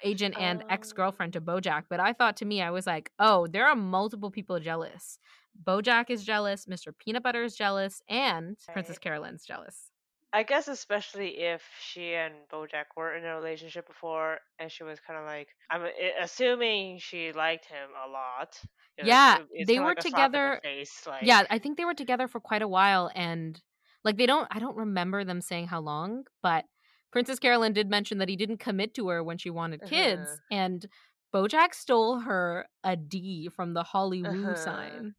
agent 0.03 0.35
and 0.37 0.63
Um, 0.63 0.67
ex-girlfriend 0.69 1.33
to 1.33 1.41
Bojack, 1.41 1.85
but 1.89 1.99
I 2.01 2.13
thought 2.13 2.37
to 2.37 2.45
me 2.45 2.61
I 2.61 2.71
was 2.71 2.87
like, 2.87 3.11
"Oh, 3.19 3.47
there 3.47 3.67
are 3.67 3.75
multiple 3.75 4.31
people 4.31 4.59
jealous. 4.59 5.19
Bojack 5.63 6.09
is 6.09 6.25
jealous, 6.25 6.65
Mr. 6.67 6.91
Peanut 6.97 7.23
Butter 7.23 7.43
is 7.43 7.55
jealous, 7.55 8.01
and 8.09 8.57
Princess 8.73 8.99
Carolyn's 8.99 9.45
jealous." 9.45 9.92
I 10.33 10.41
guess 10.43 10.67
especially 10.67 11.37
if 11.41 11.61
she 11.79 12.15
and 12.15 12.33
Bojack 12.51 12.85
were 12.97 13.15
in 13.15 13.23
a 13.23 13.35
relationship 13.35 13.85
before, 13.87 14.39
and 14.59 14.71
she 14.71 14.83
was 14.83 14.99
kind 14.99 15.19
of 15.19 15.25
like, 15.27 15.47
I'm 15.69 15.85
assuming 16.19 16.97
she 16.99 17.31
liked 17.31 17.65
him 17.65 17.89
a 18.03 18.09
lot. 18.09 18.59
know, 18.97 19.05
Yeah, 19.05 19.39
it- 19.41 19.47
it's 19.51 19.67
they 19.67 19.79
were 19.79 19.85
like 19.89 19.99
a 19.99 20.01
slap 20.09 20.33
in 20.33 20.41
the 20.43 20.49
together- 20.49 20.61
face, 20.63 21.05
like, 21.07 21.23
Yeah, 21.25 21.43
I 21.49 21.59
think 21.59 21.77
they 21.77 21.85
were 21.85 21.93
together 21.93 22.27
for 22.27 22.39
quite 22.39 22.61
a 22.63 22.67
while 22.67 23.11
and 23.15 23.61
like 24.03 24.17
they 24.17 24.25
don't 24.25 24.47
I 24.51 24.59
don't 24.59 24.75
remember 24.75 25.23
them 25.23 25.39
saying 25.41 25.67
how 25.67 25.79
long, 25.81 26.25
but 26.41 26.65
Princess 27.11 27.39
Carolyn 27.39 27.73
did 27.73 27.89
mention 27.89 28.17
that 28.17 28.29
he 28.29 28.35
didn't 28.35 28.57
commit 28.57 28.93
to 28.95 29.07
her 29.09 29.23
when 29.23 29.37
she 29.37 29.49
wanted 29.51 29.81
kids 29.85 30.19
Uh-huh. 30.19 30.37
and 30.51 30.87
Bojack 31.33 31.73
stole 31.75 32.19
her 32.21 32.67
a 32.83 32.95
D 32.95 33.49
from 33.49 33.73
the 33.73 33.83
Hollywood 33.83 34.35
Uh-huh. 34.35 34.55
sign. 34.55 35.15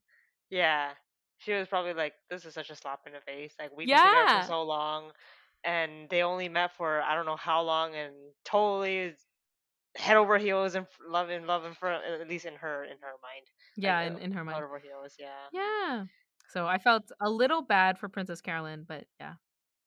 Yeah. 0.51 0.95
She 1.45 1.53
was 1.53 1.69
probably 1.69 1.95
like, 1.95 2.15
this 2.31 2.45
is 2.45 2.55
such 2.55 2.71
a 2.71 2.77
slap 2.77 3.01
in 3.07 3.13
the 3.13 3.21
face. 3.21 3.55
Like, 3.59 3.71
we've 3.77 3.87
been 3.89 3.97
together 3.97 4.41
for 4.43 4.47
so 4.49 4.63
long, 4.63 5.13
and 5.65 6.09
they 6.09 6.23
only 6.23 6.49
met 6.49 6.77
for 6.77 7.03
I 7.03 7.15
don't 7.15 7.27
know 7.27 7.37
how 7.37 7.63
long, 7.63 7.95
and 7.95 8.15
totally 8.45 9.15
head 9.97 10.17
over 10.17 10.39
heels 10.39 10.75
and 10.75 10.87
love 11.09 11.31
in 11.31 11.47
love 11.47 11.65
and 11.65 11.77
for 11.77 11.91
at 11.91 12.29
least 12.29 12.47
in 12.47 12.55
her 12.57 12.85
in 12.85 12.97
her 13.01 13.15
mind. 13.23 13.47
Yeah, 13.77 14.01
Like, 14.01 14.13
in, 14.13 14.19
in 14.19 14.33
her 14.33 14.45
mind, 14.45 14.57
Head 14.57 14.65
over 14.65 14.79
heels, 14.79 15.15
yeah. 15.19 15.49
Yeah. 15.53 16.05
So 16.51 16.67
I 16.67 16.79
felt 16.79 17.11
a 17.21 17.31
little 17.31 17.63
bad 17.63 17.99
for 17.99 18.09
Princess 18.09 18.41
Carolyn, 18.41 18.85
but 18.87 19.05
yeah. 19.21 19.35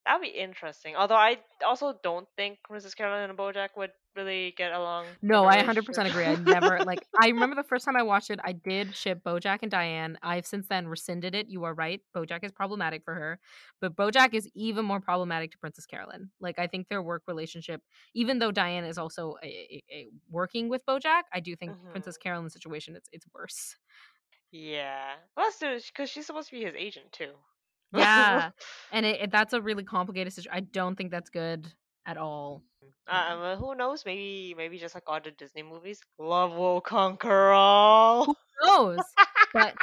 That'd 0.08 0.22
be 0.22 0.40
interesting. 0.40 0.96
Although 0.96 1.16
I 1.16 1.38
also 1.66 2.00
don't 2.02 2.28
think 2.38 2.60
Princess 2.64 2.94
Carolyn 2.94 3.30
and 3.30 3.38
BoJack 3.38 3.70
would 3.76 3.92
really 4.16 4.54
get 4.58 4.72
along. 4.72 5.06
No, 5.22 5.44
I 5.44 5.62
100% 5.62 6.10
agree. 6.10 6.24
I 6.24 6.36
never 6.36 6.80
like 6.86 7.06
I 7.22 7.28
remember 7.28 7.58
the 7.58 7.68
first 7.68 7.84
time 7.84 7.98
I 7.98 8.04
watched 8.04 8.30
it, 8.30 8.40
I 8.42 8.54
did 8.54 8.96
ship 8.96 9.20
Bojack 9.26 9.60
and 9.64 9.72
Diane. 9.72 10.18
I've 10.24 10.46
since 10.46 10.70
then 10.70 10.88
rescinded 10.88 11.36
it. 11.36 11.50
You 11.50 11.66
are 11.66 11.74
right. 11.74 12.00
Bojack 12.16 12.46
is 12.46 12.54
problematic 12.54 13.04
for 13.04 13.14
her, 13.16 13.38
but 13.82 13.98
Bojack 13.98 14.34
is 14.34 14.48
even 14.56 14.86
more 14.86 15.02
problematic 15.02 15.52
to 15.52 15.58
Princess 15.58 15.86
Carolyn. 15.86 16.30
Like 16.40 16.58
I 16.58 16.68
think 16.68 16.88
their 16.88 17.02
work 17.02 17.24
relationship, 17.28 17.82
even 18.16 18.40
though 18.40 18.52
Diane 18.52 18.86
is 18.86 18.98
also 18.98 19.36
a, 19.44 19.48
a, 19.48 19.84
a 19.92 20.08
working 20.30 20.70
with 20.70 20.86
Bojack, 20.86 21.24
I 21.34 21.42
do 21.42 21.54
think 21.58 21.74
Princess 21.92 22.16
mm-hmm. 22.16 22.24
Carolyn's 22.24 22.54
situation 22.54 22.96
it's 22.96 23.10
it's 23.12 23.26
worse. 23.36 23.76
yeah. 24.52 25.16
Well, 25.36 25.48
that's 25.60 25.92
because 25.92 26.10
she's 26.10 26.26
supposed 26.26 26.50
to 26.50 26.56
be 26.56 26.64
his 26.64 26.76
agent 26.78 27.12
too. 27.12 27.34
Yeah, 27.94 28.52
and 28.92 29.06
it, 29.06 29.22
it- 29.22 29.32
that's 29.32 29.54
a 29.54 29.62
really 29.62 29.84
complicated 29.84 30.34
situation. 30.34 30.52
I 30.54 30.62
don't 30.62 30.96
think 30.96 31.12
that's 31.12 31.30
good 31.30 31.68
at 32.06 32.18
all. 32.18 32.64
Uh, 33.08 33.56
who 33.56 33.76
knows? 33.76 34.04
Maybe, 34.06 34.54
maybe 34.58 34.78
just 34.78 34.94
like 34.96 35.04
all 35.08 35.20
the 35.24 35.32
Disney 35.32 35.64
movies, 35.64 36.02
love 36.20 36.54
will 36.54 36.82
conquer 36.82 37.52
all. 37.52 38.26
Who 38.26 38.36
knows? 38.66 39.00
but 39.54 39.74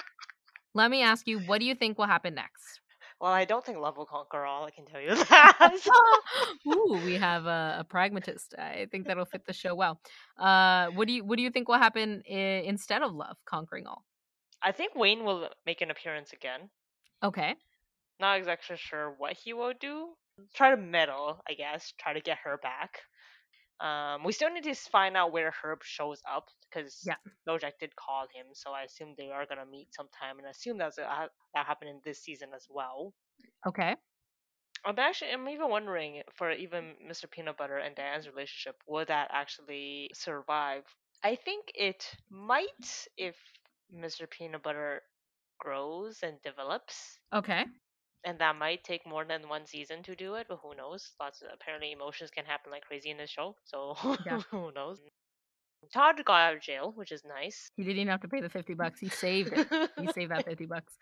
let 0.75 0.91
me 0.91 1.03
ask 1.03 1.27
you, 1.27 1.39
what 1.41 1.61
do 1.61 1.67
you 1.67 1.75
think 1.75 1.99
will 1.99 2.07
happen 2.07 2.35
next? 2.35 2.81
Well, 3.21 3.33
I 3.33 3.45
don't 3.45 3.65
think 3.65 3.79
love 3.79 3.97
will 3.97 4.07
conquer 4.07 4.45
all. 4.45 4.65
I 4.67 4.71
can 4.71 4.85
tell 4.85 5.01
you 5.01 5.15
that. 5.31 5.79
Ooh, 6.67 7.01
we 7.05 7.15
have 7.17 7.47
a, 7.47 7.77
a, 7.81 7.85
pragmatist. 7.85 8.55
I 8.59 8.87
think 8.91 9.07
that'll 9.07 9.25
fit 9.25 9.47
the 9.47 9.53
show 9.53 9.75
well. 9.75 10.01
Uh, 10.39 10.89
what 10.89 11.07
do 11.07 11.15
you 11.15 11.25
what 11.25 11.37
do 11.37 11.43
you 11.43 11.51
think 11.51 11.69
will 11.69 11.79
happen 11.79 12.23
I- 12.29 12.65
instead 12.67 13.03
of 13.03 13.13
love 13.13 13.37
conquering 13.47 13.87
all? 13.87 14.05
I 14.63 14.73
think 14.73 14.95
Wayne 14.95 15.25
will 15.25 15.49
make 15.65 15.81
an 15.81 15.91
appearance 15.91 16.33
again. 16.33 16.69
Okay. 17.23 17.55
Not 18.21 18.39
exactly 18.39 18.77
sure 18.77 19.15
what 19.17 19.33
he 19.33 19.53
will 19.53 19.73
do. 19.79 20.15
Try 20.55 20.71
to 20.71 20.77
meddle, 20.77 21.41
I 21.49 21.55
guess. 21.55 21.93
Try 21.99 22.13
to 22.13 22.21
get 22.21 22.39
her 22.45 22.59
back. 22.59 23.01
Um, 23.81 24.23
we 24.25 24.33
still 24.33 24.51
need 24.51 24.65
to 24.65 24.75
find 24.75 25.17
out 25.17 25.33
where 25.33 25.53
Herb 25.63 25.81
shows 25.83 26.23
up 26.31 26.49
because 26.71 27.03
yeah. 27.05 27.17
Bojack 27.49 27.73
did 27.81 27.95
call 27.97 28.27
him, 28.33 28.47
so 28.53 28.71
I 28.71 28.83
assume 28.83 29.15
they 29.17 29.31
are 29.31 29.47
gonna 29.47 29.67
meet 29.67 29.89
sometime, 29.93 30.39
and 30.39 30.47
I 30.47 30.51
assume 30.51 30.79
that's 30.79 30.99
uh, 30.99 31.27
that 31.55 31.67
happened 31.67 31.91
in 31.91 32.01
this 32.05 32.21
season 32.23 32.51
as 32.55 32.67
well. 32.71 33.13
Okay. 33.67 33.97
I'm 34.85 34.99
actually 34.99 35.33
I'm 35.33 35.49
even 35.49 35.71
wondering 35.71 36.23
for 36.35 36.53
even 36.53 36.95
Mr. 37.09 37.29
Peanut 37.29 37.57
Butter 37.57 37.79
and 37.79 37.97
Diane's 37.97 38.29
relationship, 38.29 38.77
would 38.87 39.09
that 39.09 39.29
actually 39.33 40.11
survive? 40.15 40.85
I 41.25 41.37
think 41.37 41.65
it 41.75 42.07
might 42.31 43.07
if 43.17 43.37
Mr. 43.93 44.29
Peanut 44.29 44.63
Butter 44.63 45.03
grows 45.59 46.21
and 46.23 46.41
develops. 46.43 47.19
Okay 47.35 47.65
and 48.25 48.39
that 48.39 48.57
might 48.57 48.85
take 48.85 49.07
more 49.07 49.25
than 49.25 49.49
one 49.49 49.67
season 49.67 50.03
to 50.05 50.15
do 50.15 50.35
it, 50.35 50.47
but 50.49 50.59
who 50.63 50.75
knows? 50.75 51.13
Lots 51.21 51.43
of 51.43 51.49
apparently 51.53 51.93
emotions 51.93 52.31
can 52.31 52.45
happen 52.45 52.73
like 52.73 52.85
crazy 52.85 53.11
in 53.11 53.19
this 53.19 53.31
show, 53.31 53.57
so 53.65 53.97
yeah. 54.27 54.41
who 54.51 54.73
knows? 54.73 55.01
Todd 55.93 56.23
got 56.25 56.41
out 56.41 56.55
of 56.57 56.63
jail, 56.63 56.93
which 56.95 57.13
is 57.13 57.23
nice. 57.25 57.71
He 57.77 57.83
didn't 57.83 57.99
even 57.99 58.09
have 58.09 58.23
to 58.23 58.29
pay 58.29 58.41
the 58.41 58.49
fifty 58.49 58.75
bucks. 58.75 59.01
He 59.01 59.09
saved 59.09 59.53
it. 59.53 59.91
he 60.01 60.07
saved 60.13 60.31
that 60.31 60.45
fifty 60.45 60.67
bucks. 60.75 60.97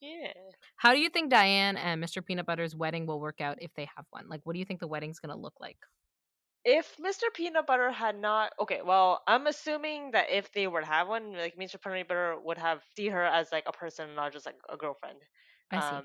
Yeah. 0.00 0.32
How 0.76 0.92
do 0.92 0.98
you 1.00 1.10
think 1.10 1.30
Diane 1.30 1.76
and 1.76 2.02
Mr. 2.02 2.24
Peanut 2.24 2.46
Butter's 2.46 2.74
wedding 2.74 3.06
will 3.06 3.20
work 3.20 3.40
out 3.40 3.58
if 3.60 3.70
they 3.76 3.88
have 3.96 4.06
one? 4.10 4.28
Like, 4.28 4.40
what 4.44 4.54
do 4.54 4.58
you 4.58 4.64
think 4.64 4.80
the 4.80 4.88
wedding's 4.88 5.20
gonna 5.20 5.36
look 5.36 5.54
like? 5.60 5.78
If 6.64 6.96
Mr. 6.98 7.32
Peanut 7.32 7.66
Butter 7.66 7.90
had 7.90 8.20
not, 8.20 8.52
okay, 8.60 8.80
well, 8.84 9.22
I'm 9.26 9.46
assuming 9.46 10.10
that 10.10 10.26
if 10.30 10.52
they 10.52 10.66
were 10.66 10.80
to 10.80 10.86
have 10.86 11.08
one, 11.08 11.32
like 11.32 11.56
Mr. 11.56 11.80
Peanut 11.80 12.08
Butter 12.08 12.36
would 12.42 12.58
have 12.58 12.82
see 12.96 13.08
her 13.08 13.24
as 13.24 13.52
like 13.52 13.64
a 13.66 13.72
person, 13.72 14.14
not 14.14 14.32
just 14.32 14.44
like 14.44 14.56
a 14.68 14.76
girlfriend. 14.76 15.18
I 15.70 15.80
see. 15.80 15.96
Um, 15.96 16.04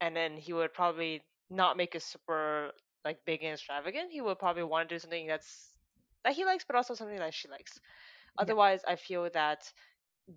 and 0.00 0.16
then 0.16 0.36
he 0.36 0.52
would 0.52 0.72
probably 0.72 1.22
not 1.50 1.76
make 1.76 1.94
it 1.94 2.02
super 2.02 2.70
like 3.04 3.18
big 3.26 3.42
and 3.42 3.54
extravagant. 3.54 4.10
He 4.10 4.20
would 4.20 4.38
probably 4.38 4.62
want 4.62 4.88
to 4.88 4.94
do 4.94 4.98
something 4.98 5.26
that's 5.26 5.70
that 6.24 6.34
he 6.34 6.44
likes, 6.44 6.64
but 6.64 6.76
also 6.76 6.94
something 6.94 7.18
that 7.18 7.34
she 7.34 7.48
likes. 7.48 7.78
Otherwise, 8.38 8.80
yeah. 8.86 8.92
I 8.92 8.96
feel 8.96 9.28
that 9.34 9.70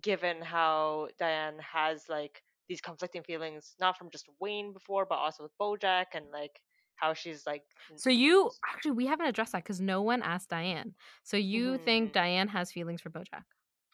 given 0.02 0.42
how 0.42 1.08
Diane 1.18 1.58
has 1.60 2.04
like 2.08 2.42
these 2.68 2.80
conflicting 2.80 3.22
feelings, 3.22 3.74
not 3.80 3.96
from 3.96 4.10
just 4.10 4.26
Wayne 4.40 4.72
before, 4.72 5.06
but 5.08 5.16
also 5.16 5.44
with 5.44 5.52
BoJack 5.60 6.06
and 6.14 6.26
like 6.32 6.60
how 6.96 7.14
she's 7.14 7.46
like. 7.46 7.62
So 7.96 8.10
you 8.10 8.50
actually 8.68 8.92
we 8.92 9.06
haven't 9.06 9.26
addressed 9.26 9.52
that 9.52 9.62
because 9.62 9.80
no 9.80 10.02
one 10.02 10.22
asked 10.22 10.50
Diane. 10.50 10.94
So 11.22 11.36
you 11.36 11.72
mm-hmm. 11.72 11.84
think 11.84 12.12
Diane 12.12 12.48
has 12.48 12.72
feelings 12.72 13.00
for 13.00 13.10
BoJack? 13.10 13.44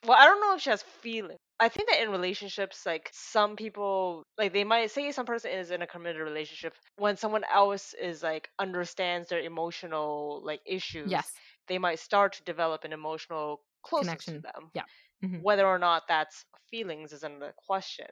Well, 0.06 0.18
I 0.18 0.24
don't 0.24 0.40
know 0.40 0.56
if 0.56 0.62
she 0.62 0.70
has 0.70 0.82
feelings. 0.82 1.38
I 1.62 1.68
think 1.68 1.88
that 1.88 2.02
in 2.02 2.10
relationships, 2.10 2.84
like 2.84 3.08
some 3.12 3.54
people, 3.54 4.24
like 4.36 4.52
they 4.52 4.64
might 4.64 4.90
say 4.90 5.12
some 5.12 5.26
person 5.26 5.52
is 5.52 5.70
in 5.70 5.80
a 5.80 5.86
committed 5.86 6.20
relationship 6.20 6.74
when 6.96 7.16
someone 7.16 7.44
else 7.54 7.94
is 7.94 8.20
like 8.20 8.48
understands 8.58 9.28
their 9.28 9.38
emotional 9.38 10.42
like 10.44 10.60
issues. 10.66 11.08
Yes, 11.08 11.30
they 11.68 11.78
might 11.78 12.00
start 12.00 12.32
to 12.32 12.42
develop 12.42 12.82
an 12.82 12.92
emotional 12.92 13.60
closeness 13.84 14.24
connection 14.24 14.34
to 14.34 14.40
them. 14.40 14.70
Yeah, 14.74 14.82
mm-hmm. 15.24 15.40
whether 15.42 15.64
or 15.64 15.78
not 15.78 16.02
that's 16.08 16.44
feelings 16.68 17.12
is 17.12 17.22
another 17.22 17.54
question. 17.68 18.10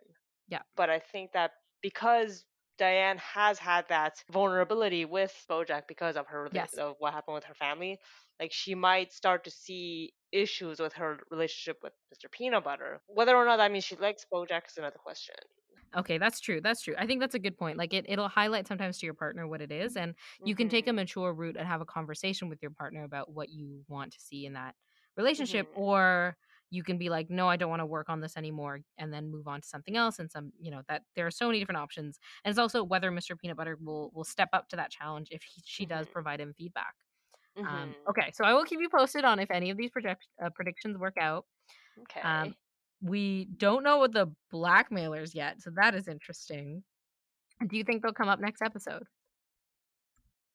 Yeah, 0.48 0.62
but 0.76 0.88
I 0.88 1.00
think 1.00 1.32
that 1.32 1.50
because 1.82 2.44
Diane 2.80 3.18
has 3.18 3.58
had 3.58 3.84
that 3.90 4.24
vulnerability 4.32 5.04
with 5.04 5.34
Bojack 5.50 5.82
because 5.86 6.16
of 6.16 6.26
her 6.28 6.48
yes. 6.50 6.72
of 6.74 6.96
what 6.98 7.12
happened 7.12 7.34
with 7.34 7.44
her 7.44 7.54
family. 7.54 7.98
Like 8.40 8.52
she 8.52 8.74
might 8.74 9.12
start 9.12 9.44
to 9.44 9.50
see 9.50 10.14
issues 10.32 10.80
with 10.80 10.94
her 10.94 11.18
relationship 11.30 11.76
with 11.82 11.92
Mr. 12.12 12.30
Peanut 12.30 12.64
Butter. 12.64 13.02
Whether 13.06 13.36
or 13.36 13.44
not 13.44 13.58
that 13.58 13.70
means 13.70 13.84
she 13.84 13.96
likes 13.96 14.24
Bojack 14.32 14.66
is 14.68 14.78
another 14.78 14.96
question. 14.96 15.34
Okay, 15.94 16.16
that's 16.16 16.40
true. 16.40 16.62
That's 16.62 16.82
true. 16.82 16.94
I 16.96 17.06
think 17.06 17.20
that's 17.20 17.34
a 17.34 17.38
good 17.38 17.58
point. 17.58 17.76
Like 17.76 17.92
it, 17.92 18.06
it'll 18.08 18.28
highlight 18.28 18.66
sometimes 18.66 18.96
to 18.98 19.06
your 19.06 19.14
partner 19.14 19.46
what 19.46 19.60
it 19.60 19.70
is, 19.70 19.96
and 19.96 20.14
you 20.42 20.54
mm-hmm. 20.54 20.58
can 20.58 20.68
take 20.70 20.86
a 20.86 20.90
mm-hmm. 20.90 20.96
mature 20.96 21.34
route 21.34 21.56
and 21.58 21.68
have 21.68 21.82
a 21.82 21.84
conversation 21.84 22.48
with 22.48 22.62
your 22.62 22.70
partner 22.70 23.04
about 23.04 23.30
what 23.30 23.50
you 23.50 23.82
want 23.88 24.12
to 24.12 24.20
see 24.20 24.46
in 24.46 24.54
that 24.54 24.74
relationship, 25.18 25.70
mm-hmm. 25.72 25.80
or 25.82 26.36
you 26.70 26.82
can 26.82 26.96
be 26.96 27.08
like 27.08 27.28
no 27.28 27.48
i 27.48 27.56
don't 27.56 27.68
want 27.68 27.80
to 27.80 27.86
work 27.86 28.08
on 28.08 28.20
this 28.20 28.36
anymore 28.36 28.80
and 28.98 29.12
then 29.12 29.30
move 29.30 29.46
on 29.46 29.60
to 29.60 29.68
something 29.68 29.96
else 29.96 30.18
and 30.18 30.30
some 30.30 30.52
you 30.58 30.70
know 30.70 30.82
that 30.88 31.02
there 31.16 31.26
are 31.26 31.30
so 31.30 31.46
many 31.46 31.58
different 31.58 31.78
options 31.78 32.18
and 32.44 32.50
it's 32.50 32.58
also 32.58 32.82
whether 32.82 33.10
mr 33.10 33.38
peanut 33.38 33.56
butter 33.56 33.76
will 33.82 34.10
will 34.14 34.24
step 34.24 34.48
up 34.52 34.68
to 34.68 34.76
that 34.76 34.90
challenge 34.90 35.28
if 35.30 35.42
he, 35.42 35.60
she 35.64 35.84
mm-hmm. 35.84 35.98
does 35.98 36.06
provide 36.06 36.40
him 36.40 36.54
feedback. 36.56 36.94
Um, 37.58 37.64
mm-hmm. 37.64 37.76
um, 37.76 37.94
okay 38.08 38.30
so 38.32 38.44
i 38.44 38.54
will 38.54 38.64
keep 38.64 38.80
you 38.80 38.88
posted 38.88 39.24
on 39.24 39.38
if 39.38 39.50
any 39.50 39.70
of 39.70 39.76
these 39.76 39.90
project 39.90 40.26
uh, 40.42 40.50
predictions 40.54 40.96
work 40.96 41.16
out. 41.20 41.44
Okay. 42.02 42.20
um, 42.22 42.54
we 43.02 43.48
don't 43.56 43.82
know 43.82 43.98
what 43.98 44.12
the 44.12 44.30
blackmailers 44.52 45.34
yet 45.34 45.60
so 45.60 45.70
that 45.76 45.94
is 45.94 46.08
interesting. 46.08 46.82
Do 47.66 47.76
you 47.76 47.84
think 47.84 48.02
they'll 48.02 48.14
come 48.14 48.30
up 48.30 48.40
next 48.40 48.62
episode? 48.62 49.02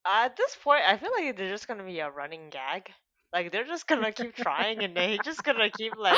At 0.08 0.38
this 0.38 0.56
point 0.64 0.84
i 0.88 0.98
feel 0.98 1.12
like 1.18 1.36
they're 1.36 1.50
just 1.50 1.68
going 1.68 1.80
to 1.80 1.86
be 1.86 2.00
a 2.00 2.10
running 2.10 2.50
gag 2.50 2.92
like 3.36 3.52
they're 3.52 3.66
just 3.66 3.86
gonna 3.86 4.14
keep 4.14 4.34
trying 4.34 4.82
and 4.82 4.96
they 4.96 5.20
just 5.24 5.44
gonna 5.44 5.70
keep 5.70 5.94
like 5.98 6.18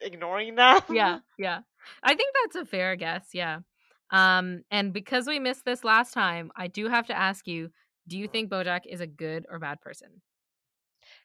ignoring 0.00 0.54
them. 0.54 0.80
Yeah, 0.88 1.18
yeah. 1.38 1.60
I 2.02 2.14
think 2.14 2.32
that's 2.42 2.56
a 2.56 2.64
fair 2.64 2.94
guess, 2.94 3.26
yeah. 3.32 3.58
Um, 4.10 4.62
and 4.70 4.92
because 4.92 5.26
we 5.26 5.40
missed 5.40 5.64
this 5.64 5.82
last 5.82 6.14
time, 6.14 6.52
I 6.56 6.68
do 6.68 6.88
have 6.88 7.08
to 7.08 7.18
ask 7.18 7.48
you, 7.48 7.70
do 8.06 8.16
you 8.16 8.28
think 8.28 8.50
Bojack 8.50 8.82
is 8.88 9.00
a 9.00 9.06
good 9.06 9.46
or 9.50 9.58
bad 9.58 9.80
person? 9.80 10.22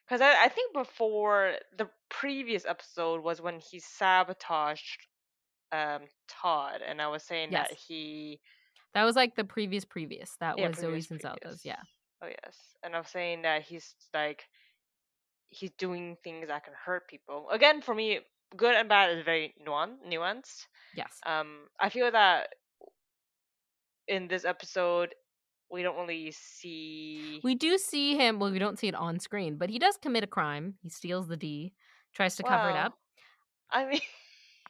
Because 0.04 0.20
I, 0.20 0.46
I 0.46 0.48
think 0.48 0.74
before 0.74 1.52
the 1.78 1.88
previous 2.08 2.66
episode 2.66 3.22
was 3.22 3.40
when 3.40 3.60
he 3.60 3.78
sabotaged 3.78 5.06
um 5.72 6.00
Todd 6.28 6.80
and 6.84 7.00
I 7.00 7.06
was 7.06 7.22
saying 7.22 7.50
yes. 7.52 7.68
that 7.68 7.78
he 7.78 8.40
that 8.94 9.04
was 9.04 9.14
like 9.14 9.36
the 9.36 9.44
previous 9.44 9.84
previous. 9.84 10.34
That 10.40 10.58
yeah, 10.58 10.66
was 10.66 10.78
Zoës 10.78 11.12
and 11.12 11.22
Zeldas, 11.22 11.60
yeah. 11.62 11.78
Oh 12.20 12.26
yes. 12.26 12.56
And 12.82 12.96
I 12.96 12.98
was 12.98 13.08
saying 13.08 13.42
that 13.42 13.62
he's 13.62 13.94
like 14.12 14.42
he's 15.50 15.70
doing 15.78 16.16
things 16.24 16.48
that 16.48 16.64
can 16.64 16.74
hurt 16.74 17.08
people. 17.08 17.48
Again, 17.50 17.82
for 17.82 17.94
me, 17.94 18.20
good 18.56 18.74
and 18.74 18.88
bad 18.88 19.16
is 19.16 19.24
very 19.24 19.54
nuanced. 19.66 20.66
Yes. 20.96 21.18
Um, 21.26 21.66
I 21.78 21.88
feel 21.88 22.10
that 22.10 22.48
in 24.08 24.28
this 24.28 24.44
episode, 24.44 25.14
we 25.70 25.82
don't 25.82 25.96
really 25.96 26.32
see. 26.32 27.40
We 27.44 27.54
do 27.54 27.78
see 27.78 28.16
him. 28.16 28.38
Well, 28.38 28.50
we 28.50 28.58
don't 28.58 28.78
see 28.78 28.88
it 28.88 28.94
on 28.94 29.20
screen, 29.20 29.56
but 29.56 29.70
he 29.70 29.78
does 29.78 29.96
commit 29.96 30.24
a 30.24 30.26
crime. 30.26 30.74
He 30.82 30.88
steals 30.88 31.28
the 31.28 31.36
D, 31.36 31.72
tries 32.14 32.36
to 32.36 32.42
well, 32.44 32.58
cover 32.58 32.70
it 32.70 32.76
up. 32.76 32.94
I 33.70 33.86
mean. 33.86 34.00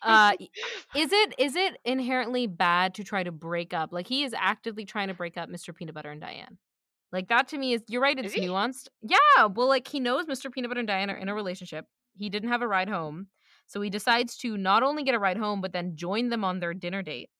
uh 0.02 0.32
is 0.96 1.12
it 1.12 1.34
is 1.38 1.56
it 1.56 1.78
inherently 1.84 2.46
bad 2.46 2.94
to 2.94 3.04
try 3.04 3.22
to 3.22 3.30
break 3.30 3.74
up 3.74 3.92
like 3.92 4.06
he 4.06 4.24
is 4.24 4.34
actively 4.34 4.86
trying 4.86 5.08
to 5.08 5.14
break 5.14 5.36
up 5.36 5.50
mr 5.50 5.74
peanut 5.74 5.94
butter 5.94 6.10
and 6.10 6.22
diane 6.22 6.56
like 7.12 7.28
that 7.28 7.48
to 7.48 7.58
me 7.58 7.72
is 7.72 7.82
you're 7.88 8.02
right, 8.02 8.18
it's 8.18 8.34
nuanced. 8.34 8.88
Yeah. 9.02 9.46
Well, 9.46 9.68
like 9.68 9.88
he 9.88 10.00
knows 10.00 10.26
Mr. 10.26 10.50
Peanut 10.50 10.70
Butter 10.70 10.80
and 10.80 10.86
Diane 10.86 11.10
are 11.10 11.16
in 11.16 11.28
a 11.28 11.34
relationship. 11.34 11.86
He 12.16 12.28
didn't 12.28 12.50
have 12.50 12.62
a 12.62 12.68
ride 12.68 12.88
home. 12.88 13.28
So 13.66 13.80
he 13.80 13.90
decides 13.90 14.36
to 14.38 14.56
not 14.56 14.82
only 14.82 15.04
get 15.04 15.14
a 15.14 15.18
ride 15.18 15.36
home, 15.36 15.60
but 15.60 15.72
then 15.72 15.96
join 15.96 16.28
them 16.28 16.44
on 16.44 16.60
their 16.60 16.74
dinner 16.74 17.02
date. 17.02 17.30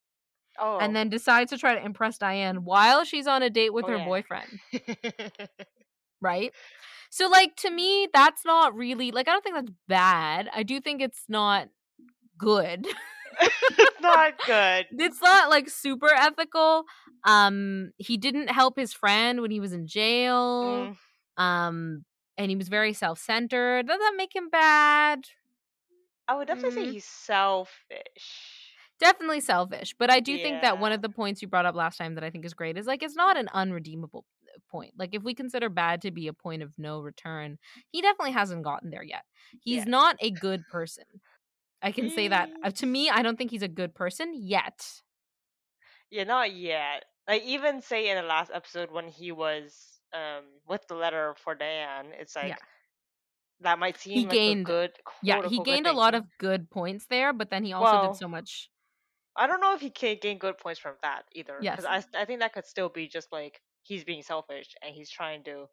Oh. 0.58 0.78
And 0.78 0.94
then 0.94 1.08
decides 1.08 1.50
to 1.50 1.58
try 1.58 1.74
to 1.74 1.84
impress 1.84 2.18
Diane 2.18 2.64
while 2.64 3.04
she's 3.04 3.26
on 3.26 3.42
a 3.42 3.50
date 3.50 3.72
with 3.72 3.84
oh, 3.86 3.88
her 3.88 3.96
yeah. 3.96 4.04
boyfriend. 4.04 4.60
right? 6.20 6.52
So 7.10 7.28
like 7.28 7.56
to 7.56 7.70
me, 7.70 8.08
that's 8.12 8.44
not 8.44 8.76
really 8.76 9.10
like 9.10 9.28
I 9.28 9.32
don't 9.32 9.42
think 9.42 9.56
that's 9.56 9.72
bad. 9.88 10.48
I 10.54 10.62
do 10.62 10.80
think 10.80 11.00
it's 11.00 11.24
not 11.28 11.68
good. 12.38 12.86
it's 13.78 14.00
not 14.00 14.34
good. 14.46 14.86
It's 14.98 15.20
not 15.20 15.50
like 15.50 15.68
super 15.68 16.10
ethical. 16.12 16.84
Um, 17.24 17.92
he 17.98 18.16
didn't 18.16 18.48
help 18.48 18.78
his 18.78 18.92
friend 18.92 19.40
when 19.40 19.50
he 19.50 19.60
was 19.60 19.72
in 19.72 19.86
jail. 19.86 20.94
Mm. 21.38 21.42
Um, 21.42 22.04
and 22.36 22.50
he 22.50 22.56
was 22.56 22.68
very 22.68 22.92
self-centered. 22.92 23.86
Does 23.86 23.98
that 23.98 24.14
make 24.16 24.34
him 24.34 24.48
bad? 24.48 25.24
I 26.26 26.36
would 26.36 26.48
definitely 26.48 26.82
mm. 26.82 26.86
say 26.86 26.92
he's 26.92 27.04
selfish. 27.04 28.70
Definitely 28.98 29.40
selfish, 29.40 29.94
but 29.98 30.10
I 30.10 30.20
do 30.20 30.32
yeah. 30.32 30.42
think 30.42 30.62
that 30.62 30.78
one 30.78 30.92
of 30.92 31.02
the 31.02 31.08
points 31.08 31.42
you 31.42 31.48
brought 31.48 31.66
up 31.66 31.74
last 31.74 31.96
time 31.96 32.14
that 32.14 32.24
I 32.24 32.30
think 32.30 32.44
is 32.44 32.54
great 32.54 32.76
is 32.76 32.86
like 32.86 33.02
it's 33.02 33.16
not 33.16 33.36
an 33.36 33.48
unredeemable 33.52 34.24
uh, 34.44 34.58
point. 34.70 34.92
Like 34.98 35.14
if 35.14 35.22
we 35.22 35.34
consider 35.34 35.68
bad 35.68 36.02
to 36.02 36.10
be 36.10 36.28
a 36.28 36.32
point 36.32 36.62
of 36.62 36.72
no 36.78 37.00
return, 37.00 37.58
he 37.88 38.02
definitely 38.02 38.32
hasn't 38.32 38.62
gotten 38.62 38.90
there 38.90 39.02
yet. 39.02 39.24
He's 39.60 39.84
yeah. 39.84 39.90
not 39.90 40.16
a 40.20 40.30
good 40.30 40.62
person. 40.70 41.04
I 41.82 41.92
can 41.92 42.10
say 42.10 42.28
that. 42.28 42.50
Uh, 42.62 42.70
to 42.70 42.86
me, 42.86 43.08
I 43.08 43.22
don't 43.22 43.36
think 43.36 43.50
he's 43.50 43.62
a 43.62 43.68
good 43.68 43.94
person 43.94 44.32
yet. 44.34 44.86
Yeah, 46.10 46.24
not 46.24 46.52
yet. 46.52 47.04
Like 47.28 47.42
even 47.44 47.80
say 47.80 48.10
in 48.10 48.16
the 48.16 48.22
last 48.22 48.50
episode 48.52 48.90
when 48.90 49.08
he 49.08 49.32
was 49.32 50.00
um 50.12 50.44
with 50.68 50.86
the 50.88 50.94
letter 50.94 51.34
for 51.42 51.54
Diane, 51.54 52.08
it's 52.18 52.34
like 52.34 52.48
yeah. 52.48 52.56
that 53.60 53.78
might 53.78 53.98
seem 53.98 54.14
he 54.14 54.24
like 54.24 54.32
gained 54.32 54.66
good. 54.66 54.90
Yeah, 55.22 55.46
he 55.46 55.62
gained 55.62 55.86
a 55.86 55.92
lot 55.92 56.14
of 56.14 56.24
good 56.38 56.70
points 56.70 57.06
there, 57.08 57.32
but 57.32 57.50
then 57.50 57.64
he 57.64 57.72
also 57.72 57.92
well, 57.92 58.12
did 58.12 58.18
so 58.18 58.28
much. 58.28 58.70
I 59.36 59.46
don't 59.46 59.60
know 59.60 59.74
if 59.74 59.80
he 59.80 59.90
can 59.90 60.16
gain 60.20 60.38
good 60.38 60.58
points 60.58 60.80
from 60.80 60.94
that 61.02 61.22
either. 61.32 61.56
Yes. 61.60 61.76
Because 61.76 62.04
I, 62.14 62.22
I 62.22 62.24
think 62.24 62.40
that 62.40 62.52
could 62.52 62.66
still 62.66 62.88
be 62.88 63.06
just 63.06 63.32
like 63.32 63.60
he's 63.82 64.04
being 64.04 64.22
selfish 64.22 64.74
and 64.82 64.94
he's 64.94 65.10
trying 65.10 65.44
to. 65.44 65.66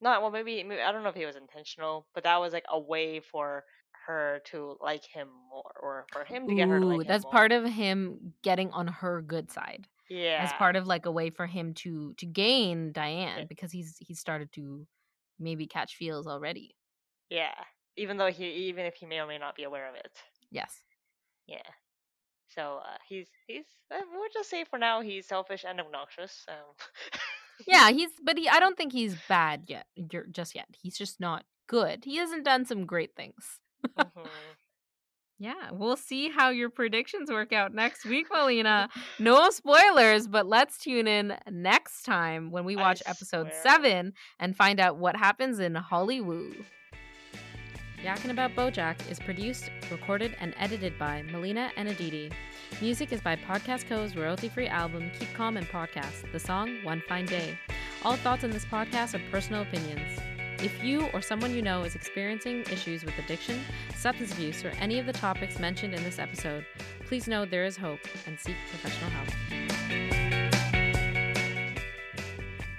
Not 0.00 0.22
well, 0.22 0.30
maybe, 0.30 0.62
maybe 0.62 0.80
I 0.80 0.92
don't 0.92 1.02
know 1.02 1.08
if 1.08 1.16
he 1.16 1.26
was 1.26 1.34
intentional, 1.34 2.06
but 2.14 2.22
that 2.22 2.40
was 2.40 2.52
like 2.52 2.64
a 2.70 2.78
way 2.78 3.18
for 3.18 3.64
her 4.08 4.40
to 4.46 4.76
like 4.80 5.04
him 5.04 5.28
more, 5.50 5.72
or 5.80 6.06
for 6.12 6.24
him 6.24 6.48
to 6.48 6.54
get 6.54 6.68
her 6.68 6.80
to 6.80 6.86
Ooh, 6.86 6.98
like 6.98 7.00
him 7.02 7.06
that's 7.06 7.24
more. 7.24 7.32
part 7.32 7.52
of 7.52 7.64
him 7.64 8.34
getting 8.42 8.70
on 8.72 8.88
her 8.88 9.22
good 9.22 9.50
side. 9.52 9.86
yeah. 10.08 10.40
As 10.42 10.52
part 10.54 10.74
of 10.76 10.86
like 10.86 11.06
a 11.06 11.12
way 11.12 11.30
for 11.30 11.46
him 11.46 11.74
to 11.74 12.14
to 12.14 12.26
gain 12.26 12.92
Diane 12.92 13.46
because 13.48 13.70
he's 13.70 13.96
he's 14.00 14.18
started 14.18 14.50
to 14.52 14.86
maybe 15.38 15.66
catch 15.66 15.94
feels 15.96 16.26
already. 16.26 16.74
Yeah. 17.30 17.54
Even 17.96 18.16
though 18.16 18.30
he, 18.30 18.46
even 18.70 18.86
if 18.86 18.94
he 18.94 19.06
may 19.06 19.18
or 19.20 19.26
may 19.26 19.38
not 19.38 19.54
be 19.56 19.64
aware 19.64 19.88
of 19.88 19.94
it. 19.94 20.10
Yes. 20.50 20.72
Yeah. 21.46 21.68
So 22.48 22.80
uh, 22.82 22.96
he's 23.06 23.28
he's 23.46 23.66
uh, 23.92 24.00
we'll 24.12 24.30
just 24.32 24.48
say 24.48 24.64
for 24.64 24.78
now 24.78 25.00
he's 25.02 25.26
selfish 25.26 25.64
and 25.68 25.78
obnoxious. 25.80 26.32
So 26.46 26.52
Yeah, 27.66 27.90
he's 27.96 28.10
but 28.22 28.38
he 28.38 28.48
I 28.48 28.60
don't 28.60 28.76
think 28.76 28.92
he's 28.92 29.16
bad 29.28 29.64
yet. 29.68 29.86
Just 30.32 30.54
yet. 30.54 30.68
He's 30.80 30.96
just 30.96 31.20
not 31.20 31.44
good. 31.66 32.04
He 32.04 32.16
hasn't 32.16 32.44
done 32.44 32.64
some 32.64 32.86
great 32.86 33.14
things. 33.14 33.60
Mhm. 33.98 34.26
Yeah, 35.40 35.70
we'll 35.70 35.96
see 35.96 36.30
how 36.30 36.50
your 36.50 36.68
predictions 36.68 37.30
work 37.30 37.52
out 37.52 37.72
next 37.72 38.04
week, 38.04 38.26
Melina. 38.30 38.88
No 39.20 39.50
spoilers, 39.50 40.26
but 40.26 40.46
let's 40.46 40.78
tune 40.78 41.06
in 41.06 41.36
next 41.50 42.02
time 42.02 42.50
when 42.50 42.64
we 42.64 42.76
I 42.76 42.80
watch 42.82 43.02
episode 43.06 43.48
swear. 43.52 43.62
seven 43.62 44.12
and 44.40 44.56
find 44.56 44.80
out 44.80 44.96
what 44.96 45.16
happens 45.16 45.60
in 45.60 45.74
Hollywood. 45.76 46.64
Yakkin 48.02 48.30
About 48.30 48.52
Bojack 48.54 49.08
is 49.10 49.18
produced, 49.18 49.70
recorded, 49.90 50.36
and 50.40 50.54
edited 50.58 50.96
by 50.98 51.22
Melina 51.22 51.70
and 51.76 51.88
Aditi. 51.88 52.30
Music 52.80 53.12
is 53.12 53.20
by 53.20 53.34
Podcast 53.36 53.88
Co.'s 53.88 54.14
royalty-free 54.16 54.68
album 54.68 55.10
Keep 55.18 55.34
Calm 55.34 55.56
and 55.56 55.66
Podcast, 55.68 56.30
the 56.32 56.38
song 56.40 56.78
One 56.84 57.02
Fine 57.08 57.26
Day. 57.26 57.58
All 58.04 58.16
thoughts 58.16 58.44
in 58.44 58.50
this 58.50 58.64
podcast 58.64 59.14
are 59.14 59.30
personal 59.30 59.62
opinions. 59.62 60.18
If 60.60 60.82
you 60.82 61.06
or 61.12 61.22
someone 61.22 61.54
you 61.54 61.62
know 61.62 61.84
is 61.84 61.94
experiencing 61.94 62.62
issues 62.62 63.04
with 63.04 63.16
addiction, 63.18 63.60
substance 63.94 64.32
abuse, 64.32 64.64
or 64.64 64.70
any 64.80 64.98
of 64.98 65.06
the 65.06 65.12
topics 65.12 65.60
mentioned 65.60 65.94
in 65.94 66.02
this 66.02 66.18
episode, 66.18 66.66
please 67.06 67.28
know 67.28 67.44
there 67.44 67.64
is 67.64 67.76
hope 67.76 68.00
and 68.26 68.38
seek 68.38 68.56
professional 68.70 69.10
help. 69.10 70.17